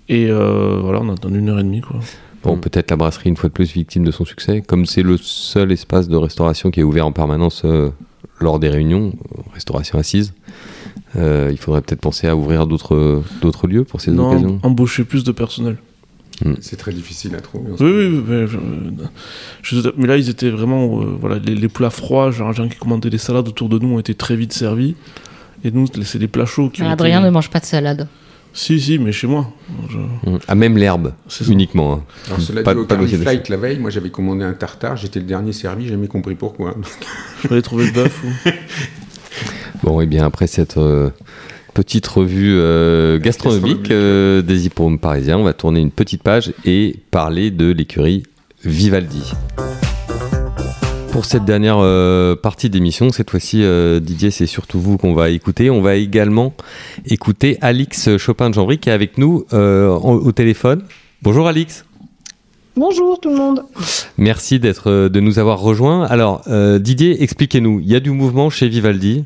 Et 0.09 0.27
euh, 0.29 0.79
voilà, 0.81 0.99
on 1.01 1.09
attend 1.09 1.29
une 1.29 1.47
heure 1.49 1.59
et 1.59 1.63
demie. 1.63 1.81
Quoi. 1.81 1.99
Bon, 2.43 2.55
Mm. 2.55 2.61
peut-être 2.61 2.89
la 2.91 2.97
brasserie 2.97 3.29
une 3.29 3.35
fois 3.37 3.49
de 3.49 3.53
plus 3.53 3.71
victime 3.73 4.03
de 4.05 4.11
son 4.11 4.23
succès, 4.25 4.61
comme 4.65 4.85
c'est 4.85 5.01
le 5.03 5.17
seul 5.17 5.71
espace 5.71 6.07
de 6.07 6.15
restauration 6.15 6.71
qui 6.71 6.79
est 6.79 6.83
ouvert 6.83 7.05
en 7.05 7.11
permanence 7.11 7.63
euh, 7.65 7.89
lors 8.39 8.59
des 8.59 8.69
réunions, 8.69 9.11
euh, 9.37 9.41
restauration 9.53 9.99
assise. 9.99 10.33
euh, 11.15 11.49
il 11.51 11.57
faudrait 11.57 11.81
peut-être 11.81 12.01
penser 12.01 12.27
à 12.27 12.35
ouvrir 12.35 12.67
d'autres 12.67 13.23
d'autres 13.41 13.67
lieux 13.67 13.83
pour 13.83 13.99
ces 13.99 14.11
Non, 14.11 14.29
occasions. 14.29 14.59
embaucher 14.63 15.03
plus 15.03 15.23
de 15.23 15.31
personnel. 15.31 15.77
C'est 16.61 16.77
très 16.77 16.93
difficile 16.93 17.35
à 17.35 17.41
trouver. 17.41 17.71
Oui, 17.81 17.91
oui, 17.91 18.23
mais, 18.25 18.47
je- 18.47 18.57
je- 19.61 19.89
mais 19.97 20.07
là, 20.07 20.15
ils 20.15 20.29
étaient 20.29 20.49
vraiment. 20.49 21.01
euh, 21.01 21.05
voilà, 21.19 21.37
les, 21.39 21.53
les 21.53 21.67
plats 21.67 21.89
froids, 21.89 22.31
genre, 22.31 22.49
les 22.51 22.55
gens 22.55 22.69
qui 22.69 22.77
commandaient 22.77 23.09
des 23.09 23.17
salades 23.17 23.47
autour 23.49 23.67
de 23.67 23.77
nous 23.77 23.95
ont 23.95 23.99
été 23.99 24.13
très 24.13 24.37
vite 24.37 24.53
servis. 24.53 24.95
Et 25.65 25.71
nous, 25.71 25.85
c'est 26.03 26.17
des 26.19 26.29
plats 26.29 26.45
chauds 26.45 26.69
qui 26.69 26.81
ont 26.81 26.89
Adrien 26.89 27.19
été- 27.19 27.25
ne 27.25 27.31
mange 27.31 27.49
pas 27.49 27.59
de 27.59 27.65
salade. 27.65 28.07
Si, 28.53 28.79
si, 28.79 28.97
mais 28.99 29.11
chez 29.11 29.27
moi. 29.27 29.51
Je- 29.89 29.97
Mm. 30.29 30.39
Ah, 30.47 30.55
même 30.55 30.77
l'herbe, 30.77 31.13
uniquement. 31.49 31.93
hein. 31.93 32.03
Alors, 32.27 32.41
cela 32.41 32.63
Pas- 32.63 32.73
dit, 32.73 32.79
au 32.81 32.85
pas. 32.85 32.95
Flight, 33.23 33.49
la 33.49 33.57
veille, 33.57 33.79
moi 33.79 33.89
j'avais 33.89 34.09
commandé 34.09 34.43
un 34.43 34.53
tartare, 34.53 34.97
j'étais 34.97 35.19
le 35.19 35.25
dernier 35.25 35.53
servi, 35.53 35.83
j'ai 35.85 35.91
jamais 35.91 36.07
compris 36.07 36.35
pourquoi. 36.35 36.75
Je 37.49 37.59
trouver 37.61 37.85
le 37.85 37.91
bœuf. 37.91 38.21
ou- 38.23 38.49
Bon, 39.83 40.01
et 40.01 40.05
bien 40.07 40.25
après 40.25 40.47
cette 40.47 40.77
euh, 40.77 41.09
petite 41.73 42.05
revue 42.07 42.53
euh, 42.57 43.17
gastronomique 43.19 43.83
Gastronomique. 43.83 43.91
euh, 43.91 44.41
des 44.41 44.65
hippodromes 44.65 44.99
parisiens, 44.99 45.37
on 45.37 45.43
va 45.43 45.53
tourner 45.53 45.79
une 45.79 45.91
petite 45.91 46.21
page 46.23 46.51
et 46.65 46.97
parler 47.11 47.51
de 47.51 47.71
l'écurie 47.71 48.23
Vivaldi. 48.65 49.31
Pour 51.11 51.25
cette 51.25 51.43
dernière 51.43 51.77
euh, 51.79 52.35
partie 52.35 52.69
d'émission, 52.69 53.09
cette 53.11 53.31
fois-ci, 53.31 53.63
euh, 53.63 53.99
Didier, 53.99 54.31
c'est 54.31 54.45
surtout 54.45 54.79
vous 54.79 54.97
qu'on 54.97 55.13
va 55.13 55.29
écouter. 55.29 55.69
On 55.69 55.81
va 55.81 55.95
également 55.95 56.53
écouter 57.05 57.57
Alix 57.61 58.15
Chopin-Janvry 58.17 58.77
qui 58.77 58.89
est 58.89 58.93
avec 58.93 59.17
nous 59.17 59.45
euh, 59.53 59.89
en- 59.89 60.13
au 60.15 60.31
téléphone. 60.31 60.83
Bonjour 61.23 61.47
Alix. 61.47 61.83
Bonjour 62.75 63.19
tout 63.19 63.29
le 63.29 63.35
monde. 63.35 63.63
Merci 64.17 64.59
d'être, 64.59 65.09
de 65.09 65.19
nous 65.19 65.39
avoir 65.39 65.59
rejoints. 65.59 66.05
Alors, 66.05 66.43
euh, 66.47 66.79
Didier, 66.79 67.21
expliquez-nous. 67.23 67.79
Il 67.81 67.87
y 67.87 67.95
a 67.95 67.99
du 67.99 68.11
mouvement 68.11 68.49
chez 68.49 68.69
Vivaldi. 68.69 69.25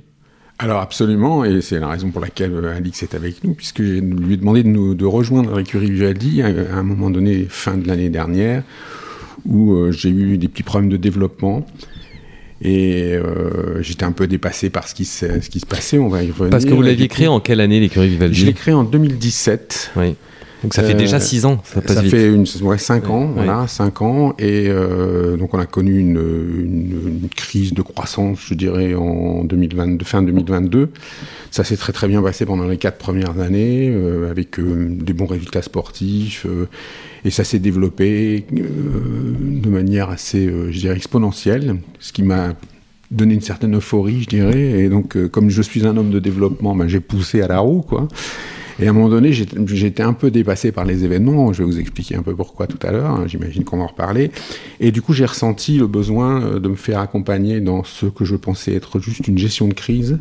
Alors 0.60 0.80
absolument, 0.80 1.44
et 1.44 1.62
c'est 1.62 1.80
la 1.80 1.90
raison 1.90 2.10
pour 2.12 2.22
laquelle 2.22 2.54
euh, 2.54 2.76
Alix 2.78 3.04
est 3.04 3.14
avec 3.16 3.44
nous, 3.44 3.54
puisque 3.54 3.84
je 3.84 4.00
lui 4.00 4.34
ai 4.36 4.38
demandé 4.38 4.64
de, 4.64 4.70
nous, 4.70 4.96
de 4.96 5.06
rejoindre 5.06 5.58
l'écurie 5.58 5.92
Vivaldi 5.92 6.42
à, 6.42 6.48
à 6.48 6.78
un 6.78 6.84
moment 6.84 7.10
donné, 7.10 7.46
fin 7.50 7.76
de 7.76 7.86
l'année 7.88 8.10
dernière, 8.10 8.64
où 9.46 9.74
euh, 9.74 9.92
j'ai 9.92 10.10
eu 10.10 10.38
des 10.38 10.48
petits 10.48 10.64
problèmes 10.64 10.90
de 10.90 10.98
développement. 10.98 11.66
Et 12.62 13.14
euh, 13.16 13.82
j'étais 13.82 14.06
un 14.06 14.14
peu 14.14 14.26
dépassé 14.26 14.70
par 14.70 14.88
ce 14.88 14.96
qui, 14.96 15.04
se, 15.04 15.42
ce 15.42 15.50
qui 15.50 15.60
se 15.60 15.66
passait, 15.66 15.98
on 16.00 16.08
va 16.08 16.24
y 16.24 16.32
revenir. 16.32 16.50
Parce 16.50 16.64
que 16.66 16.74
vous 16.74 16.82
l'aviez 16.82 17.10
créé 17.10 17.28
en 17.28 17.42
quelle 17.42 17.60
année 17.60 17.80
l'écurie 17.82 18.08
Vivaldi? 18.08 18.40
Je 18.40 18.46
l'ai 18.46 18.54
créé 18.54 18.74
en 18.74 18.84
2017. 18.86 19.92
Oui. 19.98 20.16
Donc 20.64 20.74
ça 20.74 20.82
fait 20.82 20.94
Euh, 20.94 20.98
déjà 20.98 21.20
6 21.20 21.44
ans, 21.44 21.62
ça 21.66 21.82
passe 21.82 21.98
Ça 21.98 22.02
vite. 22.02 22.12
fait 22.12 22.30
une, 22.34 22.46
ouais, 22.62 22.78
cinq 22.78 23.10
ans, 23.10 23.26
Ouais, 23.26 23.32
voilà, 23.36 23.68
cinq 23.68 24.02
ans, 24.02 24.34
et 24.40 24.68
euh, 24.70 25.36
donc 25.36 25.54
on 25.54 25.60
a 25.60 25.66
connu 25.66 26.00
une, 26.00 26.12
une, 26.16 27.20
une 27.24 27.30
crise 27.36 27.74
de 27.74 27.82
croissance, 27.82 28.40
je 28.48 28.54
dirais, 28.54 28.94
en 28.96 29.44
2022, 29.44 30.06
fin 30.06 30.22
2022. 30.24 30.90
Ça 31.52 31.66
s'est 31.66 31.76
très 31.76 31.92
très 31.92 32.08
bien 32.08 32.22
passé 32.24 32.46
pendant 32.46 32.66
les 32.66 32.78
quatre 32.78 32.98
premières 32.98 33.38
années, 33.42 33.90
euh, 33.92 34.32
avec 34.32 34.58
euh, 34.58 34.88
des 34.90 35.12
bons 35.12 35.26
résultats 35.26 35.62
sportifs, 35.64 36.46
euh, 36.46 36.70
et 37.26 37.30
ça 37.30 37.44
s'est 37.44 37.60
développé 37.60 38.46
euh, 38.54 38.62
de 39.62 39.70
manière 39.70 40.10
assez, 40.10 40.46
euh, 40.48 40.72
je 40.72 40.80
dirais, 40.80 40.96
exponentielle, 40.96 41.78
ce 42.00 42.12
qui 42.14 42.24
m'a 42.24 42.54
donné 43.12 43.36
une 43.36 43.42
certaine 43.42 43.76
euphorie, 43.76 44.24
je 44.24 44.30
dirais, 44.30 44.82
et 44.82 44.90
donc 44.90 45.16
euh, 45.16 45.28
comme 45.28 45.50
je 45.50 45.62
suis 45.62 45.86
un 45.86 45.96
homme 45.98 46.10
de 46.10 46.20
développement, 46.20 46.76
ben, 46.76 46.88
j'ai 46.88 47.00
poussé 47.00 47.42
à 47.42 47.48
la 47.48 47.60
roue, 47.60 47.82
quoi. 47.82 48.08
Et 48.80 48.88
à 48.88 48.90
un 48.90 48.94
moment 48.94 49.10
donné, 49.10 49.32
j'étais 49.32 50.02
un 50.02 50.14
peu 50.14 50.32
dépassé 50.32 50.72
par 50.72 50.84
les 50.84 51.06
événements. 51.06 51.54
Je 51.54 51.60
vais 51.60 51.64
vous 51.64 51.80
expliquer 51.80 52.16
un 52.16 52.24
peu 52.24 52.36
pourquoi 52.36 52.66
tout 52.66 52.80
à 52.82 52.92
l'heure. 52.92 53.12
hein, 53.12 53.26
J'imagine 53.28 53.64
qu'on 53.64 53.78
va 53.78 53.84
en 53.84 53.88
reparler. 53.88 54.32
Et 54.80 54.92
du 54.92 55.04
coup, 55.04 55.14
j'ai 55.14 55.26
ressenti 55.26 55.78
le 55.78 55.86
besoin 55.86 56.60
de 56.60 56.68
me 56.68 56.74
faire 56.76 56.98
accompagner 56.98 57.62
dans 57.62 57.84
ce 57.84 58.08
que 58.08 58.26
je 58.26 58.36
pensais 58.36 58.74
être 58.74 59.00
juste 59.00 59.28
une 59.28 59.38
gestion 59.38 59.68
de 59.68 59.76
crise. 59.76 60.18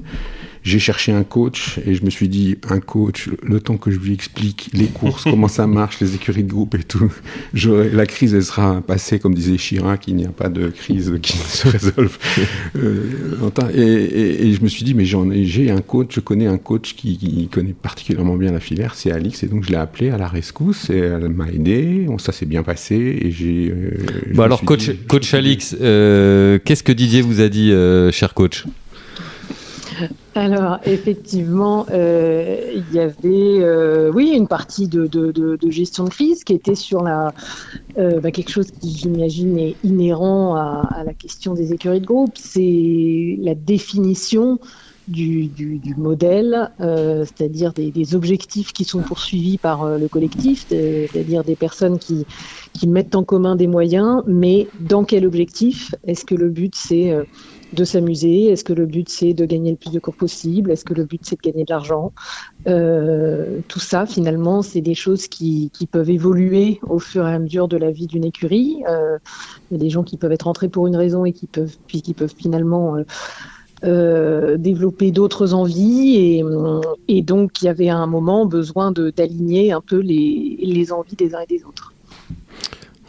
J'ai 0.65 0.79
cherché 0.79 1.11
un 1.11 1.25
coach 1.25 1.81
et 1.87 1.95
je 1.97 2.05
me 2.05 2.11
suis 2.11 2.29
dit, 2.29 2.57
un 2.71 2.79
coach, 2.79 3.29
le 3.43 3.59
temps 3.59 3.77
que 3.77 3.91
je 3.91 3.99
lui 3.99 4.13
explique 4.15 4.71
les 4.73 4.87
courses, 4.87 5.25
comment 5.25 5.49
ça 5.49 5.67
marche, 5.67 5.99
les 6.01 6.15
écuries 6.15 6.45
de 6.45 6.51
groupe 6.51 6.77
et 6.77 6.85
tout, 6.85 7.13
la 7.93 8.07
crise, 8.07 8.33
elle 8.35 8.45
sera 8.45 8.81
passée, 8.81 9.19
comme 9.19 9.35
disait 9.35 9.57
Chirac, 9.57 10.07
il 10.07 10.15
n'y 10.15 10.25
a 10.25 10.29
pas 10.29 10.49
de 10.49 10.69
crise 10.69 11.13
qui 11.21 11.37
ne 11.37 11.43
se 11.43 11.67
résolve. 11.69 12.17
Euh, 12.77 13.03
et, 13.75 13.81
et- 13.81 14.47
et 14.47 14.53
je 14.53 14.63
me 14.63 14.69
suis 14.69 14.85
dit, 14.85 14.95
mais 14.95 15.05
j'en 15.05 15.31
ai, 15.31 15.45
j'ai 15.45 15.71
un 15.71 15.81
coach, 15.81 16.11
je 16.15 16.21
connais 16.21 16.47
un 16.47 16.59
coach 16.59 16.95
qui, 16.95 17.19
qui 17.19 17.49
connaît 17.49 17.75
particulièrement 17.75 18.37
bien 18.37 18.53
la 18.53 18.61
filière, 18.61 18.95
c'est 18.95 19.11
Alix, 19.11 19.43
et 19.43 19.47
donc 19.49 19.65
je 19.65 19.71
l'ai 19.71 19.77
appelé 19.77 20.11
à 20.11 20.17
la 20.19 20.29
rescousse, 20.29 20.91
et 20.91 20.97
elle 20.99 21.29
m'a 21.31 21.49
aidé, 21.49 22.07
ça 22.19 22.31
s'est 22.33 22.47
bien 22.47 22.63
passé, 22.63 22.95
et 23.21 23.31
j'ai... 23.33 23.73
euh, 23.75 24.41
alors 24.41 24.63
coach, 24.65 24.89
dit- 24.91 24.97
coach 25.09 25.35
Alix, 25.35 25.77
euh, 25.81 26.59
qu'est-ce 26.65 26.83
que 26.85 26.93
Didier 26.93 27.21
vous 27.23 27.41
a 27.41 27.49
dit, 27.49 27.73
euh, 27.73 28.13
cher 28.13 28.33
coach? 28.35 28.65
Alors 30.35 30.79
effectivement, 30.85 31.87
euh, 31.91 32.73
il 32.75 32.95
y 32.95 32.99
avait 33.01 33.61
euh, 33.61 34.11
oui 34.15 34.31
une 34.35 34.49
partie 34.49 34.89
de, 34.89 35.09
gestion 35.69 36.05
de 36.05 36.09
crise 36.09 36.43
qui 36.45 36.55
était 36.55 36.75
sur 36.75 37.03
la 37.03 37.35
euh, 37.99 38.21
bah, 38.21 38.31
quelque 38.31 38.51
chose 38.51 38.71
qui 38.81 38.97
j'imagine 38.97 39.59
est 39.59 39.77
inhérent 39.83 40.55
à, 40.55 41.03
la 41.05 41.13
question 41.13 41.53
des 41.53 41.75
écuries 41.75 42.01
de 42.01 42.07
groupe, 42.07 42.33
c'est 42.37 43.37
la 43.41 43.55
définition 43.55 44.59
du, 45.09 45.51
modèle, 45.99 46.71
c'est-à-dire 46.79 47.75
des, 47.75 48.15
objectifs 48.15 48.73
qui 48.73 48.85
sont 48.85 49.03
poursuivis 49.03 49.59
par 49.59 49.99
le 49.99 50.09
collectif, 50.09 50.65
c'est- 50.69 51.09
c'est-à-dire 51.13 51.45
des 51.45 51.57
personnes 51.57 51.99
qui, 51.99 52.25
mettent 52.87 53.15
en 53.15 53.25
commun 53.25 53.57
des 53.57 53.67
moyens, 53.67 54.23
mais 54.27 54.69
dans 54.81 55.05
quel 55.05 55.27
objectif? 55.27 55.95
Est-ce 56.05 56.25
que 56.25 56.35
le 56.35 56.49
but 56.49 56.75
c'est 56.75 57.15
de 57.73 57.85
s'amuser 57.85 58.47
Est-ce 58.47 58.65
que 58.65 58.73
le 58.73 58.87
but 58.87 59.09
c'est 59.09 59.35
de 59.35 59.45
gagner 59.45 59.71
le 59.71 59.77
plus 59.77 59.91
de 59.91 59.99
cours 59.99 60.15
possible? 60.15 60.71
Est-ce 60.71 60.85
que 60.85 60.95
le 60.95 61.05
but 61.05 61.21
c'est 61.25 61.37
de 61.37 61.43
gagner 61.43 61.65
de 61.65 61.71
l'argent? 61.71 62.13
Euh, 62.67 63.61
Tout 63.69 63.81
ça 63.81 64.07
finalement 64.07 64.63
c'est 64.63 64.81
des 64.81 64.95
choses 64.95 65.29
qui, 65.29 65.71
peuvent 65.91 66.11
évoluer 66.11 66.81
au 66.89 66.99
fur 66.99 67.27
et 67.27 67.33
à 67.33 67.39
mesure 67.39 67.69
de 67.69 67.77
la 67.77 67.91
vie 67.91 68.07
d'une 68.07 68.25
écurie. 68.25 68.83
Euh, 68.89 69.19
Il 69.71 69.75
y 69.75 69.81
a 69.81 69.83
des 69.83 69.91
gens 69.91 70.03
qui 70.03 70.17
peuvent 70.17 70.33
être 70.33 70.47
entrés 70.47 70.69
pour 70.69 70.87
une 70.87 70.97
raison 70.97 71.25
et 71.25 71.33
qui 71.33 71.47
peuvent 71.47 71.77
puis 71.87 72.03
qui 72.03 72.15
peuvent 72.15 72.35
finalement 72.37 72.97
euh, 73.85 74.57
développer 74.59 75.11
d'autres 75.11 75.55
envies 75.55 76.43
et, 77.09 77.23
donc 77.23 77.63
il 77.63 77.65
y 77.65 77.69
avait 77.69 77.89
à 77.89 77.97
un 77.97 78.07
moment 78.07 78.47
besoin 78.47 78.93
d'aligner 78.93 79.73
un 79.73 79.81
peu 79.81 79.99
les, 79.99 80.57
les 80.63 80.93
envies 80.93 81.17
des 81.17 81.35
uns 81.35 81.41
et 81.41 81.47
des 81.47 81.65
autres. 81.65 81.93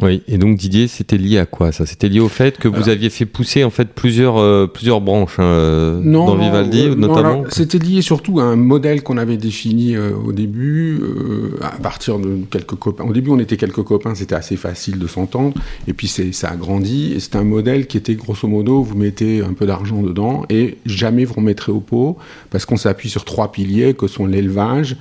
Oui, 0.02 0.24
et 0.28 0.38
donc 0.40 0.58
Didier, 0.58 0.88
c'était 0.88 1.18
lié 1.18 1.38
à 1.38 1.46
quoi 1.46 1.72
ça? 1.72 1.86
C'était 1.86 2.10
lié 2.10 2.20
au 2.20 2.28
fait 2.28 2.58
que 2.58 2.68
vous 2.68 2.90
aviez 2.90 3.10
fait 3.12 3.26
pousser 3.28 3.64
en 3.64 3.70
fait 3.70 3.90
plusieurs, 3.90 4.38
euh, 4.38 4.66
plusieurs 4.66 5.02
branches 5.02 5.38
hein, 5.40 5.44
euh, 5.44 6.02
Non, 6.04 6.26
dans 6.26 6.36
Vivaldi 6.36 6.88
euh, 6.88 6.96
non, 6.96 7.08
notamment? 7.10 7.44
C'était 7.50 7.78
lié 7.78 8.02
surtout 8.02 8.40
à 8.40 8.44
un 8.44 8.56
modèle 8.56 9.04
qu'on 9.04 9.18
avait 9.18 9.38
défini 9.38 9.96
euh, 9.96 10.12
au 10.16 10.32
début, 10.34 11.00
euh, 11.00 11.58
à 11.62 11.78
partir 11.78 12.18
de 12.18 12.40
quelques 12.50 12.76
copains. 12.76 13.04
Au 13.04 13.14
début, 13.14 13.30
on 13.30 13.40
était 13.40 13.56
quelques 13.56 13.84
copains, 13.84 14.16
c'était 14.16 14.36
assez 14.36 14.56
facile 14.58 14.98
de 14.98 15.06
s'entendre. 15.08 15.54
Et 15.88 15.94
puis, 15.94 16.08
c'est- 16.08 16.32
ça 16.34 16.50
a 16.50 16.56
grandi. 16.56 17.14
Et 17.16 17.20
c'était 17.20 17.38
un 17.38 17.44
modèle 17.44 17.86
qui 17.86 17.98
était 17.98 18.16
grosso 18.16 18.48
modo, 18.48 18.82
vous 18.82 18.98
mettez 18.98 19.42
un 19.42 19.54
peu 19.54 19.68
d'argent 19.68 20.02
dedans 20.02 20.44
et 20.50 20.78
jamais 20.88 21.24
vous 21.24 21.36
remettrez 21.36 21.72
au 21.72 21.80
pot, 21.82 22.18
parce 22.50 22.66
qu'on 22.66 22.78
s'appuie 22.78 23.10
sur 23.10 23.26
trois 23.26 23.52
piliers 23.52 23.94
que 23.94 24.08
sont 24.08 24.26
l'élevage, 24.26 24.98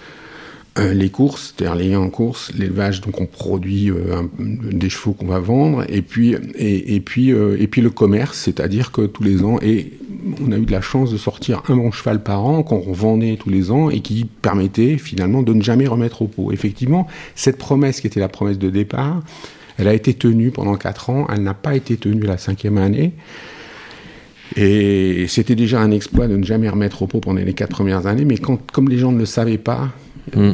euh, 0.79 0.95
les 0.95 1.11
courses, 1.11 1.55
c'est-à-dire 1.55 1.75
les 1.75 1.91
liens 1.91 2.01
en 2.01 2.09
course, 2.09 2.51
l'élevage, 2.57 3.03
donc 3.03 3.21
on 3.21 3.27
produit 3.27 3.91
euh, 3.91 4.23
des 4.39 4.89
chevaux 4.89 5.13
qu'on 5.13 5.27
va 5.27 5.39
vendre, 5.39 5.85
et 5.91 6.01
puis, 6.01 6.35
et, 6.55 7.01
puis, 7.01 7.31
euh, 7.31 7.61
et 7.61 7.67
puis 7.67 7.83
le 7.83 7.91
commerce, 7.91 8.39
c'est-à-dire 8.39 8.91
que 8.91 9.03
tous 9.03 9.23
les 9.23 9.45
ans, 9.45 9.59
et 9.61 9.93
on 10.41 10.51
a 10.51 10.57
eu 10.57 10.65
de 10.65 10.73
la 10.73 10.81
chance 10.81 11.13
de 11.13 11.19
sortir 11.19 11.63
un 11.69 11.77
bon 11.77 11.93
cheval 11.93 12.23
par 12.23 12.47
an 12.47 12.63
qu'on 12.63 12.91
vendait 12.91 13.37
tous 13.37 13.51
les 13.51 13.71
ans 13.71 13.91
et 13.91 14.01
qui 14.01 14.25
permettait 14.25 14.97
finalement 14.97 15.43
de 15.43 15.53
ne 15.53 15.61
jamais 15.61 15.87
remettre 15.87 16.23
au 16.23 16.27
pot. 16.27 16.53
Effectivement, 16.53 17.07
cette 17.35 17.59
promesse 17.59 18.01
qui 18.01 18.07
était 18.07 18.21
la 18.21 18.29
promesse 18.29 18.59
de 18.59 18.71
départ, 18.71 19.23
elle 19.77 19.89
a 19.89 19.95
été 19.95 20.15
tenue 20.15 20.53
pendant 20.53 20.77
quatre 20.77 21.11
ans, 21.11 21.27
elle 21.31 21.43
n'a 21.43 21.55
pas 21.55 21.77
été 21.77 21.99
tenue 21.99 22.23
la 22.23 22.39
cinquième 22.39 22.79
année. 22.79 23.13
Et 24.57 25.27
c'était 25.29 25.55
déjà 25.55 25.81
un 25.81 25.91
exploit 25.91 26.29
de 26.29 26.37
ne 26.37 26.45
jamais 26.45 26.71
remettre 26.71 27.03
au 27.03 27.07
pot 27.07 27.21
pendant 27.21 27.43
les 27.43 27.55
quatre 27.55 27.71
premières 27.71 28.07
années, 28.07 28.25
mais 28.25 28.39
comme 28.39 28.89
les 28.89 28.97
gens 28.97 29.13
ne 29.13 29.19
le 29.19 29.27
savaient 29.27 29.59
pas, 29.59 29.91
euh, 30.37 30.53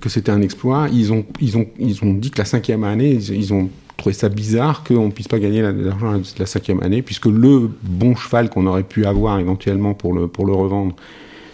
que 0.00 0.08
c'était 0.08 0.32
un 0.32 0.42
exploit. 0.42 0.88
Ils 0.92 1.12
ont, 1.12 1.24
ils, 1.40 1.56
ont, 1.56 1.66
ils 1.78 2.04
ont 2.04 2.12
dit 2.12 2.30
que 2.30 2.38
la 2.38 2.44
cinquième 2.44 2.84
année, 2.84 3.12
ils, 3.12 3.34
ils 3.34 3.54
ont 3.54 3.70
trouvé 3.96 4.14
ça 4.14 4.28
bizarre 4.28 4.84
qu'on 4.84 5.06
ne 5.06 5.12
puisse 5.12 5.28
pas 5.28 5.38
gagner 5.38 5.60
de 5.60 5.84
l'argent 5.84 6.12
la, 6.12 6.18
la 6.38 6.46
cinquième 6.46 6.82
année, 6.82 7.02
puisque 7.02 7.26
le 7.26 7.70
bon 7.82 8.14
cheval 8.14 8.48
qu'on 8.48 8.66
aurait 8.66 8.84
pu 8.84 9.04
avoir 9.06 9.38
éventuellement 9.38 9.94
pour 9.94 10.12
le, 10.12 10.28
pour 10.28 10.46
le 10.46 10.52
revendre, 10.52 10.94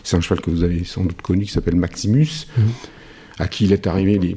c'est 0.03 0.17
un 0.17 0.21
cheval 0.21 0.41
que 0.41 0.51
vous 0.51 0.63
avez 0.63 0.85
sans 0.85 1.05
doute 1.05 1.23
connu 1.23 1.45
qui 1.45 1.53
s'appelle 1.53 1.77
Maximus. 1.77 2.47
À 3.39 3.49
qui 3.49 3.65
il 3.65 3.73
est 3.73 3.89
arrivé, 3.89 4.37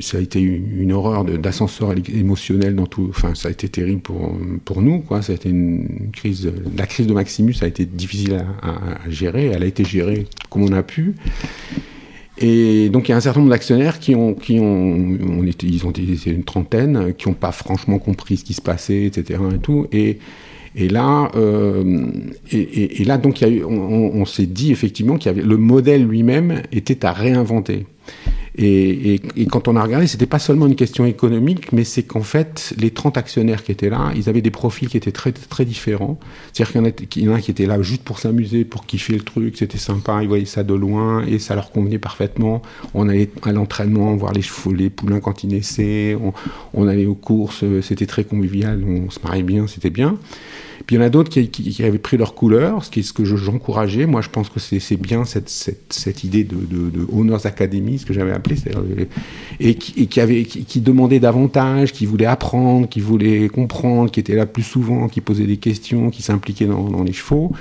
ça 0.00 0.18
a 0.18 0.20
été 0.20 0.40
une, 0.40 0.92
horreur 0.92 1.24
d'ascenseur 1.24 1.94
émotionnel 2.12 2.74
dans 2.74 2.86
tout. 2.86 3.06
Enfin, 3.10 3.36
ça 3.36 3.48
a 3.48 3.50
été 3.52 3.68
terrible 3.68 4.00
pour, 4.00 4.36
pour 4.64 4.82
nous, 4.82 4.98
quoi. 4.98 5.22
Ça 5.22 5.32
a 5.32 5.36
été 5.36 5.48
une 5.48 6.10
crise. 6.12 6.50
La 6.76 6.86
crise 6.86 7.06
de 7.06 7.12
Maximus 7.12 7.54
a 7.62 7.68
été 7.68 7.84
difficile 7.84 8.44
à, 8.62 9.08
gérer. 9.08 9.46
Elle 9.46 9.62
a 9.62 9.66
été 9.66 9.84
gérée 9.84 10.26
comme 10.50 10.64
on 10.64 10.72
a 10.72 10.82
pu. 10.82 11.14
Et 12.38 12.88
donc 12.88 13.08
il 13.08 13.12
y 13.12 13.14
a 13.14 13.16
un 13.16 13.20
certain 13.20 13.40
nombre 13.40 13.52
d'actionnaires 13.52 14.00
qui 14.00 14.16
ont, 14.16 14.34
qui 14.34 14.58
ont, 14.58 15.16
ils 15.62 15.86
ont 15.86 15.90
été 15.90 16.30
une 16.30 16.42
trentaine, 16.42 17.14
qui 17.14 17.28
n'ont 17.28 17.34
pas 17.34 17.52
franchement 17.52 18.00
compris 18.00 18.38
ce 18.38 18.44
qui 18.44 18.54
se 18.54 18.62
passait, 18.62 19.04
etc. 19.04 19.40
Et 19.54 19.58
tout. 19.58 19.86
Et, 19.92 20.18
et 20.74 20.88
là, 20.88 21.30
et, 22.50 23.04
donc 23.22 23.44
on, 23.66 24.24
s'est 24.24 24.46
dit 24.46 24.72
effectivement 24.72 25.16
qu'il 25.16 25.32
le 25.32 25.56
modèle 25.56 26.06
lui-même 26.06 26.62
était 26.72 27.04
à 27.04 27.12
réinventer. 27.12 27.86
Et, 28.58 29.14
et- 29.14 29.20
et 29.36 29.46
quand 29.46 29.66
on 29.66 29.76
a 29.76 29.82
regardé, 29.82 30.06
c'était 30.06 30.26
pas 30.26 30.38
seulement 30.38 30.66
une 30.66 30.74
question 30.76 31.06
économique, 31.06 31.72
mais 31.72 31.84
c'est 31.84 32.02
qu'en 32.02 32.22
fait, 32.22 32.74
les 32.78 32.90
30 32.90 33.16
actionnaires 33.16 33.62
qui 33.64 33.72
étaient 33.72 33.88
là, 33.88 34.12
ils 34.14 34.28
avaient 34.28 34.42
des 34.42 34.50
profils 34.50 34.88
qui 34.88 34.96
étaient 34.98 35.10
très, 35.12 35.32
très 35.32 35.64
différents. 35.64 36.18
C'est-à-dire 36.52 37.06
qu'il 37.08 37.22
y 37.24 37.28
en 37.30 37.34
a- 37.34 37.40
qui 37.40 37.50
étaient 37.50 37.64
là 37.66 37.80
juste 37.80 38.02
pour 38.02 38.18
s'amuser, 38.18 38.64
pour 38.66 38.84
kiffer 38.84 39.14
le 39.14 39.22
truc, 39.22 39.56
c'était 39.56 39.78
sympa, 39.78 40.18
ils 40.22 40.28
voyaient 40.28 40.44
ça 40.44 40.64
de 40.64 40.74
loin 40.74 41.24
et 41.26 41.38
ça 41.38 41.54
leur 41.54 41.70
convenait 41.72 41.98
parfaitement. 41.98 42.60
On 42.92 43.08
allait 43.08 43.30
à 43.42 43.52
l'entraînement, 43.52 44.14
voir 44.16 44.32
les 44.34 44.42
chevaux, 44.42 44.72
les 44.72 44.90
poulains 44.90 45.20
quand 45.20 45.44
ils 45.44 45.48
naissaient, 45.48 46.14
on, 46.22 46.34
on 46.74 46.86
allait 46.88 47.06
aux 47.06 47.14
courses, 47.14 47.64
c'était 47.80 48.06
très 48.06 48.24
convivial, 48.24 48.84
on 48.86 49.08
se 49.10 49.18
mariait 49.24 49.42
bien, 49.42 49.66
c'était 49.66 49.90
bien. 49.90 50.18
Puis 50.86 50.96
il 50.96 50.98
y 50.98 51.02
en 51.02 51.04
a 51.04 51.08
d'autres 51.10 51.30
qui, 51.30 51.82
avaient 51.84 51.98
pris 51.98 52.16
leur 52.16 52.34
couleur, 52.34 52.84
ce 52.84 52.90
qui 52.90 53.02
ce 53.02 53.12
que 53.12 53.24
je- 53.24 53.36
j'encourageais. 53.36 54.06
Moi, 54.06 54.20
je 54.20 54.28
pense 54.28 54.48
que 54.48 54.60
c'est 54.60 54.96
bien 54.96 55.24
cette, 55.24 56.24
idée 56.24 56.44
de, 56.44 56.56
de, 56.56 56.90
de 56.90 57.06
Owners 57.12 57.44
Academy, 57.46 57.98
ce 57.98 58.06
que 58.06 58.12
j'avais 58.12 58.32
appelé, 58.32 58.56
et 59.60 59.74
qui, 59.74 60.02
et 60.02 60.44
qui 60.44 60.80
demandait 60.80 61.20
davantage, 61.20 61.92
qui 61.92 62.06
voulait 62.06 62.26
apprendre, 62.26 62.88
qui 62.88 63.00
voulait 63.00 63.48
comprendre, 63.48 64.10
qui 64.10 64.20
était 64.20 64.34
là 64.34 64.46
plus 64.46 64.62
souvent, 64.62 65.08
qui 65.08 65.20
posait 65.20 65.46
des 65.46 65.56
questions, 65.58 66.10
qui 66.10 66.22
s'impliquait 66.22 66.66
dans, 66.66 66.88
dans 66.88 67.02
les 67.02 67.12
chevaux. 67.12 67.52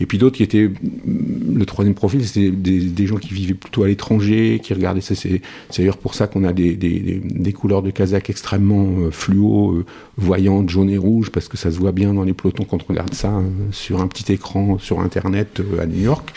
Et 0.00 0.06
puis 0.06 0.18
d'autres 0.18 0.36
qui 0.36 0.42
étaient, 0.42 0.68
mm, 0.68 1.58
le 1.58 1.66
troisième 1.66 1.94
profil, 1.94 2.26
c'était 2.26 2.50
des, 2.50 3.06
gens 3.06 3.16
qui 3.16 3.34
vivaient 3.34 3.54
plutôt 3.54 3.82
à 3.82 3.88
l'étranger, 3.88 4.60
qui 4.62 4.74
regardaient 4.74 5.00
ça. 5.00 5.14
C'est 5.14 5.42
d'ailleurs 5.76 5.98
pour 5.98 6.14
ça 6.14 6.26
qu'on 6.26 6.44
a 6.44 6.52
des, 6.52 7.52
couleurs 7.52 7.82
de 7.82 7.90
casaque 7.90 8.30
extrêmement 8.30 9.00
euh, 9.00 9.10
fluo, 9.10 9.72
euh, 9.72 9.84
voyantes, 10.16 10.70
jaune 10.70 10.90
et 10.90 10.98
rouge, 10.98 11.30
parce 11.30 11.48
que 11.48 11.56
ça 11.56 11.70
se 11.70 11.78
voit 11.78 11.92
bien 11.92 12.14
dans 12.14 12.24
les 12.24 12.32
pelotons 12.32 12.64
quand 12.64 12.78
on 12.82 12.86
regarde 12.88 13.14
ça 13.14 13.28
euh, 13.28 13.42
sur 13.72 14.00
un 14.00 14.06
petit 14.06 14.32
écran 14.32 14.78
sur 14.78 15.00
Internet 15.00 15.60
euh, 15.60 15.82
à 15.82 15.86
New 15.86 16.00
York. 16.02 16.32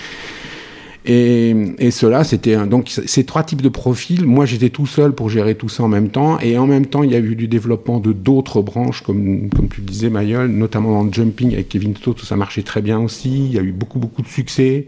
Et, 1.05 1.53
et 1.79 1.91
cela, 1.91 2.23
c'était 2.23 2.55
donc 2.65 2.87
ces 2.87 3.25
trois 3.25 3.43
types 3.43 3.61
de 3.61 3.69
profils. 3.69 4.25
Moi, 4.25 4.45
j'étais 4.45 4.69
tout 4.69 4.85
seul 4.87 5.11
pour 5.13 5.29
gérer 5.29 5.55
tout 5.55 5.67
ça 5.67 5.83
en 5.83 5.89
même 5.89 6.09
temps, 6.09 6.39
et 6.39 6.57
en 6.57 6.65
même 6.65 6.85
temps, 6.85 7.03
il 7.03 7.11
y 7.11 7.15
a 7.15 7.19
eu 7.19 7.35
du 7.35 7.47
développement 7.47 7.99
de 7.99 8.13
d'autres 8.13 8.61
branches, 8.61 9.01
comme 9.01 9.49
comme 9.49 9.67
tu 9.67 9.81
le 9.81 9.87
disais, 9.87 10.09
Mayol, 10.09 10.49
notamment 10.49 10.91
dans 10.91 11.03
le 11.03 11.11
jumping 11.11 11.53
avec 11.53 11.67
Kevin 11.69 11.93
Toto, 11.93 12.25
ça 12.25 12.37
marchait 12.37 12.63
très 12.63 12.81
bien 12.81 12.99
aussi. 12.99 13.45
Il 13.47 13.51
y 13.51 13.59
a 13.59 13.61
eu 13.61 13.73
beaucoup 13.73 13.99
beaucoup 13.99 14.21
de 14.21 14.27
succès. 14.27 14.87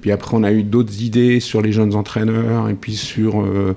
Puis 0.00 0.10
après, 0.10 0.36
on 0.36 0.42
a 0.42 0.52
eu 0.52 0.62
d'autres 0.62 1.02
idées 1.02 1.38
sur 1.38 1.62
les 1.62 1.72
jeunes 1.72 1.94
entraîneurs, 1.94 2.68
et 2.68 2.74
puis 2.74 2.94
sur 2.94 3.42
euh, 3.42 3.72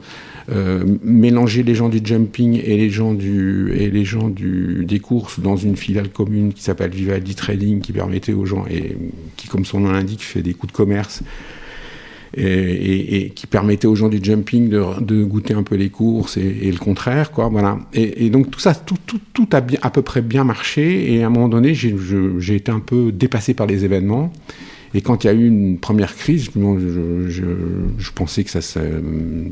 euh, 0.50 0.84
mélanger 1.04 1.62
les 1.62 1.76
gens 1.76 1.90
du 1.90 2.00
jumping 2.04 2.62
et 2.64 2.78
les 2.78 2.90
gens 2.90 3.14
du 3.14 3.74
et 3.76 3.92
les 3.92 4.06
gens 4.06 4.30
du 4.30 4.86
des 4.88 5.00
courses 5.00 5.40
dans 5.40 5.56
une 5.56 5.76
filiale 5.76 6.10
commune 6.10 6.54
qui 6.54 6.64
s'appelle 6.64 6.92
Vivaldi 6.92 7.36
Trading, 7.36 7.80
qui 7.80 7.92
permettait 7.92 8.34
aux 8.34 8.46
gens 8.46 8.66
et 8.70 8.98
qui, 9.38 9.48
comme 9.48 9.66
son 9.66 9.82
nom 9.82 9.92
l'indique, 9.92 10.24
fait 10.24 10.42
des 10.42 10.54
coups 10.54 10.74
de 10.74 10.78
commerce 10.78 11.22
et, 12.38 13.32
qui 13.36 13.48
permettait 13.48 13.88
aux 13.88 13.96
gens 13.96 14.10
du 14.10 14.20
jumping 14.22 14.70
de, 14.70 15.24
goûter 15.24 15.54
un 15.54 15.64
peu 15.64 15.76
les 15.76 15.90
courses 15.90 16.38
et, 16.38 16.72
le 16.72 16.78
contraire, 16.78 17.32
quoi. 17.32 17.48
Voilà. 17.50 17.80
Et, 17.94 18.30
donc 18.30 18.52
tout 18.52 18.60
ça, 18.60 18.74
tout, 18.76 19.50
a 19.52 19.62
à 19.82 19.90
peu 19.90 20.02
près 20.02 20.22
bien 20.22 20.44
marché. 20.44 21.14
Et 21.14 21.24
à 21.24 21.28
un 21.28 21.30
moment 21.30 21.50
donné, 21.50 21.74
j'ai 21.74 22.56
été 22.56 22.72
un 22.72 22.80
peu 22.80 23.12
dépassé 23.12 23.54
par 23.54 23.68
les 23.68 23.86
événements. 23.86 24.32
Et 24.98 25.02
quand 25.02 25.24
il 25.24 25.28
y 25.28 25.30
a 25.30 25.34
eu 25.34 25.46
une 25.46 25.78
première 25.78 26.16
crise, 26.16 26.50
bon, 26.56 26.80
je, 26.80 27.28
je, 27.30 27.44
je 27.98 28.12
pensais 28.12 28.46
que 28.46 28.50
ça, 28.50 28.62
ça, 28.62 28.80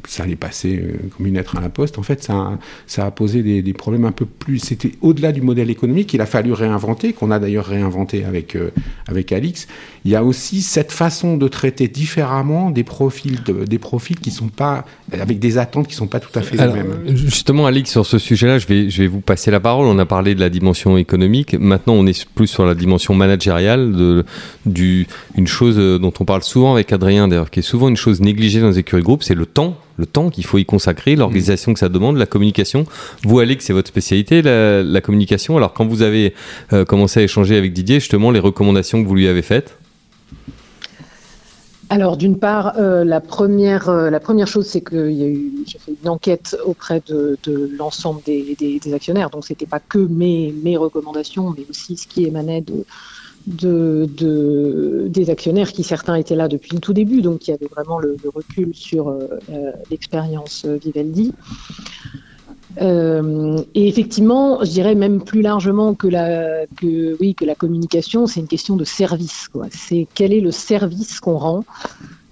ça 0.07 0.23
allait 0.23 0.37
passer 0.37 0.79
euh, 0.81 0.93
comme 1.17 1.27
une 1.27 1.33
lettre 1.33 1.57
à 1.57 1.61
la 1.61 1.67
poste. 1.67 1.99
En 1.99 2.01
fait, 2.03 2.23
ça, 2.23 2.33
a- 2.33 2.59
ça 2.87 3.05
a 3.05 3.11
posé 3.11 3.43
des, 3.43 3.61
des 3.61 3.73
problèmes 3.73 4.05
un 4.05 4.13
peu 4.13 4.25
plus. 4.25 4.59
C'était 4.59 4.93
au-delà 5.01 5.33
du 5.33 5.41
modèle 5.41 5.69
économique 5.69 6.07
qu'il 6.07 6.21
a 6.21 6.25
fallu 6.25 6.53
réinventer, 6.53 7.11
qu'on 7.11 7.29
a 7.29 7.39
d'ailleurs 7.39 7.65
réinventé 7.65 8.23
avec, 8.23 8.55
euh, 8.55 8.69
avec 9.07 9.33
Alix. 9.33 9.67
Il 10.05 10.11
y 10.11 10.15
a 10.15 10.23
aussi 10.23 10.61
cette 10.61 10.93
façon 10.93 11.35
de 11.35 11.47
traiter 11.49 11.89
différemment 11.89 12.71
des 12.71 12.85
profils, 12.85 13.43
de- 13.43 13.65
des 13.65 13.79
profils 13.79 14.19
qui 14.19 14.31
sont 14.31 14.47
pas 14.47 14.85
avec 15.11 15.39
des 15.39 15.57
attentes 15.57 15.89
qui 15.89 15.95
sont 15.95 16.07
pas 16.07 16.21
tout 16.21 16.37
à 16.39 16.41
fait 16.41 16.57
Alors, 16.57 16.75
les 16.77 16.83
mêmes. 16.83 17.17
justement, 17.17 17.65
Alix, 17.65 17.91
sur 17.91 18.05
ce 18.05 18.17
sujet-là, 18.17 18.59
je 18.59 18.67
vais, 18.67 18.89
je 18.89 19.01
vais 19.01 19.07
vous 19.07 19.19
passer 19.19 19.51
la 19.51 19.59
parole. 19.59 19.87
On 19.87 19.99
a 19.99 20.05
parlé 20.05 20.35
de 20.35 20.39
la 20.39 20.49
dimension 20.49 20.97
économique. 20.97 21.53
Maintenant, 21.59 21.93
on 21.95 22.05
est 22.07 22.25
plus 22.29 22.47
sur 22.47 22.65
la 22.65 22.75
dimension 22.75 23.13
managériale, 23.13 23.91
de, 23.93 24.23
du, 24.65 25.05
une 25.35 25.47
chose 25.47 25.75
euh, 25.79 25.97
dont 25.97 26.13
on 26.19 26.25
parle 26.25 26.43
souvent 26.43 26.73
avec 26.73 26.91
Adrien, 26.93 27.27
d'ailleurs, 27.27 27.49
qui 27.49 27.59
est 27.59 27.63
souvent 27.63 27.89
une 27.89 27.97
chose 27.97 28.21
négligée 28.21 28.61
dans 28.61 28.69
les 28.69 28.79
écuries 28.79 29.01
de 29.01 29.05
groupe, 29.05 29.23
c'est 29.23 29.35
le 29.35 29.45
temps. 29.45 29.77
Le 29.97 30.05
temps 30.05 30.29
qu'il 30.29 30.45
faut 30.45 30.57
y 30.57 30.65
consacrer, 30.65 31.15
l'organisation 31.15 31.73
que 31.73 31.79
ça 31.79 31.89
demande, 31.89 32.17
la 32.17 32.25
communication. 32.25 32.85
Vous, 33.23 33.39
Alix, 33.39 33.63
c'est 33.65 33.73
votre 33.73 33.87
spécialité, 33.87 34.41
la, 34.41 35.01
communication. 35.01 35.55
Alors, 35.55 35.73
quand 35.73 35.85
vous 35.85 36.01
avez 36.01 36.33
euh, 36.71 36.83
commencé 36.83 37.19
à 37.19 37.23
échanger 37.23 37.57
avec 37.57 37.73
Didier, 37.73 37.99
justement, 37.99 38.31
les 38.31 38.39
recommandations 38.39 39.03
que 39.03 39.07
vous 39.07 39.15
lui 39.15 39.27
avez 39.27 39.43
faites? 39.43 39.77
Alors, 41.89 42.17
d'une 42.17 42.39
part, 42.39 42.73
euh, 42.79 43.03
la, 43.03 43.21
première, 43.21 43.83
chose, 44.47 44.65
c'est 44.65 44.81
que 44.81 45.11
y 45.11 45.23
a 45.23 45.27
eu, 45.27 45.51
une 46.01 46.09
enquête 46.09 46.57
auprès 46.65 47.03
de, 47.07 47.37
l'ensemble 47.77 48.21
des, 48.25 48.79
actionnaires. 48.93 49.29
Donc, 49.29 49.45
c'était 49.45 49.67
pas 49.67 49.79
que 49.79 49.99
mes 49.99 50.77
recommandations, 50.77 51.53
mais 51.55 51.65
aussi 51.69 51.97
ce 51.97 52.07
qui 52.07 52.25
émanait 52.25 52.61
de, 52.61 52.83
de, 53.47 54.09
de- 54.17 55.07
des 55.09 55.29
actionnaires 55.29 55.71
qui, 55.71 55.83
certains, 55.83 56.15
étaient 56.15 56.35
là 56.35 56.47
depuis 56.47 56.71
le 56.73 56.79
tout 56.79 56.93
début, 56.93 57.21
donc 57.21 57.39
qui 57.39 57.51
avaient 57.51 57.67
vraiment 57.67 57.99
le, 57.99 58.15
recul 58.33 58.73
sur 58.73 59.09
euh, 59.09 59.27
euh, 59.51 59.71
l'expérience 59.91 60.63
euh, 60.65 60.77
Vivaldi. 60.77 61.33
Et 62.79 63.87
effectivement, 63.87 64.63
je 64.63 64.71
dirais 64.71 64.95
même 64.95 65.23
plus 65.23 65.41
largement 65.41 65.93
que 65.93 66.07
la, 66.07 66.65
que, 66.77 67.15
oui, 67.19 67.35
que 67.35 67.45
la 67.45 67.53
communication, 67.53 68.25
c'est 68.25 68.39
une 68.39 68.47
question 68.47 68.75
de 68.75 68.83
service. 68.83 69.47
C'est 69.69 70.07
quel 70.15 70.33
est 70.33 70.39
le 70.39 70.49
service 70.49 71.19
qu'on 71.19 71.37
rend 71.37 71.65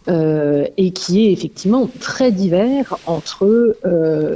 et 0.08 0.92
qui 0.94 1.28
est 1.28 1.32
effectivement 1.32 1.88
très 2.00 2.32
divers 2.32 2.98
entre 3.06 3.78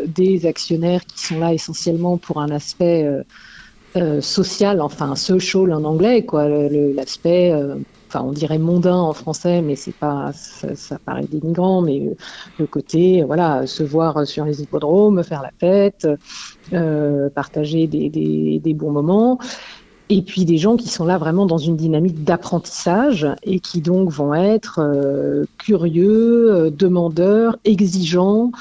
des 0.05 0.45
actionnaires 0.45 1.03
qui 1.07 1.25
sont 1.25 1.39
là 1.39 1.55
essentiellement 1.55 2.17
pour 2.17 2.39
un 2.39 2.51
aspect 2.51 3.23
euh, 3.97 4.21
social, 4.21 4.81
enfin 4.81 5.15
social 5.15 5.71
en 5.73 5.83
anglais, 5.83 6.25
quoi, 6.25 6.47
l'aspect, 6.47 7.51
euh, 7.51 7.75
enfin 8.07 8.23
on 8.23 8.31
dirait 8.31 8.57
mondain 8.57 8.97
en 8.97 9.13
français, 9.13 9.61
mais 9.61 9.75
c'est 9.75 9.95
pas, 9.95 10.31
ça, 10.33 10.75
ça 10.75 10.99
paraît 10.99 11.25
dénigrant, 11.25 11.81
mais 11.81 12.15
le 12.59 12.67
côté, 12.67 13.23
voilà, 13.23 13.67
se 13.67 13.83
voir 13.83 14.27
sur 14.27 14.45
les 14.45 14.61
hippodromes, 14.61 15.23
faire 15.23 15.41
la 15.41 15.51
fête, 15.59 16.07
euh, 16.73 17.29
partager 17.29 17.87
des, 17.87 18.09
des, 18.09 18.59
des 18.59 18.73
bons 18.73 18.91
moments. 18.91 19.39
Et 20.09 20.21
puis 20.21 20.45
des 20.45 20.57
gens 20.57 20.77
qui 20.77 20.87
sont 20.87 21.05
là 21.05 21.17
vraiment 21.17 21.47
dans 21.47 21.57
une 21.57 21.75
dynamique 21.75 22.23
d'apprentissage 22.23 23.27
et 23.43 23.59
qui 23.59 23.81
donc 23.81 24.11
vont 24.11 24.35
être 24.35 24.79
euh, 24.79 25.45
curieux, 25.57 26.53
euh, 26.53 26.69
demandeurs, 26.69 27.57
exigeants, 27.65 28.51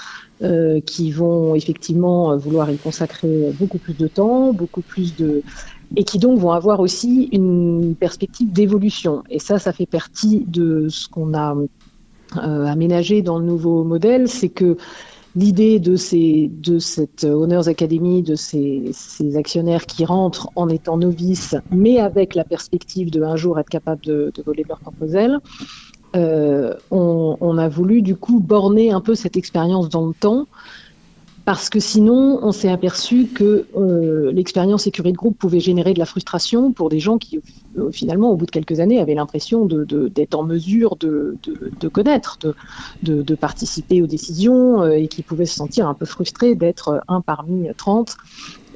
euh, 0.45 0.81
qui 0.81 1.11
vont 1.11 1.55
effectivement 1.55 2.33
euh, 2.33 2.37
vouloir 2.37 2.71
y 2.71 2.77
consacrer 2.77 3.51
beaucoup 3.59 3.79
plus 3.79 3.97
de 3.97 4.07
temps, 4.07 4.53
beaucoup 4.53 4.83
plus 4.83 5.17
de 5.17 5.43
et 5.97 6.05
qui 6.05 6.19
donc 6.19 6.39
vont 6.39 6.51
avoir 6.51 6.81
aussi 6.81 7.31
une 7.33 7.95
perspective 7.95 8.53
d'évolution. 8.53 9.23
Et 9.31 9.39
ça, 9.39 9.59
ça 9.59 9.73
fait 9.73 9.87
partie 9.87 10.45
de 10.47 10.89
ce 10.91 11.09
qu'on 11.09 11.33
a 11.33 11.57
euh, 12.37 12.65
aménagé 12.67 13.23
dans 13.23 13.39
le 13.39 13.47
nouveau 13.47 13.85
modèle, 13.85 14.29
c'est 14.29 14.51
que 14.51 14.77
l'idée 15.35 15.79
de 15.79 15.97
ces 15.97 16.51
de 16.53 16.79
cette 16.79 17.25
Owners 17.25 17.69
Academy, 17.69 18.23
de 18.23 18.35
ces, 18.35 18.93
actionnaires 19.37 19.87
qui 19.87 20.05
rentrent 20.05 20.51
en 20.57 20.69
étant 20.69 20.99
novices, 20.99 21.57
mais 21.71 22.01
avec 22.01 22.35
la 22.35 22.45
perspective 22.45 23.11
de 23.11 23.23
un 23.23 23.37
jour 23.37 23.59
être 23.59 23.71
capable 23.71 24.05
de, 24.05 24.31
de 24.35 24.43
voler 24.43 24.63
de 24.63 24.69
leurs 24.69 24.81
propres 24.81 25.17
ailes, 25.17 25.39
euh, 26.15 26.75
on, 26.91 27.59
a 27.59 27.69
voulu 27.69 28.03
du 28.03 28.17
coup 28.17 28.41
borner 28.41 28.93
un 28.93 29.01
peu 29.01 29.15
cette 29.15 29.37
expérience 29.37 29.89
dans 29.89 30.07
le 30.07 30.15
temps 30.15 30.47
parce 31.45 31.69
que 31.69 31.79
sinon, 31.79 32.39
on 32.41 32.53
s'est 32.53 32.71
aperçu 32.71 33.27
que 33.27 33.67
euh, 33.77 34.33
l'expérience 34.33 34.87
écurie 34.87 35.13
de 35.13 35.17
groupe 35.17 35.37
pouvait 35.37 35.61
générer 35.61 35.93
de 35.93 35.99
la 35.99 36.07
frustration 36.07 36.73
pour 36.73 36.89
des 36.89 37.01
gens 37.01 37.19
qui, 37.19 37.39
euh, 37.77 37.91
finalement, 37.91 38.31
au 38.31 38.37
bout 38.37 38.47
de 38.47 38.51
quelques 38.51 38.81
années, 38.81 38.99
avaient 38.99 39.15
l'impression 39.15 39.67
d'être 39.67 40.35
en 40.35 40.43
mesure 40.43 40.97
de, 40.97 41.37
connaître, 41.93 42.39
de, 43.03 43.35
participer 43.35 44.01
aux 44.01 44.07
décisions 44.07 44.87
et 44.87 45.07
qui 45.07 45.23
pouvaient 45.23 45.45
se 45.45 45.57
sentir 45.57 45.87
un 45.87 45.95
peu 45.95 46.07
frustrés 46.07 46.55
d'être 46.55 47.03
un 47.09 47.21
parmi 47.21 47.69
30. 47.77 48.17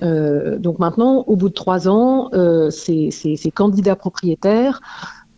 donc 0.02 0.78
maintenant, 0.78 1.24
au 1.26 1.36
bout 1.36 1.48
de 1.48 1.54
trois 1.54 1.88
ans, 1.88 2.30
ces, 2.70 3.52
candidats 3.54 3.96
propriétaires 3.96 4.82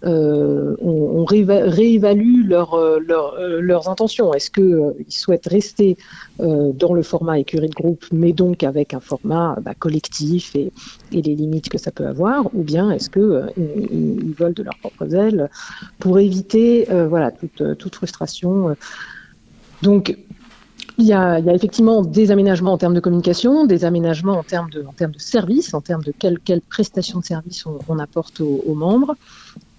euh, 0.02 0.76
on, 0.80 1.24
réévalue 1.24 2.50
euh, 2.50 3.00
euh, 3.10 3.60
leurs 3.60 3.88
intentions. 3.88 4.32
Est-ce 4.32 4.50
qu'ils 4.50 5.12
souhaitent 5.12 5.46
rester 5.46 5.96
dans 6.38 6.94
le 6.94 7.02
format 7.02 7.38
écurie 7.38 7.68
de 7.68 7.74
groupe, 7.74 8.06
mais 8.12 8.32
donc 8.32 8.62
avec 8.62 8.94
un 8.94 9.00
format 9.00 9.56
bah, 9.60 9.74
collectif 9.74 10.56
et, 10.56 10.72
les 11.12 11.20
limites 11.20 11.68
que 11.68 11.76
ça 11.76 11.90
peut 11.90 12.06
avoir, 12.06 12.46
ou 12.54 12.62
bien 12.62 12.90
est-ce 12.90 13.10
qu'ils 13.10 13.52
ils 13.92 14.34
volent 14.34 14.54
de 14.56 14.62
leurs 14.62 14.78
propres 14.78 15.14
ailes 15.14 15.50
pour 15.98 16.18
éviter 16.18 16.88
toute, 17.78 17.94
frustration 17.94 18.74
Donc, 19.82 20.16
il 20.96 21.06
y, 21.06 21.12
a, 21.12 21.38
effectivement 21.40 22.02
des 22.02 22.30
aménagements 22.30 22.72
en 22.72 22.78
termes 22.78 22.94
de 22.94 23.00
communication, 23.00 23.66
des 23.66 23.84
aménagements 23.84 24.38
en 24.38 24.42
termes 24.42 24.70
de, 24.70 24.82
en 24.82 24.94
services, 25.18 25.74
en 25.74 25.80
termes 25.80 26.02
de 26.02 26.12
quelle, 26.18 26.38
quelle 26.38 26.62
prestation 26.62 27.20
de 27.20 27.24
service 27.24 27.64
on, 27.66 27.98
apporte 27.98 28.40
aux 28.40 28.74
membres. 28.74 29.14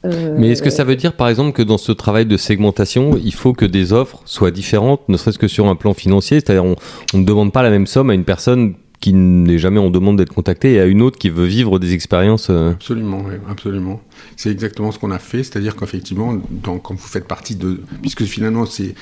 Mais 0.03 0.49
est-ce 0.49 0.63
que 0.63 0.69
ça 0.69 0.83
veut 0.83 0.95
dire, 0.95 1.13
par 1.13 1.29
exemple, 1.29 1.51
que 1.51 1.61
dans 1.61 1.77
ce 1.77 1.91
travail 1.91 2.25
de 2.25 2.37
segmentation, 2.37 3.19
il 3.23 3.33
faut 3.33 3.53
que 3.53 3.65
des 3.65 3.93
offres 3.93 4.21
soient 4.25 4.51
différentes, 4.51 5.07
ne 5.09 5.17
serait-ce 5.17 5.37
que 5.37 5.47
sur 5.47 5.67
un 5.67 5.75
plan 5.75 5.93
financier? 5.93 6.39
C'est-à-dire, 6.39 6.65
on, 6.65 6.75
ne 7.17 7.23
demande 7.23 7.53
pas 7.53 7.61
la 7.61 7.69
même 7.69 7.85
somme 7.85 8.09
à 8.09 8.13
une 8.13 8.23
personne 8.23 8.73
qui 8.99 9.13
n'est 9.13 9.57
jamais 9.57 9.79
en 9.79 9.89
demande 9.89 10.17
d'être 10.17 10.33
contactée 10.33 10.73
et 10.73 10.79
à 10.79 10.85
une 10.85 11.01
autre 11.01 11.17
qui 11.17 11.29
veut 11.29 11.45
vivre 11.45 11.79
des 11.79 11.93
expériences. 11.93 12.49
Euh, 12.49 12.71
absolument, 12.71 13.23
oui, 13.27 13.33
absolument. 13.49 13.99
C'est 14.37 14.51
exactement 14.51 14.91
ce 14.91 14.99
qu'on 14.99 15.11
a 15.11 15.19
fait, 15.19 15.43
c'est-à-dire 15.43 15.75
qu'effectivement, 15.75 16.37
quand 16.63 16.91
vous 16.91 17.07
faites 17.07 17.27
partie 17.27 17.55
de, 17.55 17.81
puisque 18.01 18.23
finalement 18.25 18.67
c'est 18.67 18.93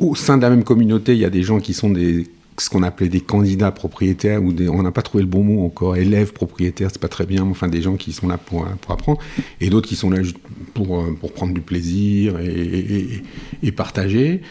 au 0.00 0.16
sein 0.16 0.38
de 0.38 0.42
la 0.42 0.50
même 0.50 0.64
communauté, 0.64 1.12
il 1.12 1.20
y 1.20 1.24
a 1.24 1.30
des 1.30 1.44
gens 1.44 1.60
qui 1.60 1.72
sont 1.72 1.90
des 1.90 2.26
ce 2.62 2.70
qu'on 2.70 2.82
appelait 2.82 3.08
des 3.08 3.20
candidats 3.20 3.70
propriétaires 3.70 4.42
ou 4.42 4.52
des, 4.52 4.68
on 4.68 4.82
n'a 4.82 4.92
pas 4.92 5.02
trouvé 5.02 5.22
le 5.22 5.28
bon 5.28 5.42
mot 5.42 5.64
encore, 5.64 5.96
élèves 5.96 6.32
propriétaires, 6.32 6.90
c'est 6.92 7.00
pas 7.00 7.08
très 7.08 7.26
bien, 7.26 7.44
enfin 7.44 7.68
des 7.68 7.82
gens 7.82 7.96
qui 7.96 8.12
sont 8.12 8.28
là 8.28 8.38
pour, 8.38 8.66
pour 8.80 8.92
apprendre 8.92 9.20
et 9.60 9.70
d'autres 9.70 9.88
qui 9.88 9.96
sont 9.96 10.10
là 10.10 10.20
pour, 10.74 11.04
pour 11.20 11.32
prendre 11.32 11.54
du 11.54 11.60
plaisir 11.60 12.38
et 12.40 13.72
partager. 13.72 14.42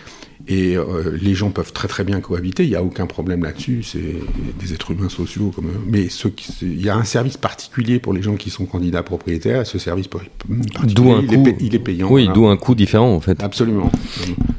Et 0.49 0.77
euh, 0.77 1.17
les 1.21 1.35
gens 1.35 1.49
peuvent 1.49 1.73
très 1.73 1.89
très 1.89 2.05
bien 2.05 2.21
cohabiter, 2.21 2.63
il 2.63 2.69
n'y 2.69 2.75
a 2.75 2.83
aucun 2.83 3.05
problème 3.05 3.43
là-dessus, 3.43 3.83
c'est 3.83 4.15
des 4.59 4.73
êtres 4.73 4.91
humains 4.91 5.09
sociaux. 5.09 5.51
Comme, 5.53 5.69
mais 5.89 6.07
ceux 6.07 6.29
qui, 6.29 6.53
il 6.61 6.81
y 6.81 6.89
a 6.89 6.95
un 6.95 7.03
service 7.03 7.35
particulier 7.35 7.99
pour 7.99 8.13
les 8.13 8.21
gens 8.21 8.35
qui 8.35 8.49
sont 8.49 8.65
candidats 8.65 9.03
propriétaires, 9.03 9.61
et 9.61 9.65
ce 9.65 9.77
service 9.77 10.07
particulier, 10.07 10.31
un 10.49 11.21
il, 11.21 11.47
est, 11.47 11.57
il, 11.59 11.75
est, 11.75 11.79
payant. 11.79 12.07
Oui, 12.09 12.29
d'où 12.33 12.47
un 12.47 12.55
coût 12.55 12.75
différent 12.75 13.13
en 13.13 13.19
fait. 13.19 13.43
Absolument. 13.43 13.91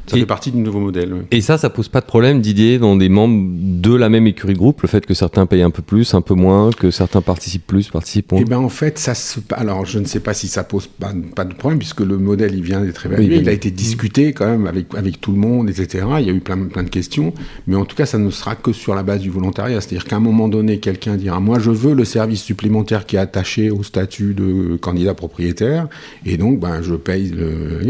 Ça 0.05 0.17
fait 0.17 0.25
partie 0.25 0.51
du 0.51 0.57
nouveau 0.57 0.79
modèle. 0.79 1.13
Et 1.31 1.41
ça, 1.41 1.57
ça 1.57 1.69
pose 1.69 1.87
pas 1.87 2.01
de 2.01 2.05
problème, 2.05 2.41
Didier, 2.41 2.79
dans 2.79 2.95
des 2.95 3.09
membres 3.09 3.47
de 3.51 3.93
la 3.93 4.09
même 4.09 4.27
écurie 4.27 4.53
groupe, 4.53 4.81
le 4.81 4.87
fait 4.87 5.05
que 5.05 5.13
certains 5.13 5.45
payent 5.45 5.61
un 5.61 5.69
peu 5.71 5.81
plus, 5.81 6.13
un 6.13 6.21
peu 6.21 6.33
moins, 6.33 6.71
que 6.71 6.91
certains 6.91 7.21
participent 7.21 7.65
plus, 7.65 7.89
participent 7.89 8.31
moins? 8.31 8.41
Eh 8.41 8.45
bien 8.45 8.59
en 8.59 8.69
fait, 8.69 8.97
ça 8.97 9.13
se... 9.15 9.39
alors 9.51 9.85
je 9.85 9.99
ne 9.99 10.05
sais 10.05 10.19
pas 10.19 10.33
si 10.33 10.47
ça 10.47 10.63
pose 10.63 10.87
pas, 10.87 11.13
pas 11.35 11.45
de 11.45 11.53
problème, 11.53 11.79
puisque 11.79 12.01
le 12.01 12.17
modèle 12.17 12.53
il 12.55 12.63
vient 12.63 12.81
d'être 12.81 13.05
évalué, 13.05 13.37
il 13.37 13.49
a 13.49 13.51
été 13.51 13.71
discuté 13.71 14.33
quand 14.33 14.47
même 14.47 14.67
avec, 14.67 14.93
avec 14.95 15.21
tout 15.21 15.31
le 15.31 15.37
monde, 15.37 15.69
il 15.79 16.25
y 16.25 16.29
a 16.29 16.33
eu 16.33 16.39
plein, 16.39 16.57
de 16.57 16.89
questions, 16.89 17.33
mais 17.67 17.75
en 17.75 17.85
tout 17.85 17.95
cas, 17.95 18.05
ça 18.05 18.17
ne 18.17 18.29
sera 18.29 18.55
que 18.55 18.73
sur 18.73 18.95
la 18.95 19.03
base 19.03 19.21
du 19.21 19.29
volontariat. 19.29 19.81
C'est-à-dire 19.81 20.05
qu'à 20.05 20.17
un 20.17 20.21
moment 20.21 20.47
donné, 20.47 20.79
quelqu'un 20.79 21.15
dira 21.15 21.39
Moi, 21.39 21.59
je 21.59 21.71
veux 21.71 21.93
le 21.93 22.05
service 22.05 22.41
supplémentaire 22.41 23.05
qui 23.05 23.15
est 23.15 23.19
attaché 23.19 23.69
au 23.69 23.83
statut 23.83 24.33
de 24.33 24.77
candidat 24.77 25.13
propriétaire, 25.13 25.87
et 26.25 26.37
donc, 26.37 26.59
ben, 26.59 26.81
je 26.81 26.95
paye. 26.95 27.33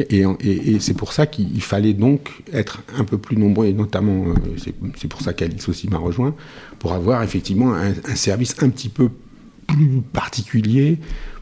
Et, 0.10 0.80
c'est 0.80 0.94
pour 0.94 1.14
ça 1.14 1.26
qu'il 1.26 1.62
fallait 1.62 1.94
donc 1.94 2.44
être 2.54 2.84
un 2.98 3.04
peu 3.04 3.18
plus 3.18 3.38
nombreux, 3.38 3.68
et 3.68 3.74
notamment, 3.74 4.26
euh, 4.28 4.72
c'est 4.96 5.08
pour 5.08 5.22
ça 5.22 5.34
qu'Alice 5.34 5.68
aussi 5.70 5.88
m'a 5.88 5.98
rejoint, 5.98 6.36
pour 6.80 6.94
avoir 6.94 7.24
effectivement 7.24 7.74
un, 7.74 7.94
service 8.16 8.56
un 8.62 8.70
petit 8.70 8.90
peu 8.90 9.10
plus 9.68 10.02
particulier 10.14 10.98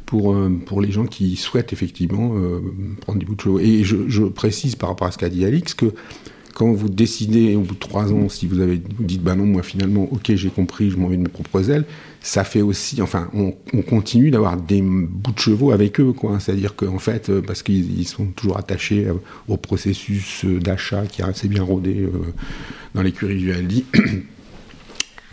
pour, 0.05 0.33
euh, 0.33 0.49
les 0.81 0.91
gens 0.91 1.05
qui 1.05 1.35
souhaitent 1.35 1.73
effectivement 1.73 2.33
euh, 2.35 2.61
prendre 3.01 3.19
du 3.19 3.25
bout 3.25 3.35
de 3.35 3.41
chevaux. 3.41 3.59
Et 3.59 3.83
je, 3.83 3.97
je, 4.07 4.23
précise 4.23 4.75
par 4.75 4.89
rapport 4.89 5.07
à 5.07 5.11
ce 5.11 5.17
qu'a 5.17 5.29
dit 5.29 5.45
Alix 5.45 5.73
que 5.73 5.93
quand 6.57 6.73
vous 6.73 6.89
décidez 6.89 7.55
au 7.55 7.59
bout 7.59 7.75
de 7.75 7.79
trois 7.79 8.11
ans, 8.11 8.29
si 8.29 8.47
vous 8.47 8.61
avez 8.61 8.81
vous 8.97 9.03
dites 9.03 9.21
bah 9.21 9.35
non, 9.35 9.45
moi 9.45 9.61
finalement, 9.61 10.07
ok, 10.11 10.33
j'ai 10.33 10.49
compris, 10.49 10.89
je 10.89 10.97
m'en 10.97 11.07
vais 11.07 11.15
de 11.15 11.21
mes 11.21 11.29
propres 11.29 11.69
ailes, 11.69 11.85
ça 12.19 12.43
fait 12.43 12.63
aussi, 12.63 12.99
enfin, 12.99 13.29
on, 13.35 13.51
continue 13.83 14.31
d'avoir 14.31 14.57
des 14.57 14.81
bouts 14.81 15.33
de 15.33 15.39
chevaux 15.39 15.71
avec 15.71 15.99
eux, 15.99 16.13
quoi. 16.13 16.39
C'est-à-dire 16.39 16.75
qu'en 16.75 16.97
fait, 16.97 17.29
euh, 17.29 17.43
parce 17.45 17.61
qu'ils 17.61 18.07
sont 18.07 18.25
toujours 18.35 18.57
attachés 18.57 19.05
euh, 19.05 19.13
au 19.47 19.57
processus 19.57 20.45
euh, 20.45 20.59
d'achat 20.59 21.05
qui 21.05 21.21
est 21.21 21.25
assez 21.25 21.47
bien 21.47 21.61
rodé 21.61 22.09
dans 22.95 23.03
l'écurie 23.03 23.37
du 23.37 23.51
Aldi. 23.51 23.85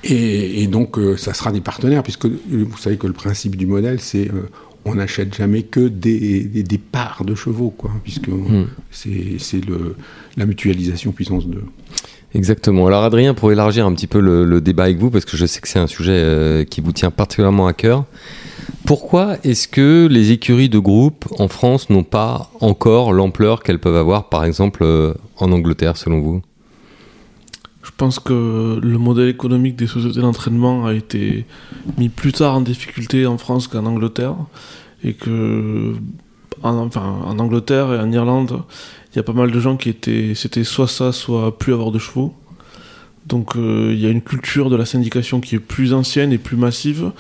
Et, 0.05 0.67
donc, 0.67 0.99
ça 1.17 1.33
sera 1.33 1.53
des 1.53 1.63
partenaires, 1.63 2.03
puisque 2.03 2.27
vous 2.27 2.77
savez 2.77 2.99
que 2.99 3.07
le 3.07 3.15
principe 3.15 3.57
du 3.57 3.65
modèle, 3.65 3.99
c'est 3.99 4.31
on 4.85 4.97
n'achète 4.97 5.35
jamais 5.35 5.63
que 5.63 5.89
des, 5.89 6.45
des, 6.45 6.79
parts 6.79 7.25
de 7.25 7.35
chevaux, 7.35 7.71
quoi, 7.71 7.91
puisque 8.03 8.29
hmm. 8.29 8.67
c'est 8.91 9.61
la 10.37 10.47
mutualisation 10.47 11.13
puissance 11.13 11.47
2. 11.47 11.63
Exactement. 12.35 12.87
Alors 12.89 13.05
Adrien, 13.05 13.33
pour 13.33 13.53
élargir 13.53 13.87
un 13.87 13.95
petit 13.95 14.09
peu 14.09 14.21
le, 14.21 14.61
débat 14.61 14.85
avec 14.85 14.99
vous, 14.99 15.11
parce 15.11 15.25
que 15.25 15.37
je 15.37 15.47
sais 15.47 15.61
que 15.61 15.69
c'est 15.69 15.79
un 15.79 15.87
sujet 15.87 16.13
euh, 16.13 16.65
qui 16.65 16.81
vous 16.81 16.93
tient 16.93 17.11
particulièrement 17.11 17.67
à 17.67 17.73
cœur, 17.73 18.05
pourquoi 18.87 19.37
est-ce 19.45 19.69
que 19.69 20.09
les 20.11 20.33
écuries 20.33 20.69
de 20.69 20.79
groupe 20.79 21.27
en 21.39 21.49
France 21.49 21.91
n'ont 21.91 22.03
pas 22.03 22.51
encore 22.61 23.13
l'ampleur 23.13 23.63
qu'elles 23.63 23.79
peuvent 23.79 23.97
avoir, 23.97 24.29
par 24.29 24.45
exemple, 24.45 24.83
euh, 24.83 25.15
en 25.39 25.53
Angleterre, 25.53 25.97
selon 25.97 26.21
vous? 26.21 26.43
Je 27.85 27.91
pense 27.97 28.19
que 28.19 28.81
le 28.83 28.99
modèle 28.99 29.29
économique 29.29 29.77
des 29.77 29.87
sociétés 29.87 30.21
d'entraînement 30.21 30.87
a 30.87 30.95
été 30.95 31.45
mis 31.99 32.09
plus 32.09 32.33
tard 32.33 32.57
en 32.57 32.63
difficulté 32.63 33.27
en 33.27 33.37
France 33.37 33.69
qu'en 33.69 33.85
Angleterre, 33.85 34.35
et 35.05 35.13
que 35.13 35.95
en, 36.63 36.89
Angleterre 37.39 37.93
et 37.93 38.01
en 38.01 38.11
Irlande, 38.11 38.63
il 39.13 39.17
y 39.17 39.19
a 39.19 39.23
pas 39.23 39.35
mal 39.35 39.51
de 39.51 39.61
gens 39.61 39.77
qui 39.77 39.91
étaient, 39.91 40.33
c'était 40.35 40.65
soit 40.65 40.89
ça, 40.89 41.13
soit 41.13 41.59
plus 41.59 41.75
avoir 41.75 41.91
de 41.91 41.99
chevaux. 41.99 42.35
Donc 43.27 43.57
euh, 43.57 43.91
il 43.93 44.01
y 44.01 44.07
a 44.07 44.11
une 44.11 44.23
culture 44.23 44.71
de 44.71 44.77
la 44.77 44.87
syndication 44.87 45.41
qui 45.41 45.55
est 45.55 45.61
plus 45.61 45.93
ancienne 45.93 46.33
et 46.33 46.39
plus 46.39 46.57
massive. 46.57 47.13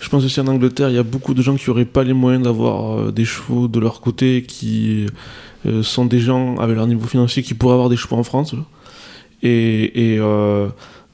Je 0.00 0.08
pense 0.08 0.24
aussi 0.24 0.40
en 0.40 0.46
Angleterre, 0.46 0.90
il 0.90 0.94
y 0.94 0.98
a 0.98 1.04
beaucoup 1.04 1.34
de 1.34 1.42
gens 1.42 1.56
qui 1.56 1.68
n'auraient 1.68 1.84
pas 1.84 2.04
les 2.04 2.12
moyens 2.12 2.44
d'avoir 2.44 2.98
euh, 2.98 3.10
des 3.10 3.24
chevaux 3.24 3.66
de 3.66 3.80
leur 3.80 4.00
côté, 4.00 4.44
qui 4.46 5.06
euh, 5.66 5.82
sont 5.82 6.04
des 6.04 6.20
gens 6.20 6.56
avec 6.58 6.76
leur 6.76 6.86
niveau 6.86 7.06
financier 7.06 7.42
qui 7.42 7.54
pourraient 7.54 7.74
avoir 7.74 7.88
des 7.88 7.96
chevaux 7.96 8.16
en 8.16 8.24
France. 8.24 8.54
Et, 9.44 10.14
et 10.14 10.18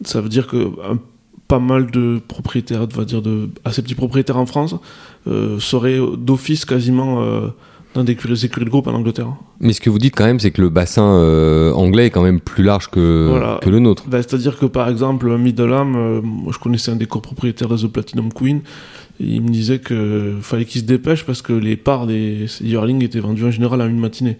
ça 0.04 0.20
veut 0.20 0.28
dire 0.28 0.46
que 0.46 0.70
pas 1.48 1.58
mal 1.58 1.90
de 1.90 2.20
propriétaires, 2.26 2.82
on 2.82 2.96
va 2.96 3.04
dire 3.04 3.20
de 3.20 3.50
assez 3.64 3.82
petits 3.82 3.94
propriétaires 3.94 4.38
en 4.38 4.46
France, 4.46 4.74
seraient 5.26 6.00
d'office 6.16 6.64
quasiment 6.64 7.50
dans 7.94 8.04
des 8.04 8.12
écuries 8.44 8.64
de 8.64 8.70
groupe 8.70 8.86
en 8.86 8.92
Angleterre. 8.92 9.34
Mais 9.58 9.72
ce 9.72 9.80
que 9.80 9.90
vous 9.90 9.98
dites 9.98 10.14
quand 10.14 10.24
même, 10.24 10.38
c'est 10.38 10.52
que 10.52 10.62
le 10.62 10.68
bassin 10.68 11.04
euh, 11.04 11.72
anglais 11.72 12.06
est 12.06 12.10
quand 12.10 12.22
même 12.22 12.40
plus 12.40 12.62
large 12.62 12.88
que, 12.88 13.58
que 13.60 13.68
le 13.68 13.80
nôtre. 13.80 14.04
Ben, 14.06 14.22
c'est-à-dire 14.22 14.58
que 14.58 14.66
par 14.66 14.88
exemple, 14.88 15.36
Middleham, 15.36 15.96
euh, 15.96 16.20
moi 16.22 16.52
je 16.54 16.58
connaissais 16.58 16.92
un 16.92 16.96
des 16.96 17.06
copropriétaires 17.06 17.68
de 17.68 17.76
The 17.76 17.88
Platinum 17.88 18.32
Queen, 18.32 18.60
il 19.18 19.42
me 19.42 19.48
disait 19.48 19.80
qu'il 19.80 20.38
fallait 20.40 20.64
qu'il 20.64 20.80
se 20.80 20.86
dépêche 20.86 21.24
parce 21.24 21.42
que 21.42 21.52
les 21.52 21.76
parts 21.76 22.06
des 22.06 22.46
yearlings 22.62 23.02
étaient 23.02 23.20
vendues 23.20 23.44
en 23.44 23.50
général 23.50 23.80
à 23.80 23.86
une 23.86 23.98
matinée. 23.98 24.38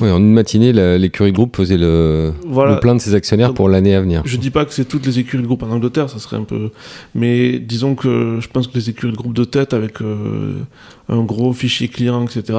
Oui, 0.00 0.10
en 0.10 0.18
une 0.18 0.32
matinée, 0.32 0.72
l'écurie 0.98 1.30
de 1.30 1.36
groupe 1.36 1.56
faisait 1.56 1.76
le, 1.76 2.32
plein 2.80 2.94
de 2.94 3.00
ses 3.00 3.14
actionnaires 3.14 3.54
pour 3.54 3.68
l'année 3.68 3.94
à 3.94 4.00
venir. 4.00 4.22
Je 4.24 4.36
dis 4.36 4.50
pas 4.50 4.64
que 4.64 4.72
c'est 4.72 4.84
toutes 4.84 5.06
les 5.06 5.18
écuries 5.18 5.42
de 5.42 5.46
groupe 5.46 5.62
en 5.62 5.70
Angleterre, 5.70 6.10
ça 6.10 6.18
serait 6.18 6.36
un 6.36 6.44
peu. 6.44 6.70
Mais 7.14 7.58
disons 7.58 7.94
que 7.94 8.38
je 8.40 8.48
pense 8.48 8.66
que 8.66 8.74
les 8.74 8.90
écuries 8.90 9.12
de 9.12 9.16
groupe 9.16 9.34
de 9.34 9.44
tête 9.44 9.74
avec 9.74 10.00
euh, 10.00 10.54
un 11.08 11.22
gros 11.22 11.52
fichier 11.52 11.88
client, 11.88 12.24
etc. 12.24 12.58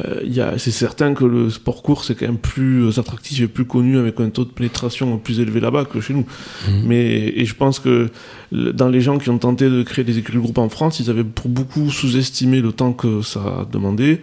Euh, 0.00 0.54
c'est 0.56 0.70
certain 0.70 1.12
que 1.12 1.24
le 1.24 1.50
sport 1.50 1.82
court 1.82 2.04
c'est 2.04 2.14
quand 2.14 2.24
même 2.24 2.38
plus 2.38 2.98
attractif 2.98 3.42
et 3.42 3.46
plus 3.46 3.66
connu 3.66 3.98
avec 3.98 4.20
un 4.20 4.30
taux 4.30 4.46
de 4.46 4.50
pénétration 4.50 5.18
plus 5.18 5.38
élevé 5.38 5.60
là-bas 5.60 5.84
que 5.84 6.00
chez 6.00 6.14
nous. 6.14 6.24
Mhm. 6.66 6.82
Mais 6.86 7.32
et 7.36 7.44
je 7.44 7.54
pense 7.54 7.78
que 7.78 8.08
dans 8.52 8.88
les 8.88 9.02
gens 9.02 9.18
qui 9.18 9.28
ont 9.28 9.36
tenté 9.36 9.68
de 9.68 9.82
créer 9.82 10.04
des 10.04 10.16
écuries 10.16 10.38
de 10.38 10.42
groupe 10.42 10.58
en 10.58 10.70
France, 10.70 10.98
ils 11.00 11.10
avaient 11.10 11.24
pour 11.24 11.50
beaucoup 11.50 11.90
sous-estimé 11.90 12.60
le 12.60 12.72
temps 12.72 12.92
que 12.92 13.20
ça 13.20 13.66
demandait 13.70 14.20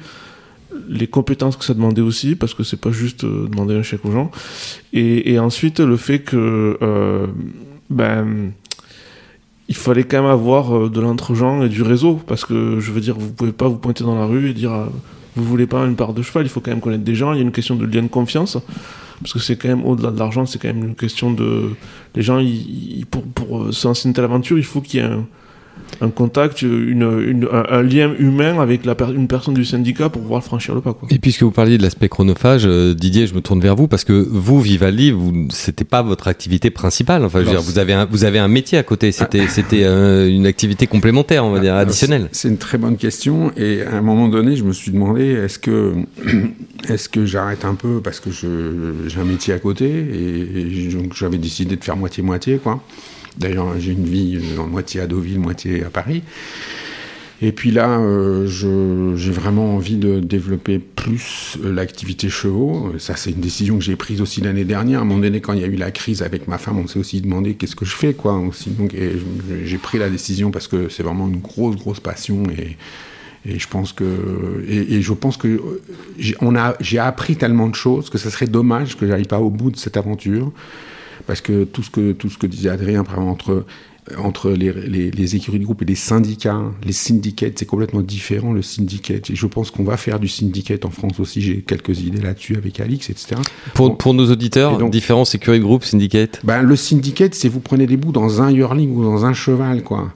les 0.88 1.08
compétences 1.08 1.58
que 1.58 1.66
ça 1.66 1.74
demandait 1.74 2.02
aussi, 2.02 2.36
parce 2.36 2.54
que 2.54 2.64
c'est 2.64 2.80
pas 2.80 2.92
juste 2.92 3.24
euh, 3.24 3.48
demander 3.48 3.76
un 3.76 3.84
chèque 3.84 4.06
aux 4.06 4.12
gens. 4.12 4.32
Et, 4.94 5.38
ensuite, 5.40 5.80
le 5.80 5.98
fait 5.98 6.20
que, 6.20 6.78
euh, 6.82 7.28
ben, 7.90 8.52
il 9.68 9.76
fallait 9.76 10.04
quand 10.04 10.22
même 10.22 10.32
avoir 10.32 10.76
euh, 10.76 10.90
de 10.90 11.00
l'entre-gens 11.00 11.64
et 11.64 11.70
du 11.70 11.82
réseau, 11.82 12.20
parce 12.28 12.46
que 12.46 12.80
je 12.80 12.92
veux 12.92 13.02
dire, 13.02 13.16
vous 13.18 13.32
pouvez 13.32 13.52
pas 13.52 13.68
vous 13.68 13.78
pointer 13.78 14.04
dans 14.04 14.16
la 14.16 14.26
rue 14.26 14.50
et 14.50 14.54
dire, 14.54 14.90
vous 15.36 15.44
voulez 15.44 15.68
pas 15.68 15.86
une 15.86 15.96
part 15.96 16.14
de 16.14 16.22
cheval, 16.22 16.46
il 16.46 16.50
faut 16.50 16.62
quand 16.62 16.72
même 16.72 16.82
connaître 16.82 17.04
des 17.04 17.16
gens, 17.16 17.34
il 17.34 17.38
y 17.38 17.40
a 17.40 17.44
une 17.44 17.52
question 17.52 17.76
de 17.76 17.86
lien 17.86 18.02
de 18.02 18.08
confiance. 18.08 18.58
parce 19.22 19.34
que 19.34 19.40
c'est 19.40 19.58
quand 19.58 19.70
même 19.70 19.86
au-delà 19.86 20.12
de 20.12 20.20
l'argent, 20.20 20.46
c'est 20.46 20.60
quand 20.60 20.70
même 20.70 20.84
une 20.84 20.96
question 20.96 21.32
de. 21.32 21.72
Les 22.16 22.22
gens, 22.22 22.42
pour, 23.12 23.24
pour 23.24 23.74
se 23.74 23.88
lancer 23.88 24.08
une 24.08 24.14
telle 24.14 24.26
aventure, 24.26 24.58
il 24.58 24.66
faut 24.66 24.82
qu'il 24.82 25.00
y 25.00 25.04
ait 25.04 25.08
un 25.08 25.26
un 26.02 26.10
contact, 26.10 26.62
une, 26.62 27.48
un, 27.52 27.82
lien 27.82 28.14
humain 28.18 28.60
avec 28.60 28.86
la 28.86 28.96
une 29.14 29.28
personne 29.28 29.54
du 29.54 29.66
syndicat 29.66 30.10
pour 30.10 30.22
pouvoir 30.22 30.44
franchir 30.44 30.76
le 30.76 30.82
pas. 30.82 30.94
Quoi. 30.94 31.08
Et 31.12 31.20
puisque 31.20 31.44
vous 31.44 31.52
parliez 31.52 31.78
de 31.78 31.84
l'aspect 31.84 32.10
chronophage, 32.10 32.64
euh, 32.66 32.94
Didier, 32.94 33.28
je 33.28 33.34
me 33.34 33.42
tourne 33.42 33.60
vers 33.60 33.76
vous 33.76 33.88
parce 33.88 34.04
que 34.04 34.14
vous, 34.14 34.62
Vivaldi, 34.62 35.12
vous, 35.12 35.48
c'était 35.50 35.84
pas 35.84 36.02
votre 36.02 36.28
activité 36.28 36.70
principale. 36.70 37.26
Enfin, 37.26 37.40
je 37.40 37.46
veux 37.46 37.52
dire, 37.52 37.62
vous 37.62 37.80
avez 37.80 37.94
un, 37.94 38.06
vous 38.06 38.24
avez 38.24 38.40
un 38.40 38.48
métier 38.48 38.78
à 38.78 38.84
côté. 38.84 39.12
C'était, 39.12 39.42
ah. 39.46 39.50
c'était 39.50 39.84
euh, 39.84 40.30
une 40.30 40.46
activité 40.46 40.88
complémentaire, 40.88 41.46
on 41.46 41.52
va 41.52 41.60
dire, 41.60 41.76
additionnelle. 41.76 42.30
C'est 42.32 42.50
une 42.50 42.58
très 42.58 42.78
bonne 42.78 42.98
question. 42.98 43.52
Et 43.58 43.82
à 43.84 43.98
un 43.98 44.02
moment 44.02 44.28
donné, 44.28 44.56
je 44.56 44.64
me 44.64 44.72
suis 44.72 44.92
demandé, 44.92 45.24
est-ce 45.24 45.60
que, 45.60 45.96
est-ce 46.90 47.10
que 47.10 47.26
j'arrête 47.26 47.66
un 47.66 47.76
peu 47.76 48.02
parce 48.02 48.20
que 48.20 48.30
j'ai 48.32 49.20
un 49.20 49.26
métier 49.26 49.54
à 49.54 49.60
côté 49.60 49.90
et, 49.90 50.90
donc 50.94 51.14
j'avais 51.14 51.38
décidé 51.38 51.76
de 51.76 51.84
faire 51.84 51.98
moitié-moitié, 51.98 52.58
quoi. 52.58 52.82
D'ailleurs, 53.40 53.80
j'ai 53.80 53.94
une 53.94 54.06
vie 54.06 54.38
euh, 54.38 54.66
moitié 54.66 55.02
à 55.02 55.08
Deauville, 55.08 55.40
moitié 55.40 55.84
à 55.84 55.90
Paris. 55.90 56.24
Et 57.42 57.54
puis 57.54 57.72
là, 57.72 58.00
euh, 58.00 58.46
j'ai 59.16 59.32
vraiment 59.32 59.76
envie 59.76 59.96
de 59.96 60.20
développer 60.20 60.78
plus 60.78 61.58
euh, 61.64 61.74
l'activité 61.74 62.30
chevaux. 62.30 62.94
Ça, 62.98 63.16
c'est 63.16 63.32
une 63.32 63.40
décision 63.40 63.78
que 63.78 63.84
j'ai 63.84 63.96
prise 63.96 64.20
aussi 64.20 64.42
l'année 64.42 64.66
dernière. 64.66 65.00
À 65.00 65.02
un 65.04 65.06
moment 65.06 65.22
donné, 65.22 65.40
quand 65.40 65.54
il 65.54 65.62
y 65.62 65.64
a 65.64 65.68
eu 65.68 65.78
la 65.78 65.92
crise 65.92 66.22
avec 66.22 66.50
ma 66.50 66.58
femme, 66.58 66.80
on 66.80 66.88
s'est 66.88 67.00
aussi 67.00 67.22
demandé 67.22 67.54
qu'est-ce 67.54 67.78
que 67.78 67.86
je 67.86 67.96
fais, 67.96 68.14
quoi. 68.14 68.34
Aussi. 68.34 68.72
Donc, 68.72 68.94
j'ai 69.64 69.78
pris 69.78 70.00
la 70.00 70.10
décision 70.10 70.52
parce 70.52 70.68
que 70.68 70.90
c'est 70.90 71.04
vraiment 71.04 71.30
une 71.30 71.40
grosse, 71.40 71.78
grosse 71.78 72.02
passion 72.02 72.44
et, 72.50 72.76
je 73.46 73.68
pense 73.68 73.94
que, 75.38 75.82
j'ai 76.18 77.00
appris 77.00 77.38
tellement 77.38 77.70
de 77.70 77.76
choses 77.76 78.10
que 78.10 78.18
ce 78.18 78.30
serait 78.30 78.48
dommage 78.48 78.98
que 78.98 79.08
j'aille 79.08 79.24
pas 79.24 79.40
au 79.40 79.50
bout 79.50 79.72
de 79.72 79.78
cette 79.78 79.96
aventure 79.96 80.52
parce 81.30 81.42
que 81.42 81.64
tout 81.64 81.84
ce 81.84 81.92
que, 81.92 82.12
tout 82.14 82.28
ce 82.28 82.40
que 82.40 82.48
disait 82.48 82.72
Adrien, 82.72 83.04
entre, 83.16 83.64
entre 84.18 84.50
les, 84.50 84.72
les, 84.72 85.36
écuries 85.36 85.60
de 85.60 85.64
groupe 85.64 85.84
et 85.84 85.86
les 85.86 85.94
syndicats, 85.94 86.60
les 86.84 86.92
syndicats, 86.92 87.46
c'est 87.56 87.68
complètement 87.68 88.02
différent 88.02 88.52
le 88.52 88.64
syndicat. 88.64 89.14
Et 89.30 89.36
je 89.36 89.46
pense 89.46 89.70
qu'on 89.70 89.84
va 89.84 89.96
faire 89.96 90.20
du 90.20 90.28
syndicat 90.28 90.78
en 90.86 90.90
France 90.90 91.20
aussi. 91.20 91.40
J'ai 91.42 91.62
quelques 91.62 92.00
idées 92.00 92.20
là-dessus 92.20 92.56
avec 92.56 92.80
Alix, 92.80 93.12
etc. 93.12 93.36
Pour, 93.76 93.96
pour 93.96 94.16
nos 94.16 94.32
auditeurs, 94.32 94.80
donc, 94.80 94.90
différence 94.90 95.36
écurie 95.36 95.60
de 95.60 95.64
groupe, 95.64 95.84
syndicat 95.84 96.26
ben, 96.44 96.64
Le 96.64 96.76
syndicat, 96.76 97.28
c'est 97.32 97.48
vous 97.48 97.60
prenez 97.60 97.86
des 97.86 97.96
bouts 97.96 98.12
dans 98.12 98.42
un 98.42 98.50
yearling 98.50 98.96
ou 98.96 99.04
dans 99.04 99.24
un 99.24 99.34
cheval, 99.34 99.84
quoi. 99.84 100.12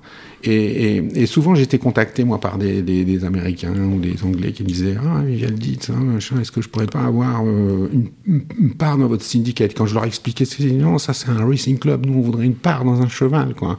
Et, 0.46 0.98
et, 1.16 1.26
souvent, 1.26 1.56
j'étais 1.56 1.78
contacté, 1.78 2.26
moi, 2.26 2.38
par 2.38 2.58
des, 2.58 2.82
des, 2.82 3.06
des, 3.06 3.24
Américains 3.24 3.74
ou 3.74 4.00
des 4.00 4.24
Anglais 4.24 4.52
qui 4.52 4.64
disaient 4.64 4.96
Ah, 5.02 5.22
ça, 5.80 5.94
machin, 5.94 6.36
est-ce 6.41 6.52
que 6.52 6.62
je 6.62 6.68
pourrais 6.68 6.88
pas 6.88 7.04
avoir 7.04 7.44
euh, 7.46 7.89
une, 7.94 8.10
une, 8.60 8.74
part 8.74 8.98
dans 8.98 9.08
votre 9.08 9.24
syndicat 9.24 9.66
Quand 9.70 9.86
je 9.86 9.94
leur 9.94 10.04
expliquais, 10.04 10.44
c'est 10.44 10.64
non, 10.66 10.98
ça 10.98 11.14
c'est 11.14 11.30
un 11.30 11.46
racing 11.46 11.80
club, 11.80 12.06
nous 12.06 12.20
on 12.20 12.22
voudrait 12.22 12.46
une 12.46 12.56
part 12.56 12.84
dans 12.84 13.02
un 13.02 13.08
cheval, 13.08 13.54
quoi. 13.54 13.78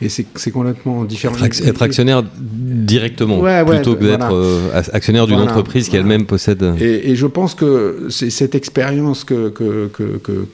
Et 0.00 0.08
c'est 0.08 0.50
complètement 0.52 1.04
différent. 1.04 1.34
Être, 1.42 1.82
actionnaire 1.82 2.22
directement, 2.22 3.42
plutôt 3.64 3.96
que 3.96 4.04
d'être 4.04 4.32
euh, 4.32 4.80
actionnaire 4.92 5.26
d'une 5.26 5.40
entreprise 5.40 5.88
qui 5.88 5.96
elle-même 5.96 6.26
possède. 6.26 6.62
Et, 6.80 7.10
et, 7.10 7.16
je 7.16 7.26
pense 7.26 7.54
que 7.54 8.06
c'est 8.10 8.30
cette 8.30 8.54
expérience 8.54 9.24
que, 9.24 9.48
que, 9.48 9.88
que, 9.88 10.20
que, 10.22 10.46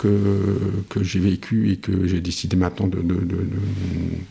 que 0.89 1.03
j'ai 1.03 1.19
vécue 1.19 1.73
et 1.73 1.77
que 1.77 2.07
j'ai 2.07 2.21
décidé 2.21 2.57
maintenant 2.57 2.87
de, 2.87 2.99
de, 2.99 3.15
de, 3.15 3.37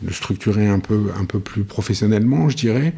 de 0.02 0.12
structurer 0.12 0.66
un 0.66 0.78
peu 0.78 1.11
un 1.18 1.24
peu 1.24 1.40
plus 1.40 1.64
professionnellement, 1.64 2.48
je 2.48 2.56
dirais, 2.56 2.94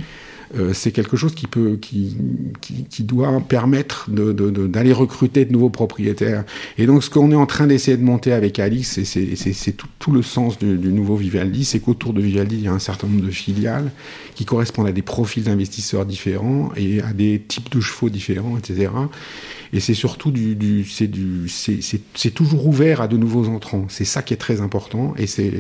euh, 0.56 0.72
c'est 0.72 0.92
quelque 0.92 1.16
chose 1.16 1.34
qui 1.34 1.46
peut, 1.46 1.76
qui, 1.80 2.16
qui, 2.60 3.02
doit 3.02 3.40
permettre 3.40 4.08
d'aller 4.10 4.92
recruter 4.92 5.44
de 5.44 5.52
nouveaux 5.52 5.70
propriétaires. 5.70 6.44
Et 6.78 6.86
donc, 6.86 7.02
ce 7.02 7.10
qu'on 7.10 7.30
est 7.32 7.36
en 7.36 7.46
train 7.46 7.66
d'essayer 7.66 7.96
de 7.96 8.04
monter 8.04 8.32
avec 8.32 8.58
Alice, 8.58 8.98
et 8.98 9.04
c'est 9.04 9.72
tout, 9.72 9.88
tout, 9.98 10.12
le 10.12 10.22
sens 10.22 10.58
du, 10.58 10.92
nouveau 10.92 11.16
Vivaldi, 11.16 11.64
c'est 11.64 11.80
qu'autour 11.80 12.12
de 12.12 12.20
Vivaldi, 12.20 12.56
il 12.56 12.62
y 12.62 12.68
a 12.68 12.72
un 12.72 12.78
certain 12.78 13.08
nombre 13.08 13.24
de 13.24 13.30
filiales 13.30 13.90
qui 14.34 14.44
correspondent 14.44 14.86
à 14.86 14.92
des 14.92 15.02
profils 15.02 15.42
d'investisseurs 15.42 16.06
différents 16.06 16.70
et 16.76 17.00
à 17.00 17.12
des 17.12 17.40
types 17.40 17.70
de 17.70 17.80
chevaux 17.80 18.10
différents, 18.10 18.56
etc. 18.56 18.90
Et 19.74 19.80
c'est 19.80 19.94
surtout 19.94 20.30
du, 20.30 20.84
c'est 20.84 21.08
du, 21.08 21.48
c'est 21.48 22.30
toujours 22.30 22.68
ouvert 22.68 23.00
à 23.00 23.08
de 23.08 23.16
nouveaux 23.16 23.48
entrants. 23.48 23.86
C'est 23.88 24.04
ça 24.04 24.22
qui 24.22 24.32
est 24.32 24.38
très 24.38 24.60
important. 24.60 25.14
Et 25.18 25.26
c'est. 25.26 25.52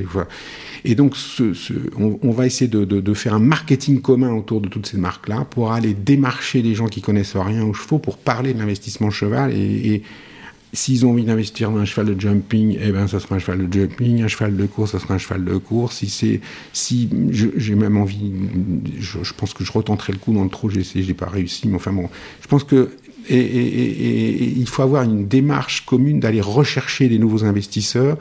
Et 0.84 0.94
donc, 0.94 1.16
on, 1.98 2.18
on, 2.22 2.30
va 2.30 2.46
essayer 2.46 2.68
de, 2.68 2.84
de, 2.84 3.14
faire 3.14 3.34
un 3.34 3.40
marketing 3.40 4.00
commun 4.00 4.32
autour 4.32 4.60
de 4.60 4.68
toutes 4.68 4.86
ces 4.86 4.98
marques-là 4.98 5.46
pour 5.50 5.72
aller 5.72 5.94
démarcher 5.94 6.62
les 6.62 6.76
gens 6.76 6.86
qui 6.86 7.02
connaissent 7.02 7.36
rien 7.36 7.64
aux 7.64 7.74
chevaux 7.74 7.98
pour 7.98 8.16
parler 8.16 8.54
de 8.54 8.60
l'investissement 8.60 9.10
cheval 9.10 9.52
et, 9.52 10.02
S'ils 10.74 11.06
ont 11.06 11.10
envie 11.10 11.22
d'investir 11.22 11.70
dans 11.70 11.78
un 11.78 11.84
cheval 11.84 12.16
de 12.16 12.20
jumping, 12.20 12.76
eh 12.82 12.90
ben, 12.90 13.06
ça 13.06 13.20
sera 13.20 13.36
un 13.36 13.38
cheval 13.38 13.68
de 13.68 13.72
jumping. 13.72 14.24
Un 14.24 14.26
cheval 14.26 14.56
de 14.56 14.66
course, 14.66 14.90
ça 14.90 14.98
sera 14.98 15.14
un 15.14 15.18
cheval 15.18 15.44
de 15.44 15.56
course. 15.56 15.98
Si 15.98 16.08
c'est, 16.08 16.40
si 16.72 17.08
j'ai 17.30 17.76
même 17.76 17.96
envie, 17.96 18.32
je, 18.98 19.22
je, 19.22 19.34
pense 19.34 19.54
que 19.54 19.62
je 19.62 19.70
retenterai 19.70 20.12
le 20.12 20.18
coup 20.18 20.32
dans 20.32 20.42
le 20.42 20.50
trou. 20.50 20.70
J'ai 20.70 20.80
essayé, 20.80 21.04
j'ai 21.04 21.14
pas 21.14 21.28
réussi, 21.28 21.68
mais 21.68 21.76
enfin 21.76 21.92
bon, 21.92 22.08
je 22.42 22.48
pense 22.48 22.64
que 22.64 22.90
et, 23.28 24.52
il 24.56 24.68
faut 24.68 24.82
avoir 24.82 25.02
une 25.02 25.26
démarche 25.26 25.84
commune 25.86 26.20
d'aller 26.20 26.40
rechercher 26.40 27.08
des 27.08 27.18
nouveaux 27.18 27.44
investisseurs, 27.44 28.18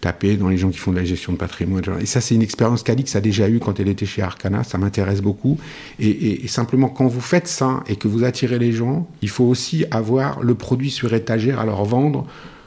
taper 0.00 0.36
dans 0.36 0.48
les 0.48 0.58
gens 0.58 0.70
qui 0.70 0.78
font 0.78 0.92
de 0.92 0.96
la 0.96 1.04
gestion 1.04 1.32
de 1.32 1.38
patrimoine. 1.38 1.82
Et 2.00 2.06
ça, 2.06 2.20
c'est 2.20 2.34
une 2.34 2.42
expérience 2.42 2.82
qu'Alix 2.82 3.16
a 3.16 3.20
déjà 3.20 3.48
eue 3.48 3.58
quand 3.58 3.80
elle 3.80 3.88
était 3.88 4.06
chez 4.06 4.22
Arcana. 4.22 4.62
Ça 4.64 4.78
m'intéresse 4.78 5.20
beaucoup. 5.20 5.58
Et, 5.98 6.46
simplement, 6.46 6.88
quand 6.88 7.06
vous 7.06 7.20
faites 7.20 7.48
ça 7.48 7.82
et 7.88 7.96
que 7.96 8.06
vous 8.06 8.24
attirez 8.24 8.58
les 8.58 8.72
gens, 8.72 9.08
il 9.22 9.28
faut 9.28 9.44
aussi 9.44 9.84
avoir 9.90 10.40
le 10.40 10.54
produit 10.54 10.90
sur 10.90 11.12
étagère 11.14 11.58
à 11.58 11.66
leur 11.66 11.84
vendre. 11.84 12.26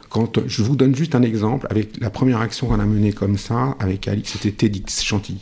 Quand, 0.10 0.46
je 0.46 0.62
vous 0.62 0.76
donne 0.76 0.94
juste 0.94 1.16
un 1.16 1.22
exemple. 1.22 1.68
Avec 1.70 2.02
la 2.02 2.10
première 2.10 2.42
action 2.42 2.68
qu'on 2.68 2.80
a 2.82 2.86
menée 2.86 3.14
comme 3.14 3.38
ça, 3.38 3.76
avec 3.80 4.10
Alix, 4.10 4.34
c'était 4.34 4.52
TEDx 4.52 5.02
Chantilly 5.04 5.40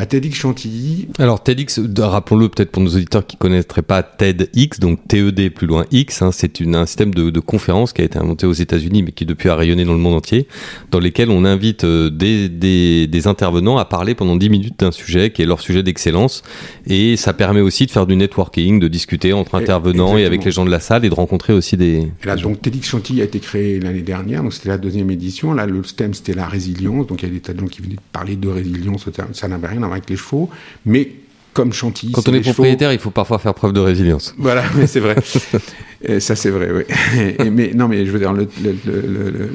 à 0.00 0.06
TEDx 0.06 0.34
Chantilly. 0.34 1.08
Alors 1.18 1.42
TEDx, 1.42 1.78
rappelons-le 1.98 2.48
peut-être 2.48 2.70
pour 2.70 2.82
nos 2.82 2.88
auditeurs 2.88 3.26
qui 3.26 3.36
connaîtraient 3.36 3.82
pas 3.82 4.02
TEDx, 4.02 4.80
donc 4.80 5.06
TED 5.06 5.52
plus 5.52 5.66
loin 5.66 5.84
X, 5.90 6.22
hein, 6.22 6.30
c'est 6.32 6.62
un 6.62 6.86
système 6.86 7.12
de, 7.12 7.28
de 7.28 7.40
conférence 7.40 7.92
qui 7.92 8.00
a 8.00 8.06
été 8.06 8.18
inventé 8.18 8.46
aux 8.46 8.54
États-Unis 8.54 9.02
mais 9.02 9.12
qui 9.12 9.26
depuis 9.26 9.50
a 9.50 9.56
rayonné 9.56 9.84
dans 9.84 9.92
le 9.92 9.98
monde 9.98 10.14
entier, 10.14 10.48
dans 10.90 11.00
lesquels 11.00 11.28
on 11.28 11.44
invite 11.44 11.84
euh, 11.84 12.08
des, 12.08 12.48
des, 12.48 13.08
des 13.08 13.26
intervenants 13.26 13.76
à 13.76 13.84
parler 13.84 14.14
pendant 14.14 14.36
10 14.36 14.48
minutes 14.48 14.80
d'un 14.80 14.90
sujet 14.90 15.32
qui 15.32 15.42
est 15.42 15.46
leur 15.46 15.60
sujet 15.60 15.82
d'excellence 15.82 16.44
et 16.86 17.18
ça 17.18 17.34
permet 17.34 17.60
aussi 17.60 17.84
de 17.84 17.90
faire 17.90 18.06
du 18.06 18.16
networking, 18.16 18.80
de 18.80 18.88
discuter 18.88 19.34
entre 19.34 19.54
intervenants 19.56 20.16
et, 20.16 20.24
avec 20.24 20.46
les 20.46 20.50
gens 20.50 20.64
de 20.64 20.70
la 20.70 20.80
salle 20.80 21.04
et 21.04 21.10
de 21.10 21.14
rencontrer 21.14 21.52
aussi 21.52 21.76
des. 21.76 22.10
Là, 22.24 22.36
donc 22.36 22.62
TEDx 22.62 22.88
Chantilly 22.88 23.20
a 23.20 23.24
été 23.24 23.38
créé 23.38 23.78
l'année 23.80 24.00
dernière, 24.00 24.42
donc 24.42 24.54
c'était 24.54 24.70
la 24.70 24.78
deuxième 24.78 25.10
édition. 25.10 25.52
Là, 25.52 25.66
le 25.66 25.82
thème 25.82 26.14
c'était 26.14 26.32
la 26.32 26.46
résilience, 26.46 27.06
donc 27.06 27.22
il 27.22 27.28
y 27.28 27.30
a 27.30 27.34
des 27.34 27.40
tas 27.40 27.52
de 27.52 27.60
gens 27.60 27.66
qui 27.66 27.82
venaient 27.82 27.96
parler 28.12 28.36
de 28.36 28.48
résilience, 28.48 29.06
ça 29.34 29.46
n'avait 29.46 29.68
rien 29.68 29.82
à 29.82 29.89
avec 29.92 30.08
les 30.10 30.16
chevaux, 30.16 30.48
mais 30.84 31.10
comme 31.52 31.72
Chantilly. 31.72 32.12
Quand 32.12 32.28
on 32.28 32.34
est 32.34 32.40
propriétaire, 32.40 32.92
il 32.92 32.98
faut 32.98 33.10
parfois 33.10 33.38
faire 33.38 33.54
preuve 33.54 33.72
de 33.72 33.80
résilience. 33.80 34.34
Voilà, 34.38 34.62
mais 34.76 34.86
c'est 34.86 35.00
vrai. 35.00 35.16
ça, 36.20 36.36
c'est 36.36 36.50
vrai, 36.50 36.70
oui. 36.72 37.50
mais 37.50 37.72
non, 37.74 37.88
mais 37.88 38.06
je 38.06 38.10
veux 38.10 38.18
dire, 38.18 38.32
le, 38.32 38.48
le, 38.62 39.50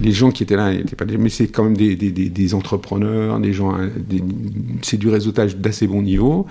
les 0.00 0.12
gens 0.12 0.30
qui 0.30 0.44
étaient 0.44 0.56
là 0.56 0.72
n'étaient 0.72 0.96
pas. 0.96 1.04
Mais 1.18 1.28
c'est 1.28 1.48
quand 1.48 1.64
même 1.64 1.76
des, 1.76 1.96
des, 1.96 2.10
des, 2.10 2.54
entrepreneurs, 2.54 3.40
des 3.40 3.52
gens. 3.52 3.76
c'est 4.82 4.96
du 4.96 5.08
réseautage 5.08 5.56
d'assez 5.56 5.86
bon 5.86 6.02
niveau. 6.02 6.46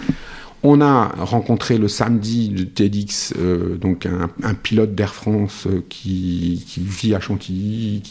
On 0.61 0.81
a 0.81 1.07
rencontré 1.19 1.77
le 1.77 1.87
samedi 1.87 2.49
de 2.49 2.63
TEDx 2.63 3.33
euh, 3.39 3.77
donc 3.77 4.05
un, 4.05 4.53
pilote 4.55 4.93
d'Air 4.93 5.15
France 5.15 5.67
euh, 5.67 5.81
qui, 5.87 6.61
vit 6.77 7.15
à 7.15 7.21
Chantilly, 7.21 8.01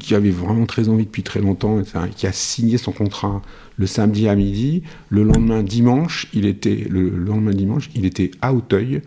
qui, 0.00 0.14
avait 0.14 0.30
vraiment 0.30 0.66
très 0.66 0.88
envie 0.88 1.04
depuis 1.04 1.22
très 1.22 1.40
longtemps, 1.40 1.82
qui 2.16 2.26
a 2.26 2.32
signé 2.32 2.78
son 2.78 2.90
contrat 2.90 3.42
le 3.76 3.86
samedi 3.86 4.28
à 4.28 4.34
midi. 4.34 4.82
Le 5.08 5.22
lendemain 5.22 5.62
dimanche, 5.62 6.26
il 6.34 6.46
était 6.46 6.86
le 6.90 7.10
lendemain 7.10 7.52
dimanche, 7.52 7.90
il 7.94 8.04
était 8.06 8.32
à 8.42 8.52
Auteuil 8.52 9.02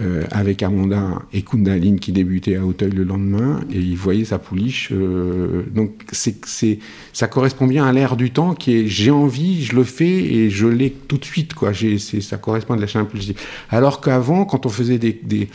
euh, 0.00 0.24
avec 0.30 0.62
Amanda 0.62 1.22
et 1.32 1.42
Kundaline 1.42 1.98
qui 1.98 2.12
débutaient 2.12 2.56
à 2.56 2.64
Auteuil 2.64 2.90
le 2.90 3.04
lendemain 3.04 3.60
et 3.72 3.78
il 3.78 3.96
voyait 3.96 4.24
sa 4.24 4.38
pouliche. 4.38 4.90
Euh, 4.92 5.64
donc 5.74 5.90
c'est 6.12 6.44
c'est 6.46 6.78
ça 7.12 7.26
correspond 7.26 7.66
bien 7.66 7.84
à 7.84 7.92
l'ère 7.92 8.16
du 8.16 8.30
temps 8.30 8.54
qui 8.54 8.74
est 8.74 8.86
j'ai 8.86 9.10
envie, 9.10 9.64
je 9.64 9.74
le 9.74 9.84
fais 9.84 10.06
et 10.06 10.50
je 10.50 10.66
l'ai 10.66 10.90
tout 10.90 11.18
de 11.18 11.24
suite 11.24 11.54
quoi. 11.54 11.72
Ça 11.74 12.36
correspond 12.36 12.74
à 12.74 12.76
de 12.76 12.80
l'achat 12.80 13.00
impulsif. 13.00 13.66
Alors 13.70 14.00
qu'avant 14.00 14.44
quand 14.44 14.66
on 14.66 14.68
faisait 14.68 14.98
des, 14.98 15.18
des 15.22 15.48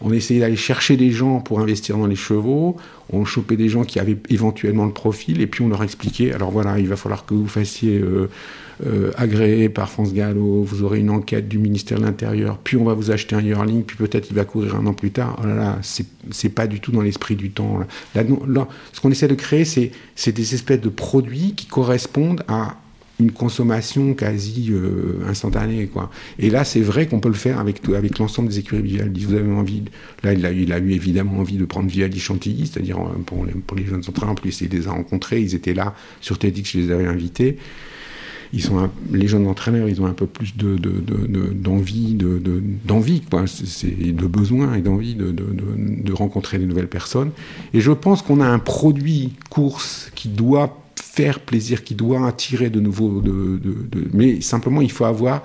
on 0.00 0.12
essayait 0.12 0.40
d'aller 0.40 0.56
chercher 0.56 0.96
des 0.96 1.10
gens 1.10 1.40
pour 1.40 1.60
investir 1.60 1.96
dans 1.96 2.06
les 2.06 2.16
chevaux, 2.16 2.76
on 3.10 3.24
chopait 3.24 3.56
des 3.56 3.68
gens 3.68 3.84
qui 3.84 3.98
avaient 3.98 4.18
éventuellement 4.28 4.84
le 4.84 4.92
profil, 4.92 5.40
et 5.40 5.46
puis 5.46 5.62
on 5.62 5.68
leur 5.68 5.82
expliquait, 5.82 6.32
alors 6.32 6.50
voilà, 6.50 6.78
il 6.78 6.88
va 6.88 6.96
falloir 6.96 7.24
que 7.24 7.34
vous 7.34 7.48
fassiez 7.48 7.98
euh, 7.98 8.28
euh, 8.84 9.10
agréé 9.16 9.68
par 9.68 9.88
France 9.88 10.12
Gallo, 10.12 10.62
vous 10.62 10.82
aurez 10.82 11.00
une 11.00 11.10
enquête 11.10 11.48
du 11.48 11.58
ministère 11.58 11.98
de 11.98 12.04
l'Intérieur, 12.04 12.58
puis 12.58 12.76
on 12.76 12.84
va 12.84 12.94
vous 12.94 13.10
acheter 13.10 13.34
un 13.34 13.40
yearling, 13.40 13.82
puis 13.84 13.96
peut-être 13.96 14.28
il 14.30 14.36
va 14.36 14.44
courir 14.44 14.74
un 14.76 14.86
an 14.86 14.92
plus 14.92 15.10
tard. 15.10 15.38
Oh 15.42 15.46
là 15.46 15.54
là, 15.54 15.78
c'est 15.82 16.48
pas 16.48 16.66
du 16.66 16.80
tout 16.80 16.92
dans 16.92 17.02
l'esprit 17.02 17.36
du 17.36 17.50
temps. 17.50 17.80
Là, 18.14 18.68
ce 18.92 19.00
qu'on 19.00 19.10
essaie 19.10 19.28
de 19.28 19.34
créer, 19.34 19.64
c'est 19.64 20.32
des 20.32 20.54
espèces 20.54 20.80
de 20.80 20.88
produits 20.88 21.54
qui 21.54 21.66
correspondent 21.66 22.42
à 22.48 22.76
une 23.18 23.32
consommation 23.32 24.14
quasi 24.14 24.68
euh, 24.70 25.26
instantanée. 25.26 25.86
Quoi. 25.86 26.10
Et 26.38 26.50
là, 26.50 26.64
c'est 26.64 26.80
vrai 26.80 27.06
qu'on 27.06 27.20
peut 27.20 27.28
le 27.28 27.34
faire 27.34 27.58
avec, 27.58 27.88
avec 27.88 28.18
l'ensemble 28.18 28.48
des 28.48 28.58
écuries 28.58 28.82
Vivaldi. 28.82 29.24
Vous 29.24 29.34
avez 29.34 29.50
envie, 29.50 29.84
là, 30.22 30.34
il 30.34 30.44
a, 30.44 30.52
il 30.52 30.72
a 30.72 30.78
eu 30.78 30.92
évidemment 30.92 31.38
envie 31.38 31.56
de 31.56 31.64
prendre 31.64 31.88
Vivaldi 31.88 32.20
Chantilly, 32.20 32.66
c'est-à-dire 32.66 32.98
euh, 32.98 33.22
pour 33.24 33.46
les, 33.46 33.52
pour 33.52 33.76
les 33.76 33.86
jeunes 33.86 34.02
entraîneurs, 34.06 34.32
en 34.32 34.34
plus, 34.34 34.60
il 34.60 34.68
les 34.68 34.86
a 34.86 34.90
rencontrés, 34.90 35.40
ils 35.40 35.54
étaient 35.54 35.74
là 35.74 35.94
sur 36.20 36.38
TEDx, 36.38 36.72
je 36.72 36.78
les 36.78 36.90
avais 36.90 37.06
invités. 37.06 37.56
Ils 38.56 38.62
sont 38.62 38.88
les 39.12 39.28
jeunes 39.28 39.46
entraîneurs, 39.46 39.86
ils 39.86 40.00
ont 40.00 40.06
un 40.06 40.14
peu 40.14 40.26
plus 40.26 40.56
de, 40.56 40.78
d'envie, 41.52 42.14
de, 42.14 42.40
quoi. 43.28 43.44
De 43.44 44.26
besoin 44.26 44.74
et 44.74 44.80
d'envie 44.80 45.14
de, 45.14 46.12
rencontrer 46.14 46.58
de 46.58 46.64
nouvelles 46.64 46.88
personnes. 46.88 47.32
Et 47.74 47.82
je 47.82 47.92
pense 47.92 48.22
qu'on 48.22 48.40
a 48.40 48.46
un 48.46 48.58
produit 48.58 49.34
course 49.50 50.10
qui 50.14 50.28
doit 50.28 50.74
faire 50.96 51.40
plaisir, 51.40 51.84
qui 51.84 51.94
doit 51.94 52.26
attirer 52.26 52.70
de 52.70 52.80
nouveaux. 52.80 53.20
De, 53.20 53.58
de, 53.58 54.08
mais 54.14 54.40
simplement, 54.40 54.80
il 54.80 54.90
faut 54.90 55.04
avoir 55.04 55.42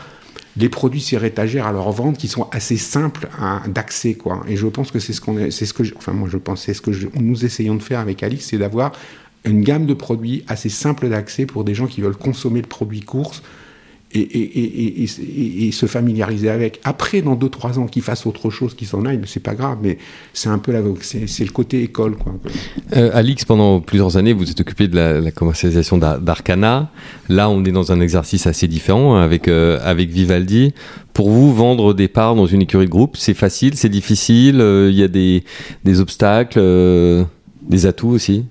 les 0.55 0.69
produits 0.69 1.01
sur 1.01 1.25
étagère 1.25 1.67
à 1.67 1.73
leur 1.73 1.91
vente 1.91 2.17
qui 2.17 2.29
sont 2.29 2.47
assez 2.51 2.77
simples 2.77 3.29
d'accès 3.67 4.15
quoi 4.15 4.43
et 4.49 4.57
je 4.57 4.67
pense 4.67 4.91
que 4.91 4.99
c'est 4.99 5.13
ce 5.13 5.21
qu'on 5.21 5.37
est 5.37 5.49
c'est 5.49 5.65
ce 5.65 5.73
que 5.73 5.83
enfin 5.95 6.11
moi 6.11 6.27
je 6.29 6.35
pense 6.35 6.63
c'est 6.63 6.73
ce 6.73 6.81
que 6.81 6.91
nous 7.17 7.45
essayons 7.45 7.75
de 7.75 7.81
faire 7.81 8.01
avec 8.01 8.21
Alix 8.21 8.47
c'est 8.47 8.57
d'avoir 8.57 8.91
une 9.45 9.63
gamme 9.63 9.85
de 9.85 9.93
produits 9.93 10.43
assez 10.47 10.69
simple 10.69 11.09
d'accès 11.09 11.45
pour 11.45 11.63
des 11.63 11.73
gens 11.73 11.87
qui 11.87 12.01
veulent 12.01 12.17
consommer 12.17 12.61
le 12.61 12.67
produit 12.67 13.01
course 13.01 13.41
et, 14.13 15.71
se 15.71 15.85
familiariser 15.85 16.49
avec. 16.49 16.79
Après, 16.83 17.21
dans 17.21 17.35
2-3 17.35 17.79
ans, 17.79 17.85
qu'ils 17.85 18.01
fassent 18.01 18.25
autre 18.25 18.49
chose, 18.49 18.73
qu'ils 18.75 18.87
s'en 18.87 19.05
aillent, 19.05 19.21
c'est 19.25 19.41
pas 19.41 19.55
grave, 19.55 19.77
mais 19.81 19.97
c'est 20.33 20.49
un 20.49 20.57
peu 20.57 20.71
la, 20.71 20.81
c'est, 21.01 21.45
le 21.45 21.51
côté 21.51 21.83
école. 21.83 22.15
Quoi. 22.15 22.33
Euh, 22.95 23.11
Alix, 23.13 23.45
pendant 23.45 23.79
plusieurs 23.79 24.17
années, 24.17 24.33
vous 24.33 24.49
êtes 24.49 24.59
occupé 24.59 24.87
de 24.87 24.95
la, 24.95 25.31
commercialisation 25.31 25.97
d'Arcana. 25.97 26.91
Là, 27.29 27.49
on 27.49 27.63
est 27.63 27.71
dans 27.71 27.91
un 27.91 28.01
exercice 28.01 28.47
assez 28.47 28.67
différent 28.67 29.15
avec, 29.15 29.47
euh, 29.47 29.79
avec 29.83 30.09
Vivaldi. 30.09 30.73
Pour 31.13 31.29
vous, 31.29 31.53
vendre 31.53 31.93
des 31.93 32.07
parts 32.07 32.35
dans 32.35 32.47
une 32.47 32.61
écurie 32.61 32.85
de 32.85 32.91
groupe, 32.91 33.17
c'est 33.17 33.33
facile, 33.33 33.75
c'est 33.75 33.89
difficile, 33.89 34.61
euh, 34.61 34.89
il 34.89 34.97
y 34.97 35.03
a 35.03 35.07
des, 35.07 35.43
des 35.83 35.99
obstacles, 35.99 36.59
des 37.61 37.85
atouts 37.85 38.09
aussi? 38.09 38.45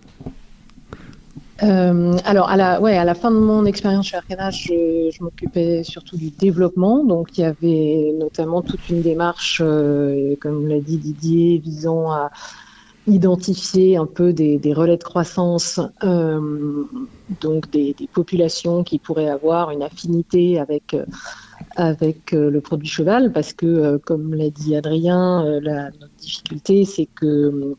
Euh, 1.62 2.16
alors, 2.24 2.48
à 2.48 2.56
la, 2.56 3.14
fin 3.14 3.30
de 3.30 3.36
mon 3.36 3.66
expérience 3.66 4.06
chez 4.06 4.16
Arcana, 4.16 4.50
je, 4.50 5.10
m'occupais 5.22 5.82
surtout 5.84 6.16
du 6.16 6.30
développement. 6.30 7.04
Donc, 7.04 7.36
il 7.36 7.42
y 7.42 7.44
avait 7.44 8.12
notamment 8.18 8.62
toute 8.62 8.88
une 8.88 9.02
démarche, 9.02 9.60
euh, 9.64 10.36
comme 10.40 10.68
l'a 10.68 10.80
dit 10.80 10.96
Didier, 10.96 11.58
visant 11.58 12.10
à 12.10 12.30
identifier 13.06 13.96
un 13.96 14.06
peu 14.06 14.32
des, 14.32 14.60
relais 14.72 14.96
de 14.96 15.02
croissance, 15.02 15.80
euh, 16.04 16.84
donc 17.40 17.70
des, 17.70 17.94
populations 18.12 18.84
qui 18.84 18.98
pourraient 18.98 19.30
avoir 19.30 19.70
une 19.70 19.82
affinité 19.82 20.58
avec 20.58 20.94
le 22.32 22.58
produit 22.60 22.88
cheval, 22.88 23.32
parce 23.32 23.52
que, 23.52 23.98
comme 23.98 24.34
l'a 24.34 24.50
dit 24.50 24.76
Adrien, 24.76 25.60
notre 25.60 26.14
difficulté, 26.18 26.84
c'est 26.84 27.06
que 27.06 27.76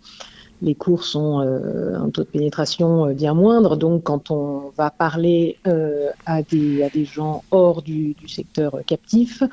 les 0.62 0.76
cours 0.76 1.04
ont 1.16 1.42
euh, 1.42 1.96
un 1.96 2.10
taux 2.10 2.24
de 2.24 2.28
pénétration 2.28 3.08
euh, 3.08 3.14
bien 3.14 3.34
moindre. 3.34 3.76
Donc, 3.76 4.04
quand 4.04 4.32
on 4.32 4.72
va 4.78 4.92
parler 4.92 5.58
euh, 5.68 6.10
à, 6.26 6.44
des, 6.44 6.84
à 6.84 6.90
des 6.90 7.06
gens 7.06 7.44
hors 7.52 7.82
du, 7.82 8.14
du 8.14 8.28
secteur 8.28 8.80
captif, 8.86 9.44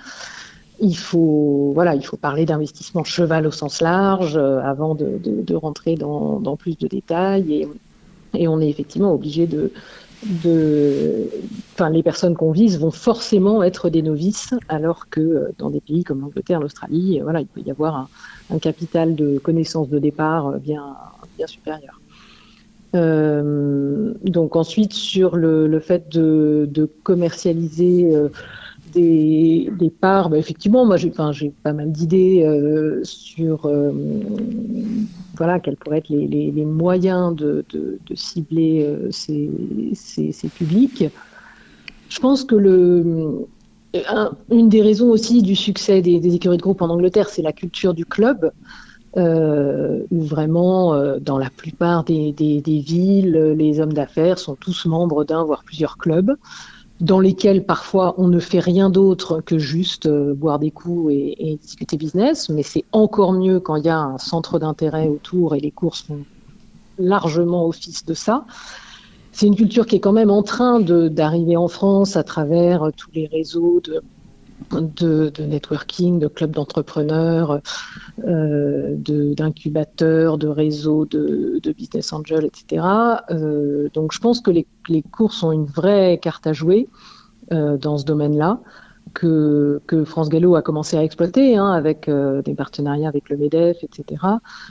il 0.80 0.96
faut, 0.96 1.72
voilà, 1.74 1.94
il 1.94 2.04
faut 2.04 2.16
parler 2.16 2.44
d'investissement 2.44 3.04
cheval 3.04 3.46
au 3.46 3.50
sens 3.50 3.80
large 3.80 4.36
avant 4.36 4.94
de, 4.94 5.18
de, 5.20 5.54
rentrer 5.56 5.96
dans, 5.96 6.38
dans, 6.38 6.56
plus 6.56 6.78
de 6.78 6.86
détails. 6.86 7.52
Et, 7.52 7.68
et 8.34 8.46
on 8.46 8.60
est 8.60 8.68
effectivement 8.68 9.12
obligé 9.12 9.48
de, 9.48 9.72
de, 10.44 11.28
les 11.90 12.02
personnes 12.04 12.36
qu'on 12.36 12.52
vise 12.52 12.78
vont 12.78 12.92
forcément 12.92 13.64
être 13.64 13.90
des 13.90 14.02
novices, 14.02 14.54
alors 14.68 15.08
que 15.08 15.50
dans 15.58 15.70
des 15.70 15.80
pays 15.80 16.04
comme 16.04 16.20
l'Angleterre, 16.20 16.60
l'Australie, 16.60 17.18
voilà, 17.24 17.40
il 17.40 17.46
peut 17.48 17.62
y 17.66 17.72
avoir 17.72 17.96
un, 17.96 18.08
un 18.50 18.58
capital 18.58 19.14
de 19.14 19.38
connaissances 19.38 19.88
de 19.88 19.98
départ 19.98 20.58
bien, 20.58 20.96
bien 21.36 21.46
supérieur. 21.46 22.00
Euh, 22.94 24.14
donc 24.24 24.56
ensuite 24.56 24.94
sur 24.94 25.36
le, 25.36 25.66
le 25.66 25.80
fait 25.80 26.08
de, 26.08 26.66
de 26.70 26.88
commercialiser 27.02 28.14
euh, 28.14 28.30
des, 28.94 29.70
des, 29.78 29.90
parts, 29.90 30.30
bah, 30.30 30.38
effectivement, 30.38 30.86
moi 30.86 30.96
j'ai 30.96 31.10
pas 31.10 31.72
mal 31.74 31.92
d'idées 31.92 32.44
euh, 32.44 33.00
sur 33.04 33.66
euh, 33.66 33.92
voilà 35.36 35.60
quels 35.60 35.76
pourraient 35.76 35.98
être 35.98 36.08
les, 36.08 36.26
les, 36.26 36.64
moyens 36.64 37.36
de, 37.36 37.62
de, 37.70 38.14
cibler 38.14 38.86
euh, 38.86 39.10
ces, 39.10 39.50
ces, 39.92 40.32
ces, 40.32 40.48
publics. 40.48 41.04
Je 42.08 42.18
pense 42.20 42.44
que 42.44 42.54
le 42.54 43.46
une 44.50 44.68
des 44.68 44.82
raisons 44.82 45.10
aussi 45.10 45.42
du 45.42 45.56
succès 45.56 46.02
des, 46.02 46.34
écuries 46.34 46.56
de 46.56 46.62
groupe 46.62 46.82
en 46.82 46.90
Angleterre, 46.90 47.28
c'est 47.28 47.42
la 47.42 47.52
culture 47.52 47.94
du 47.94 48.04
club, 48.04 48.50
euh, 49.16 50.02
où 50.10 50.22
vraiment, 50.22 50.94
euh, 50.94 51.18
dans 51.18 51.38
la 51.38 51.50
plupart 51.50 52.04
des, 52.04 52.34
villes, 52.36 53.54
les 53.56 53.80
hommes 53.80 53.94
d'affaires 53.94 54.38
sont 54.38 54.54
tous 54.54 54.86
membres 54.86 55.24
d'un, 55.24 55.42
voire 55.42 55.64
plusieurs 55.64 55.96
clubs, 55.96 56.36
dans 57.00 57.20
lesquels 57.20 57.64
parfois 57.64 58.14
on 58.18 58.28
ne 58.28 58.40
fait 58.40 58.58
rien 58.58 58.90
d'autre 58.90 59.40
que 59.40 59.58
juste 59.58 60.06
euh, 60.06 60.34
boire 60.34 60.58
des 60.58 60.70
coups 60.70 61.12
et, 61.12 61.52
et 61.52 61.56
discuter 61.56 61.96
business, 61.96 62.48
mais 62.48 62.64
c'est 62.64 62.84
encore 62.92 63.32
mieux 63.32 63.60
quand 63.60 63.76
il 63.76 63.84
y 63.84 63.88
a 63.88 63.98
un 63.98 64.18
centre 64.18 64.58
d'intérêt 64.58 65.08
autour 65.08 65.54
et 65.54 65.60
les 65.60 65.70
courses 65.70 66.02
font 66.02 66.24
largement 66.98 67.66
office 67.66 68.04
de 68.04 68.14
ça 68.14 68.44
c'est 69.38 69.46
une 69.46 69.54
culture 69.54 69.86
qui 69.86 69.94
est 69.94 70.00
quand 70.00 70.12
même 70.12 70.32
en 70.32 70.42
train 70.42 70.80
d'arriver 70.80 71.56
en 71.56 71.68
France 71.68 72.16
à 72.16 72.24
travers 72.24 72.82
euh, 72.82 72.90
tous 72.90 73.10
les 73.14 73.28
réseaux 73.28 73.80
de, 73.80 75.30
networking, 75.40 76.18
de 76.18 76.26
clubs 76.26 76.50
d'entrepreneurs, 76.50 77.60
euh, 78.26 78.96
d'incubateurs, 78.96 80.38
de, 80.38 80.48
réseaux 80.48 81.06
de, 81.06 81.60
business 81.72 82.12
angels, 82.12 82.46
etc. 82.46 82.84
Euh, 83.30 83.88
donc 83.94 84.12
je 84.12 84.18
pense 84.18 84.40
que 84.40 84.50
les, 84.50 84.66
cours 85.12 85.32
ont 85.42 85.52
une 85.52 85.66
vraie 85.66 86.18
carte 86.20 86.48
à 86.48 86.52
jouer 86.52 86.88
dans 87.50 87.96
ce 87.96 88.04
domaine-là 88.04 88.60
que, 89.14 89.80
que, 89.86 90.04
France 90.04 90.28
Gallo 90.28 90.54
a 90.54 90.62
commencé 90.62 90.96
à 90.96 91.04
exploiter 91.04 91.56
hein, 91.56 91.70
avec 91.70 92.08
euh, 92.08 92.42
des 92.42 92.54
partenariats 92.54 93.08
avec 93.08 93.28
le 93.28 93.36
MEDEF, 93.36 93.78
etc. 93.82 94.22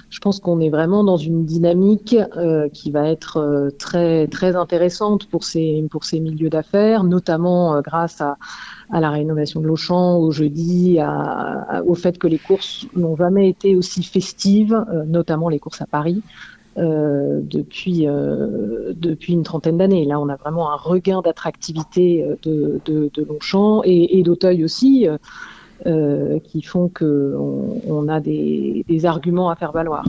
Je 0.10 0.20
pense 0.20 0.40
qu'on 0.40 0.60
est 0.60 0.70
vraiment 0.70 1.04
dans 1.04 1.18
une 1.18 1.46
dynamique 1.46 2.16
euh, 2.36 2.70
qui 2.70 2.92
va 2.92 3.08
être 3.08 3.38
euh, 3.38 3.70
très 3.78 4.28
très 4.28 4.56
intéressante 4.56 5.28
pour 5.28 5.44
ces 5.44 5.86
pour 5.92 6.04
ces 6.04 6.20
milieux 6.20 6.50
d'affaires, 6.50 7.04
notamment 7.04 7.76
euh, 7.76 7.82
grâce 7.82 8.22
à, 8.22 8.38
à, 8.90 9.00
la 9.00 9.10
rénovation 9.10 9.62
de 9.62 9.68
l'Auchan 9.68 10.18
au 10.18 10.32
jeudi, 10.32 11.00
à, 11.00 11.10
à, 11.10 11.84
au 11.84 11.96
fait 11.96 12.18
que 12.18 12.28
les 12.28 12.40
courses 12.40 12.88
n'ont 12.96 13.16
jamais 13.16 13.50
été 13.50 13.76
aussi 13.76 14.04
festives, 14.04 14.74
euh, 14.74 15.04
notamment 15.06 15.50
les 15.50 15.60
courses 15.60 15.82
à 15.82 15.88
Paris. 15.88 16.22
Euh, 16.78 17.40
depuis, 17.42 18.08
euh, 18.08 18.94
depuis 18.96 19.34
une 19.34 19.42
trentaine 19.42 19.78
d'années. 19.78 20.06
Là, 20.06 20.20
on 20.20 20.30
a 20.30 20.36
vraiment 20.36 20.72
un 20.72 20.76
regain 20.76 21.22
d'attractivité 21.24 22.24
euh, 22.24 22.36
de, 22.44 22.80
de, 22.86 23.24
Longchamp 23.24 23.82
et, 23.84 24.22
d'Auteuil 24.22 24.64
aussi, 24.64 25.08
qui 26.44 26.62
font 26.62 26.90
qu'on 26.90 27.82
on 27.88 28.08
a 28.08 28.20
des 28.20 29.06
arguments 29.06 29.50
à 29.50 29.56
faire 29.56 29.72
valoir. 29.72 30.06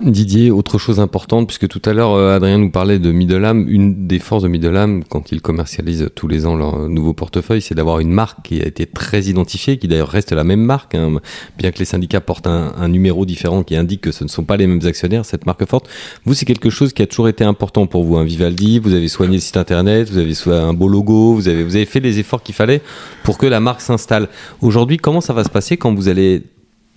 Didier, 0.00 0.52
autre 0.52 0.78
chose 0.78 1.00
importante, 1.00 1.48
puisque 1.48 1.66
tout 1.66 1.82
à 1.84 1.92
l'heure 1.92 2.12
euh, 2.12 2.36
Adrien 2.36 2.58
nous 2.58 2.70
parlait 2.70 3.00
de 3.00 3.10
Middleham, 3.10 3.66
une 3.68 4.06
des 4.06 4.20
forces 4.20 4.44
de 4.44 4.48
Middleham, 4.48 5.02
quand 5.02 5.32
ils 5.32 5.40
commercialisent 5.40 6.10
tous 6.14 6.28
les 6.28 6.46
ans 6.46 6.54
leur 6.54 6.88
nouveau 6.88 7.14
portefeuille, 7.14 7.60
c'est 7.60 7.74
d'avoir 7.74 7.98
une 7.98 8.12
marque 8.12 8.42
qui 8.42 8.62
a 8.62 8.66
été 8.66 8.86
très 8.86 9.22
identifiée, 9.22 9.76
qui 9.76 9.88
d'ailleurs 9.88 10.08
reste 10.08 10.30
la 10.30 10.44
même 10.44 10.60
marque, 10.60 10.94
hein, 10.94 11.20
bien 11.58 11.72
que 11.72 11.80
les 11.80 11.84
syndicats 11.84 12.20
portent 12.20 12.46
un, 12.46 12.88
numéro 12.88 13.26
différent 13.26 13.64
qui 13.64 13.74
indique 13.74 14.02
que 14.02 14.12
ce 14.12 14.22
ne 14.22 14.28
sont 14.28 14.44
pas 14.44 14.56
les 14.56 14.66
mêmes 14.66 14.86
actionnaires, 14.86 15.24
cette 15.24 15.46
marque 15.46 15.66
forte. 15.66 15.88
Vous, 16.24 16.34
c'est 16.34 16.46
quelque 16.46 16.70
chose 16.70 16.92
qui 16.92 17.02
a 17.02 17.06
toujours 17.06 17.28
été 17.28 17.42
important 17.42 17.86
pour 17.86 18.04
vous, 18.04 18.16
hein, 18.16 18.24
Vivaldi, 18.24 18.78
vous 18.78 18.94
avez 18.94 19.08
soigné 19.08 19.34
le 19.34 19.40
site 19.40 19.56
internet, 19.56 20.10
vous 20.10 20.18
avez 20.18 20.34
un 20.60 20.74
beau 20.74 20.88
logo, 20.88 21.34
vous 21.34 21.48
avez, 21.48 21.64
vous 21.64 21.74
avez 21.74 21.86
fait 21.86 22.00
les 22.00 22.20
efforts 22.20 22.42
qu'il 22.42 22.54
fallait 22.54 22.82
pour 23.24 23.36
que 23.36 23.46
la 23.46 23.58
marque 23.58 23.80
s'installe. 23.80 24.28
Aujourd'hui, 24.62 24.96
comment 24.96 25.20
ça 25.20 25.32
va 25.32 25.42
se 25.42 25.50
passer 25.50 25.76
quand 25.76 25.92
vous 25.94 26.08
allez 26.08 26.42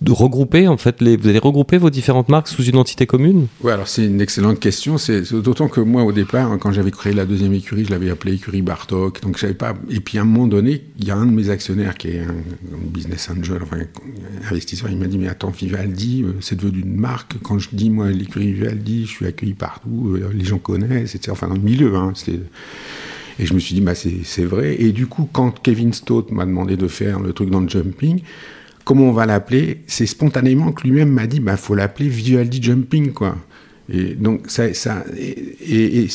de 0.02 0.12
regrouper 0.12 0.68
en 0.68 0.76
fait 0.76 1.02
vous 1.02 1.28
allez 1.28 1.38
regrouper 1.38 1.78
vos 1.78 1.90
différentes 1.90 2.28
marques 2.28 2.48
sous 2.48 2.64
une 2.64 2.76
entité 2.76 3.06
commune? 3.06 3.46
Oui, 3.62 3.72
alors 3.72 3.88
c'est 3.88 4.04
une 4.04 4.20
excellente 4.20 4.60
question. 4.60 4.98
C'est 4.98 5.32
d'autant 5.32 5.68
que 5.68 5.80
moi 5.80 6.02
au 6.02 6.12
départ, 6.12 6.58
quand 6.58 6.72
j'avais 6.72 6.90
créé 6.90 7.12
la 7.12 7.24
deuxième 7.24 7.54
écurie, 7.54 7.84
je 7.84 7.90
l'avais 7.90 8.10
appelée 8.10 8.34
écurie 8.34 8.62
Bartok. 8.62 9.22
Donc 9.22 9.38
j'avais 9.38 9.54
pas. 9.54 9.74
Et 9.90 10.00
puis 10.00 10.18
à 10.18 10.22
un 10.22 10.24
moment 10.24 10.46
donné, 10.46 10.82
il 10.98 11.06
y 11.06 11.10
a 11.10 11.16
un 11.16 11.26
de 11.26 11.32
mes 11.32 11.50
actionnaires 11.50 11.96
qui 11.96 12.08
est 12.08 12.20
un, 12.20 12.30
un 12.30 12.86
business 12.86 13.30
angel, 13.30 13.60
enfin 13.62 13.78
un 13.78 14.50
investisseur, 14.50 14.90
il 14.90 14.98
m'a 14.98 15.06
dit 15.06 15.18
mais 15.18 15.28
attends 15.28 15.50
Vivaldi, 15.50 16.24
euh, 16.24 16.32
c'est 16.40 16.56
devenu 16.56 16.80
une 16.80 16.96
marque. 16.96 17.34
Quand 17.42 17.58
je 17.58 17.68
dis 17.72 17.90
moi 17.90 18.10
l'écurie 18.10 18.52
Vivaldi, 18.52 19.06
je 19.06 19.10
suis 19.10 19.26
accueilli 19.26 19.54
partout, 19.54 20.16
euh, 20.16 20.30
les 20.34 20.44
gens 20.44 20.58
connaissent, 20.58 21.14
etc. 21.14 21.30
Enfin 21.32 21.48
dans 21.48 21.54
le 21.54 21.60
milieu, 21.60 21.94
hein, 21.96 22.12
et 23.38 23.46
je 23.46 23.54
me 23.54 23.58
suis 23.58 23.74
dit, 23.74 23.80
bah, 23.80 23.94
c'est 23.94 24.44
vrai. 24.44 24.76
Et 24.80 24.92
du 24.92 25.06
coup, 25.06 25.28
quand 25.32 25.62
Kevin 25.62 25.92
Stott 25.92 26.30
m'a 26.30 26.44
demandé 26.44 26.76
de 26.76 26.88
faire 26.88 27.20
le 27.20 27.32
truc 27.32 27.50
dans 27.50 27.60
le 27.60 27.68
jumping, 27.68 28.20
comment 28.84 29.04
on 29.04 29.12
va 29.12 29.26
l'appeler 29.26 29.82
C'est 29.86 30.06
spontanément 30.06 30.72
que 30.72 30.86
lui-même 30.86 31.10
m'a 31.10 31.26
dit, 31.26 31.40
bah 31.40 31.56
faut 31.56 31.74
l'appeler 31.74 32.08
Vivaldi 32.08 32.62
Jumping, 32.62 33.12
quoi. 33.12 33.36
Et 33.92 34.14
donc, 34.14 34.48
ça, 34.48 34.64
et, 35.18 36.08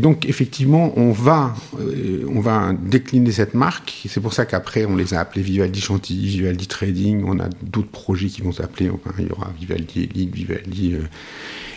donc 0.00 0.28
effectivement, 0.28 0.92
on 0.96 1.10
va, 1.10 1.54
euh, 1.80 2.24
on 2.28 2.40
va 2.40 2.72
décliner 2.72 3.32
cette 3.32 3.54
marque. 3.54 4.04
C'est 4.08 4.20
pour 4.20 4.34
ça 4.34 4.44
qu'après, 4.44 4.84
on 4.84 4.94
les 4.94 5.14
a 5.14 5.20
appelés 5.20 5.42
Vivaldi 5.42 5.80
Chantilly, 5.80 6.28
Vivaldi 6.36 6.66
Trading. 6.66 7.24
On 7.26 7.40
a 7.40 7.48
d'autres 7.62 7.90
projets 7.90 8.28
qui 8.28 8.42
vont 8.42 8.52
s'appeler. 8.52 8.90
Enfin, 8.90 9.10
il 9.18 9.28
y 9.28 9.32
aura 9.32 9.52
Vivaldi 9.58 10.04
Elite, 10.04 10.34
Vivaldi. 10.34 10.96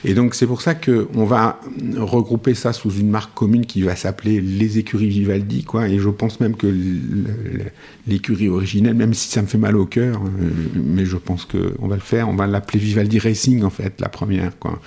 Et 0.05 0.13
donc, 0.13 0.35
c'est 0.35 0.45
pour 0.47 0.61
ça 0.61 0.75
que 0.75 1.07
on 1.15 1.25
va 1.25 1.59
regrouper 1.97 2.53
ça 2.53 2.71
sous 2.73 2.91
une 2.91 3.09
marque 3.09 3.33
commune 3.33 3.65
qui 3.65 3.81
va 3.81 3.95
s'appeler 3.95 4.39
les 4.39 4.77
écuries 4.77 5.09
Vivaldi, 5.09 5.63
quoi. 5.63 5.89
Et 5.89 5.99
je 5.99 6.09
pense 6.09 6.39
même 6.39 6.55
que 6.55 6.67
l'écurie 8.07 8.49
originelle, 8.49 8.93
même 8.95 9.13
si 9.13 9.29
ça 9.29 9.41
me 9.41 9.47
fait 9.47 9.57
mal 9.57 9.75
au 9.75 9.85
cœur, 9.85 10.21
euh, 10.23 10.49
mais 10.75 11.05
je 11.05 11.17
pense 11.17 11.45
que 11.45 11.73
on 11.79 11.87
va 11.87 11.95
le 11.95 12.01
faire. 12.01 12.29
On 12.29 12.35
va 12.35 12.47
l'appeler 12.47 12.79
Vivaldi 12.79 13.19
Racing, 13.19 13.63
en 13.63 13.69
fait, 13.69 13.93
la 13.99 14.09
première, 14.09 14.57
quoi. 14.59 14.79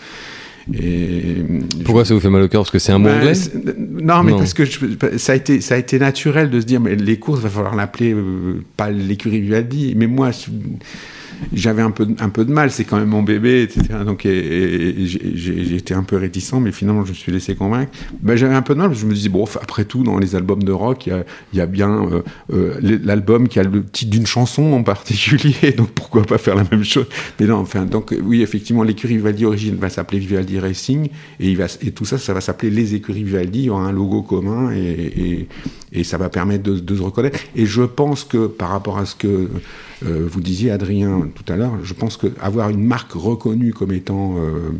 Et 0.74 1.36
Pourquoi 1.84 2.04
ça 2.04 2.12
vous 2.12 2.20
fait 2.20 2.28
mal 2.28 2.42
au 2.42 2.48
cœur? 2.48 2.60
Parce 2.60 2.70
que 2.70 2.78
c'est 2.78 2.92
un 2.92 2.98
mot 2.98 3.06
ben, 3.08 3.18
anglais? 3.20 3.32
Non, 3.78 4.22
mais 4.22 4.32
Non. 4.32 4.38
parce 4.38 4.52
que 4.52 4.66
je- 4.66 5.16
ça, 5.16 5.32
a 5.32 5.34
été, 5.34 5.62
ça 5.62 5.76
a 5.76 5.78
été 5.78 5.98
naturel 5.98 6.50
de 6.50 6.60
se 6.60 6.66
dire, 6.66 6.78
mais 6.78 6.94
les 6.94 7.18
courses, 7.18 7.40
va 7.40 7.48
falloir 7.48 7.74
l'appeler 7.74 8.12
euh, 8.12 8.62
pas 8.76 8.90
l'écurie 8.90 9.40
Vivaldi. 9.40 9.94
Mais 9.96 10.06
moi, 10.06 10.30
je- 10.30 10.50
j'avais 11.52 11.82
un 11.82 11.90
peu, 11.90 12.06
un 12.18 12.28
peu 12.28 12.44
de 12.44 12.52
mal, 12.52 12.70
c'est 12.70 12.84
quand 12.84 12.98
même 12.98 13.08
mon 13.08 13.22
bébé, 13.22 13.62
etc. 13.62 14.00
Donc, 14.04 14.26
et, 14.26 14.30
et- 14.30 15.74
été 15.74 15.94
un 15.94 16.02
peu 16.02 16.16
réticent, 16.16 16.54
mais 16.60 16.72
finalement, 16.72 17.04
je 17.04 17.10
me 17.10 17.14
suis 17.14 17.32
laissé 17.32 17.54
convaincre. 17.54 17.92
Ben, 18.20 18.36
j'avais 18.36 18.54
un 18.54 18.62
peu 18.62 18.74
de 18.74 18.80
mal, 18.80 18.94
je 18.94 19.06
me 19.06 19.14
disais, 19.14 19.28
bon, 19.28 19.44
après 19.60 19.84
tout, 19.84 20.02
dans 20.02 20.18
les 20.18 20.34
albums 20.34 20.62
de 20.62 20.72
rock, 20.72 21.06
il 21.06 21.10
y 21.10 21.12
a, 21.12 21.24
y 21.54 21.60
a 21.60 21.66
bien 21.66 21.90
euh, 21.90 22.22
euh, 22.52 22.98
l'album 23.04 23.48
qui 23.48 23.58
a 23.58 23.62
le 23.62 23.84
titre 23.84 24.10
d'une 24.10 24.26
chanson 24.26 24.72
en 24.72 24.82
particulier, 24.82 25.72
donc 25.76 25.90
pourquoi 25.90 26.22
pas 26.22 26.38
faire 26.38 26.54
la 26.54 26.64
même 26.70 26.84
chose? 26.84 27.06
Mais 27.40 27.46
non, 27.46 27.56
enfin, 27.56 27.84
donc, 27.84 28.12
euh, 28.12 28.20
oui, 28.22 28.42
effectivement, 28.42 28.82
l'écurie 28.82 29.16
Vivaldi 29.16 29.44
Origine 29.44 29.76
va 29.76 29.88
s'appeler 29.88 30.18
Vivaldi 30.18 30.58
Racing, 30.58 31.08
et, 31.40 31.56
tout 31.92 32.04
ça, 32.04 32.18
ça 32.18 32.32
va 32.32 32.40
s'appeler 32.40 32.70
les 32.70 32.94
écuries 32.94 33.24
Vivaldi, 33.24 33.60
il 33.60 33.64
y 33.66 33.70
aura 33.70 33.86
un 33.86 33.92
logo 33.92 34.22
commun, 34.22 34.72
et, 34.72 35.46
ça 36.04 36.16
va 36.16 36.28
permettre 36.28 36.70
de 36.70 36.96
se 36.96 37.02
reconnaître. 37.02 37.38
Et 37.56 37.66
je 37.66 37.82
pense 37.82 38.24
que, 38.24 38.46
par 38.46 38.70
rapport 38.70 38.98
à 38.98 39.06
ce 39.06 39.14
que 39.14 39.48
euh, 40.06 40.26
vous 40.30 40.40
disiez, 40.40 40.70
Adrien, 40.70 41.28
tout 41.34 41.50
à 41.52 41.56
l'heure, 41.56 41.74
je 41.82 41.94
pense 41.94 42.16
que 42.16 42.28
avoir 42.40 42.70
une 42.70 42.84
marque 42.84 43.12
reconnue 43.12 43.72
comme 43.72 43.92
étant 43.92 44.36
euh, 44.38 44.70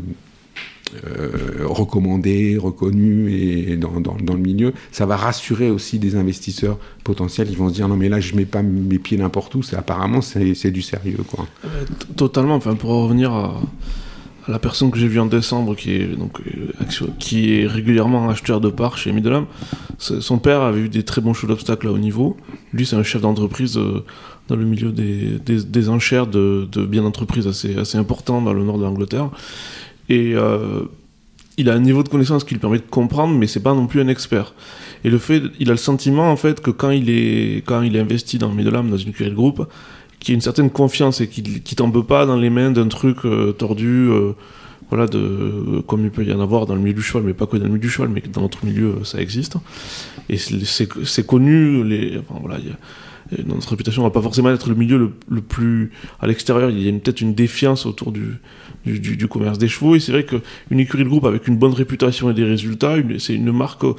euh, 1.05 1.66
recommandée, 1.66 2.57
reconnue 2.57 3.31
et 3.33 3.77
dans, 3.77 3.91
le 4.35 4.39
milieu, 4.41 4.73
ça 4.91 5.07
va 5.07 5.16
rassurer 5.16 5.71
aussi 5.71 5.99
des 5.99 6.16
investisseurs 6.16 6.79
potentiels. 7.05 7.49
Ils 7.51 7.57
vont 7.59 7.69
se 7.69 7.75
dire 7.75 7.89
non 7.89 7.97
mais 7.97 8.09
là 8.09 8.21
je 8.21 8.35
mets 8.35 8.47
pas 8.47 8.62
mes 8.62 8.99
pieds 8.99 9.19
n'importe 9.19 9.55
où. 9.55 9.62
C'est 9.62 9.77
apparemment 9.77 10.23
c'est 10.23 10.71
du 10.71 10.83
sérieux 10.83 11.19
quoi. 11.29 11.47
T- 11.62 12.14
Totalement. 12.16 12.55
Enfin, 12.55 12.75
pour 12.75 12.91
revenir 12.91 13.33
à, 13.33 13.61
la 14.47 14.59
personne 14.59 14.91
que 14.91 14.99
j'ai 14.99 15.09
vue 15.09 15.21
en 15.21 15.27
décembre, 15.27 15.77
qui 15.77 15.93
est 15.93 16.16
donc 16.16 16.41
euh, 16.41 16.73
qui 17.19 17.53
est 17.53 17.66
régulièrement 17.66 18.31
acheteur 18.31 18.62
de 18.62 18.71
parts 18.71 18.97
chez 18.97 19.12
c'est- 19.99 20.21
son 20.23 20.39
père 20.39 20.62
avait 20.62 20.81
eu 20.81 20.89
des 20.89 21.03
très 21.03 21.21
bons 21.21 21.35
chevaux 21.35 21.49
d'obstacles 21.49 21.89
à 21.89 21.93
haut 21.93 21.99
niveau. 21.99 22.37
Lui, 22.73 22.87
c'est 22.87 22.97
un 22.97 23.03
chef 23.03 23.21
d'entreprise 23.21 23.79
dans 24.49 24.57
le 24.57 24.64
milieu 24.64 24.92
des, 24.92 25.38
des, 25.44 25.88
enchères 25.88 26.26
de, 26.26 26.66
de 26.72 26.84
biens 26.84 27.03
d'entreprise 27.03 27.46
assez, 27.46 27.76
assez 27.76 27.99
important 27.99 28.40
dans 28.42 28.53
le 28.53 28.64
nord 28.64 28.78
de 28.78 28.84
l'Angleterre. 28.84 29.30
Et 30.09 30.34
euh, 30.34 30.82
il 31.59 31.68
a 31.68 31.74
un 31.74 31.80
niveau 31.80 32.03
de 32.03 32.09
connaissance 32.09 32.44
qui 32.44 32.55
lui 32.55 32.61
permet 32.61 32.78
de 32.78 32.84
comprendre, 32.88 33.34
mais 33.34 33.46
c'est 33.46 33.62
pas 33.62 33.74
non 33.74 33.86
plus 33.86 34.01
un 34.01 34.09
expert. 34.09 34.55
Et 35.05 35.11
le 35.11 35.18
fait, 35.18 35.42
il 35.61 35.68
a 35.68 35.72
le 35.72 35.78
sentiment 35.78 36.30
en 36.30 36.36
fait 36.36 36.61
que 36.61 36.70
quand 36.70 36.90
il 36.90 37.11
est 37.11 37.62
quand 37.66 37.82
il 37.82 37.94
est 37.94 38.01
investi 38.01 38.38
dans 38.38 38.51
Midlam, 38.51 38.90
dans 38.90 38.96
une 38.96 39.12
curie 39.12 39.30
de 39.30 39.34
groupe, 39.34 39.68
qu'il 40.18 40.32
y 40.32 40.34
a 40.34 40.36
une 40.36 40.40
certaine 40.40 40.70
confiance 40.70 41.20
et 41.20 41.28
qu'il 41.28 41.62
qu'il 41.62 41.76
tombe 41.76 42.05
pas 42.07 42.26
dans 42.26 42.36
les 42.36 42.51
mains 42.51 42.70
d'un 42.70 42.88
truc 42.88 43.18
euh, 43.24 43.53
tordu, 43.53 44.09
euh, 44.09 44.32
voilà, 44.88 45.07
de, 45.07 45.82
comme 45.86 46.05
il 46.05 46.11
peut 46.11 46.24
y 46.24 46.32
en 46.32 46.40
avoir 46.40 46.66
dans 46.66 46.74
le 46.74 46.80
milieu 46.80 46.94
du 46.94 47.03
cheval, 47.03 47.24
mais 47.24 47.34
pas 47.34 47.46
que 47.46 47.57
dans 47.57 47.64
le 47.64 47.70
milieu 47.70 47.80
du 47.80 47.90
cheval, 47.90 48.09
mais 48.09 48.22
dans 48.32 48.40
notre 48.40 48.64
milieu 48.64 48.94
ça 49.05 49.20
existe. 49.20 49.57
Et 50.28 50.36
c'est- 50.36 51.26
connu, 51.26 51.84
les, 51.84 52.20
voilà, 52.40 52.59
notre 53.45 53.70
réputation 53.70 54.03
va 54.03 54.11
pas 54.11 54.22
forcément 54.22 54.51
être 54.51 54.68
le 54.68 54.74
milieu 54.74 55.12
le, 55.29 55.41
plus 55.41 55.91
à 56.20 56.26
l'extérieur. 56.26 56.70
Il 56.70 56.83
y 56.83 56.89
a 56.89 56.93
peut-être 56.93 57.20
une 57.20 57.35
défiance 57.35 57.87
autour 57.87 58.12
du, 58.12 58.41
du, 58.85 59.29
commerce 59.29 59.59
des 59.59 59.68
chevaux. 59.68 59.95
Et 59.95 60.01
c'est 60.01 60.12
vrai 60.12 60.24
qu'une 60.24 60.81
écurie 60.81 61.05
de 61.05 61.09
groupe 61.09 61.24
avec 61.24 61.47
une 61.49 61.57
bonne 61.57 61.72
réputation 61.72 62.31
et 62.31 62.35
des 62.35 62.45
résultats, 62.45 62.95
c'est 63.18 63.35
une 63.35 63.53
marque 63.53 63.85
euh, 63.85 63.95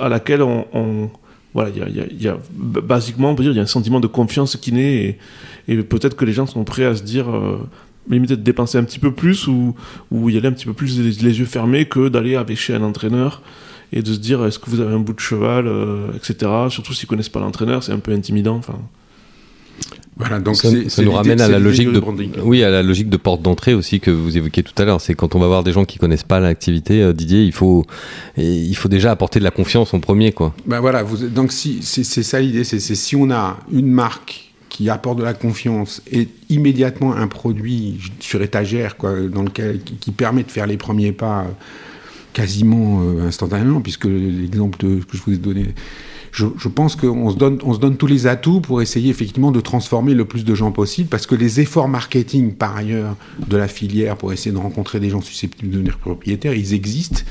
à 0.00 0.08
laquelle 0.08 0.42
on, 0.42 1.10
voilà, 1.52 1.70
il 1.70 2.22
y 2.22 2.28
a, 2.28 2.38
basiquement, 2.54 3.30
on 3.30 3.34
peut 3.34 3.42
dire, 3.42 3.52
il 3.52 3.56
y 3.56 3.60
a 3.60 3.62
un 3.62 3.66
sentiment 3.66 4.00
de 4.00 4.06
confiance 4.06 4.56
qui 4.56 4.72
naît 4.72 5.18
et, 5.68 5.72
et 5.72 5.82
peut-être 5.82 6.16
que 6.16 6.24
les 6.24 6.32
gens 6.32 6.46
sont 6.46 6.64
prêts 6.64 6.84
à 6.84 6.96
se 6.96 7.02
dire, 7.02 7.30
euh, 7.30 7.58
limite 8.08 8.30
de 8.30 8.34
dépenser 8.34 8.78
un 8.78 8.84
petit 8.84 8.98
peu 8.98 9.12
plus 9.12 9.46
ou, 9.46 9.74
ou 10.10 10.30
y 10.30 10.36
aller 10.36 10.48
un 10.48 10.52
petit 10.52 10.66
peu 10.66 10.72
plus 10.72 10.98
les, 10.98 11.10
les 11.10 11.38
yeux 11.38 11.44
fermés 11.44 11.84
que 11.86 12.08
d'aller 12.08 12.34
avec 12.34 12.58
chez 12.58 12.74
un 12.74 12.82
entraîneur 12.82 13.42
et 13.94 14.02
de 14.02 14.12
se 14.12 14.18
dire, 14.18 14.44
est-ce 14.44 14.58
que 14.58 14.68
vous 14.68 14.80
avez 14.80 14.92
un 14.92 14.98
bout 14.98 15.12
de 15.12 15.20
cheval, 15.20 15.68
euh, 15.68 16.08
etc. 16.16 16.50
Surtout 16.68 16.92
s'ils 16.92 17.08
connaissent 17.08 17.28
pas 17.28 17.38
l'entraîneur, 17.38 17.82
c'est 17.84 17.92
un 17.92 18.00
peu 18.00 18.12
intimidant. 18.12 18.56
Enfin, 18.56 18.76
Voilà 20.16 20.40
donc 20.40 20.56
ça, 20.56 20.68
nous 21.02 21.12
ramène 21.12 21.40
à 21.40 21.48
la 21.48 21.60
logique 21.60 21.92
de 21.92 22.02
oui 22.42 22.64
à 22.64 22.70
la 22.70 22.82
logique 22.82 23.08
de 23.08 23.16
porte 23.16 23.40
d'entrée 23.40 23.72
aussi 23.72 24.00
que 24.00 24.10
vous 24.10 24.36
évoquiez 24.36 24.62
tout 24.62 24.74
à 24.80 24.84
l'heure 24.84 25.00
c'est 25.00 25.14
quand 25.14 25.34
on 25.34 25.40
va 25.40 25.48
voir 25.48 25.64
des 25.64 25.72
gens 25.72 25.84
qui 25.84 25.98
connaissent 25.98 26.22
pas 26.22 26.38
l'activité 26.38 27.02
euh, 27.02 27.12
Didier 27.12 27.42
il 27.42 27.52
faut 27.52 27.84
il 28.36 28.76
faut 28.76 28.88
déjà 28.88 29.10
apporter 29.10 29.40
de 29.40 29.44
la 29.44 29.50
confiance 29.50 29.92
en 29.92 29.98
premier 29.98 30.30
quoi 30.30 30.54
Ben 30.66 30.78
voilà, 30.78 31.02
vous, 31.02 31.28
donc 31.28 31.50
si, 31.52 31.80
c'est 31.82 32.04
ça 32.04 32.40
l'idée, 32.40 32.62
c'est 32.62 32.78
c'est 32.78 32.94
si 32.94 33.16
on 33.16 33.30
a 33.30 33.58
une 33.72 33.90
marque 33.90 34.52
qui 34.68 34.90
apporte 34.90 35.18
de 35.18 35.24
la 35.24 35.34
confiance 35.34 36.02
et 36.10 36.28
immédiatement 36.48 37.14
un 37.14 37.28
produit 37.28 37.98
sur 38.18 38.42
étagère 38.42 38.96
quoi, 38.96 39.20
dans 39.20 39.42
lequel, 39.42 39.80
qui, 39.82 39.94
qui 39.94 40.10
permet 40.10 40.42
de 40.42 40.50
faire 40.50 40.66
les 40.66 40.76
premiers 40.76 41.12
pas 41.12 41.42
euh, 41.42 41.52
quasiment 42.34 43.00
euh, 43.02 43.26
instantanément, 43.26 43.80
puisque 43.80 44.04
l'exemple 44.04 44.76
que 44.78 45.16
je 45.16 45.22
vous 45.22 45.32
ai 45.32 45.38
donné, 45.38 45.68
je, 46.32 46.68
pense 46.68 46.96
qu'on 46.96 47.30
se, 47.30 47.36
donne, 47.36 47.96
tous 47.96 48.06
les 48.06 48.26
atouts 48.26 48.60
pour 48.60 48.82
essayer 48.82 49.08
effectivement 49.08 49.52
de 49.52 49.60
transformer 49.60 50.14
le 50.14 50.24
plus 50.24 50.44
de 50.44 50.54
gens 50.54 50.72
possible, 50.72 51.08
parce 51.08 51.26
que 51.26 51.34
les 51.34 51.60
efforts 51.60 51.88
marketing 51.88 52.52
par 52.52 52.76
ailleurs 52.76 53.16
de 53.46 53.56
la 53.56 53.68
filière 53.68 54.16
pour 54.16 54.32
essayer 54.32 54.52
de 54.52 54.58
rencontrer 54.58 55.00
des 55.00 55.10
gens 55.10 55.20
susceptibles 55.20 55.70
de 55.70 55.74
devenir 55.76 55.98
propriétaires, 55.98 56.54
ils 56.54 56.74
existent. 56.74 57.22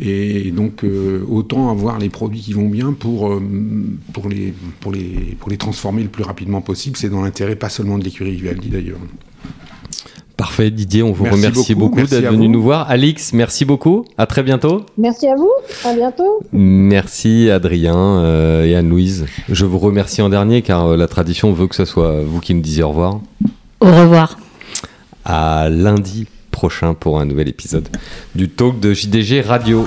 Et 0.00 0.52
donc, 0.52 0.84
euh, 0.84 1.24
autant 1.28 1.70
avoir 1.70 1.98
les 1.98 2.08
produits 2.08 2.40
qui 2.40 2.52
vont 2.52 2.68
bien 2.68 2.92
pour, 2.92 3.32
euh, 3.32 3.42
pour 4.12 4.28
les 4.28 5.56
transformer 5.58 6.04
le 6.04 6.08
plus 6.08 6.22
rapidement 6.22 6.60
possible. 6.60 6.96
C'est 6.96 7.08
dans 7.08 7.22
l'intérêt 7.22 7.56
pas 7.56 7.68
seulement 7.68 7.98
de 7.98 8.04
l'écurie 8.04 8.36
Vivaldi 8.36 8.68
d'ailleurs. 8.68 9.00
Parfait 10.38 10.70
Didier 10.70 11.02
on 11.02 11.12
vous 11.12 11.24
Merci 11.24 11.36
remercie 11.36 11.74
beaucoup, 11.74 12.00
d'être 12.00 12.30
venu 12.30 12.48
nous 12.48 12.62
voir 12.62 12.88
Alix 12.88 13.34
merci 13.34 13.66
beaucoup 13.66 14.06
à 14.16 14.26
très 14.26 14.42
bientôt 14.42 14.86
Merci 14.96 15.26
à 15.26 15.34
vous, 15.34 15.50
à 15.84 15.92
bientôt. 15.94 16.40
Merci 16.52 17.50
Adrien 17.50 17.96
euh, 17.96 18.64
et 18.64 18.74
Anne-Louise. 18.74 19.26
Je 19.48 19.66
vous 19.66 19.78
remercie 19.78 20.22
en 20.22 20.28
dernier 20.28 20.62
car 20.62 20.86
euh, 20.86 20.96
la 20.96 21.08
tradition 21.08 21.52
veut 21.52 21.66
que 21.66 21.74
ce 21.74 21.84
soit 21.84 22.22
vous 22.22 22.40
qui 22.40 22.54
me 22.54 22.60
disiez 22.60 22.84
au 22.84 22.90
revoir. 22.90 23.20
Au 23.80 23.86
revoir. 23.86 24.38
À 25.24 25.68
lundi 25.68 26.26
prochain 26.50 26.94
pour 26.94 27.20
un 27.20 27.24
nouvel 27.24 27.48
épisode 27.48 27.88
du 28.34 28.48
talk 28.48 28.80
de 28.80 28.94
JDG 28.94 29.42
Radio. 29.42 29.84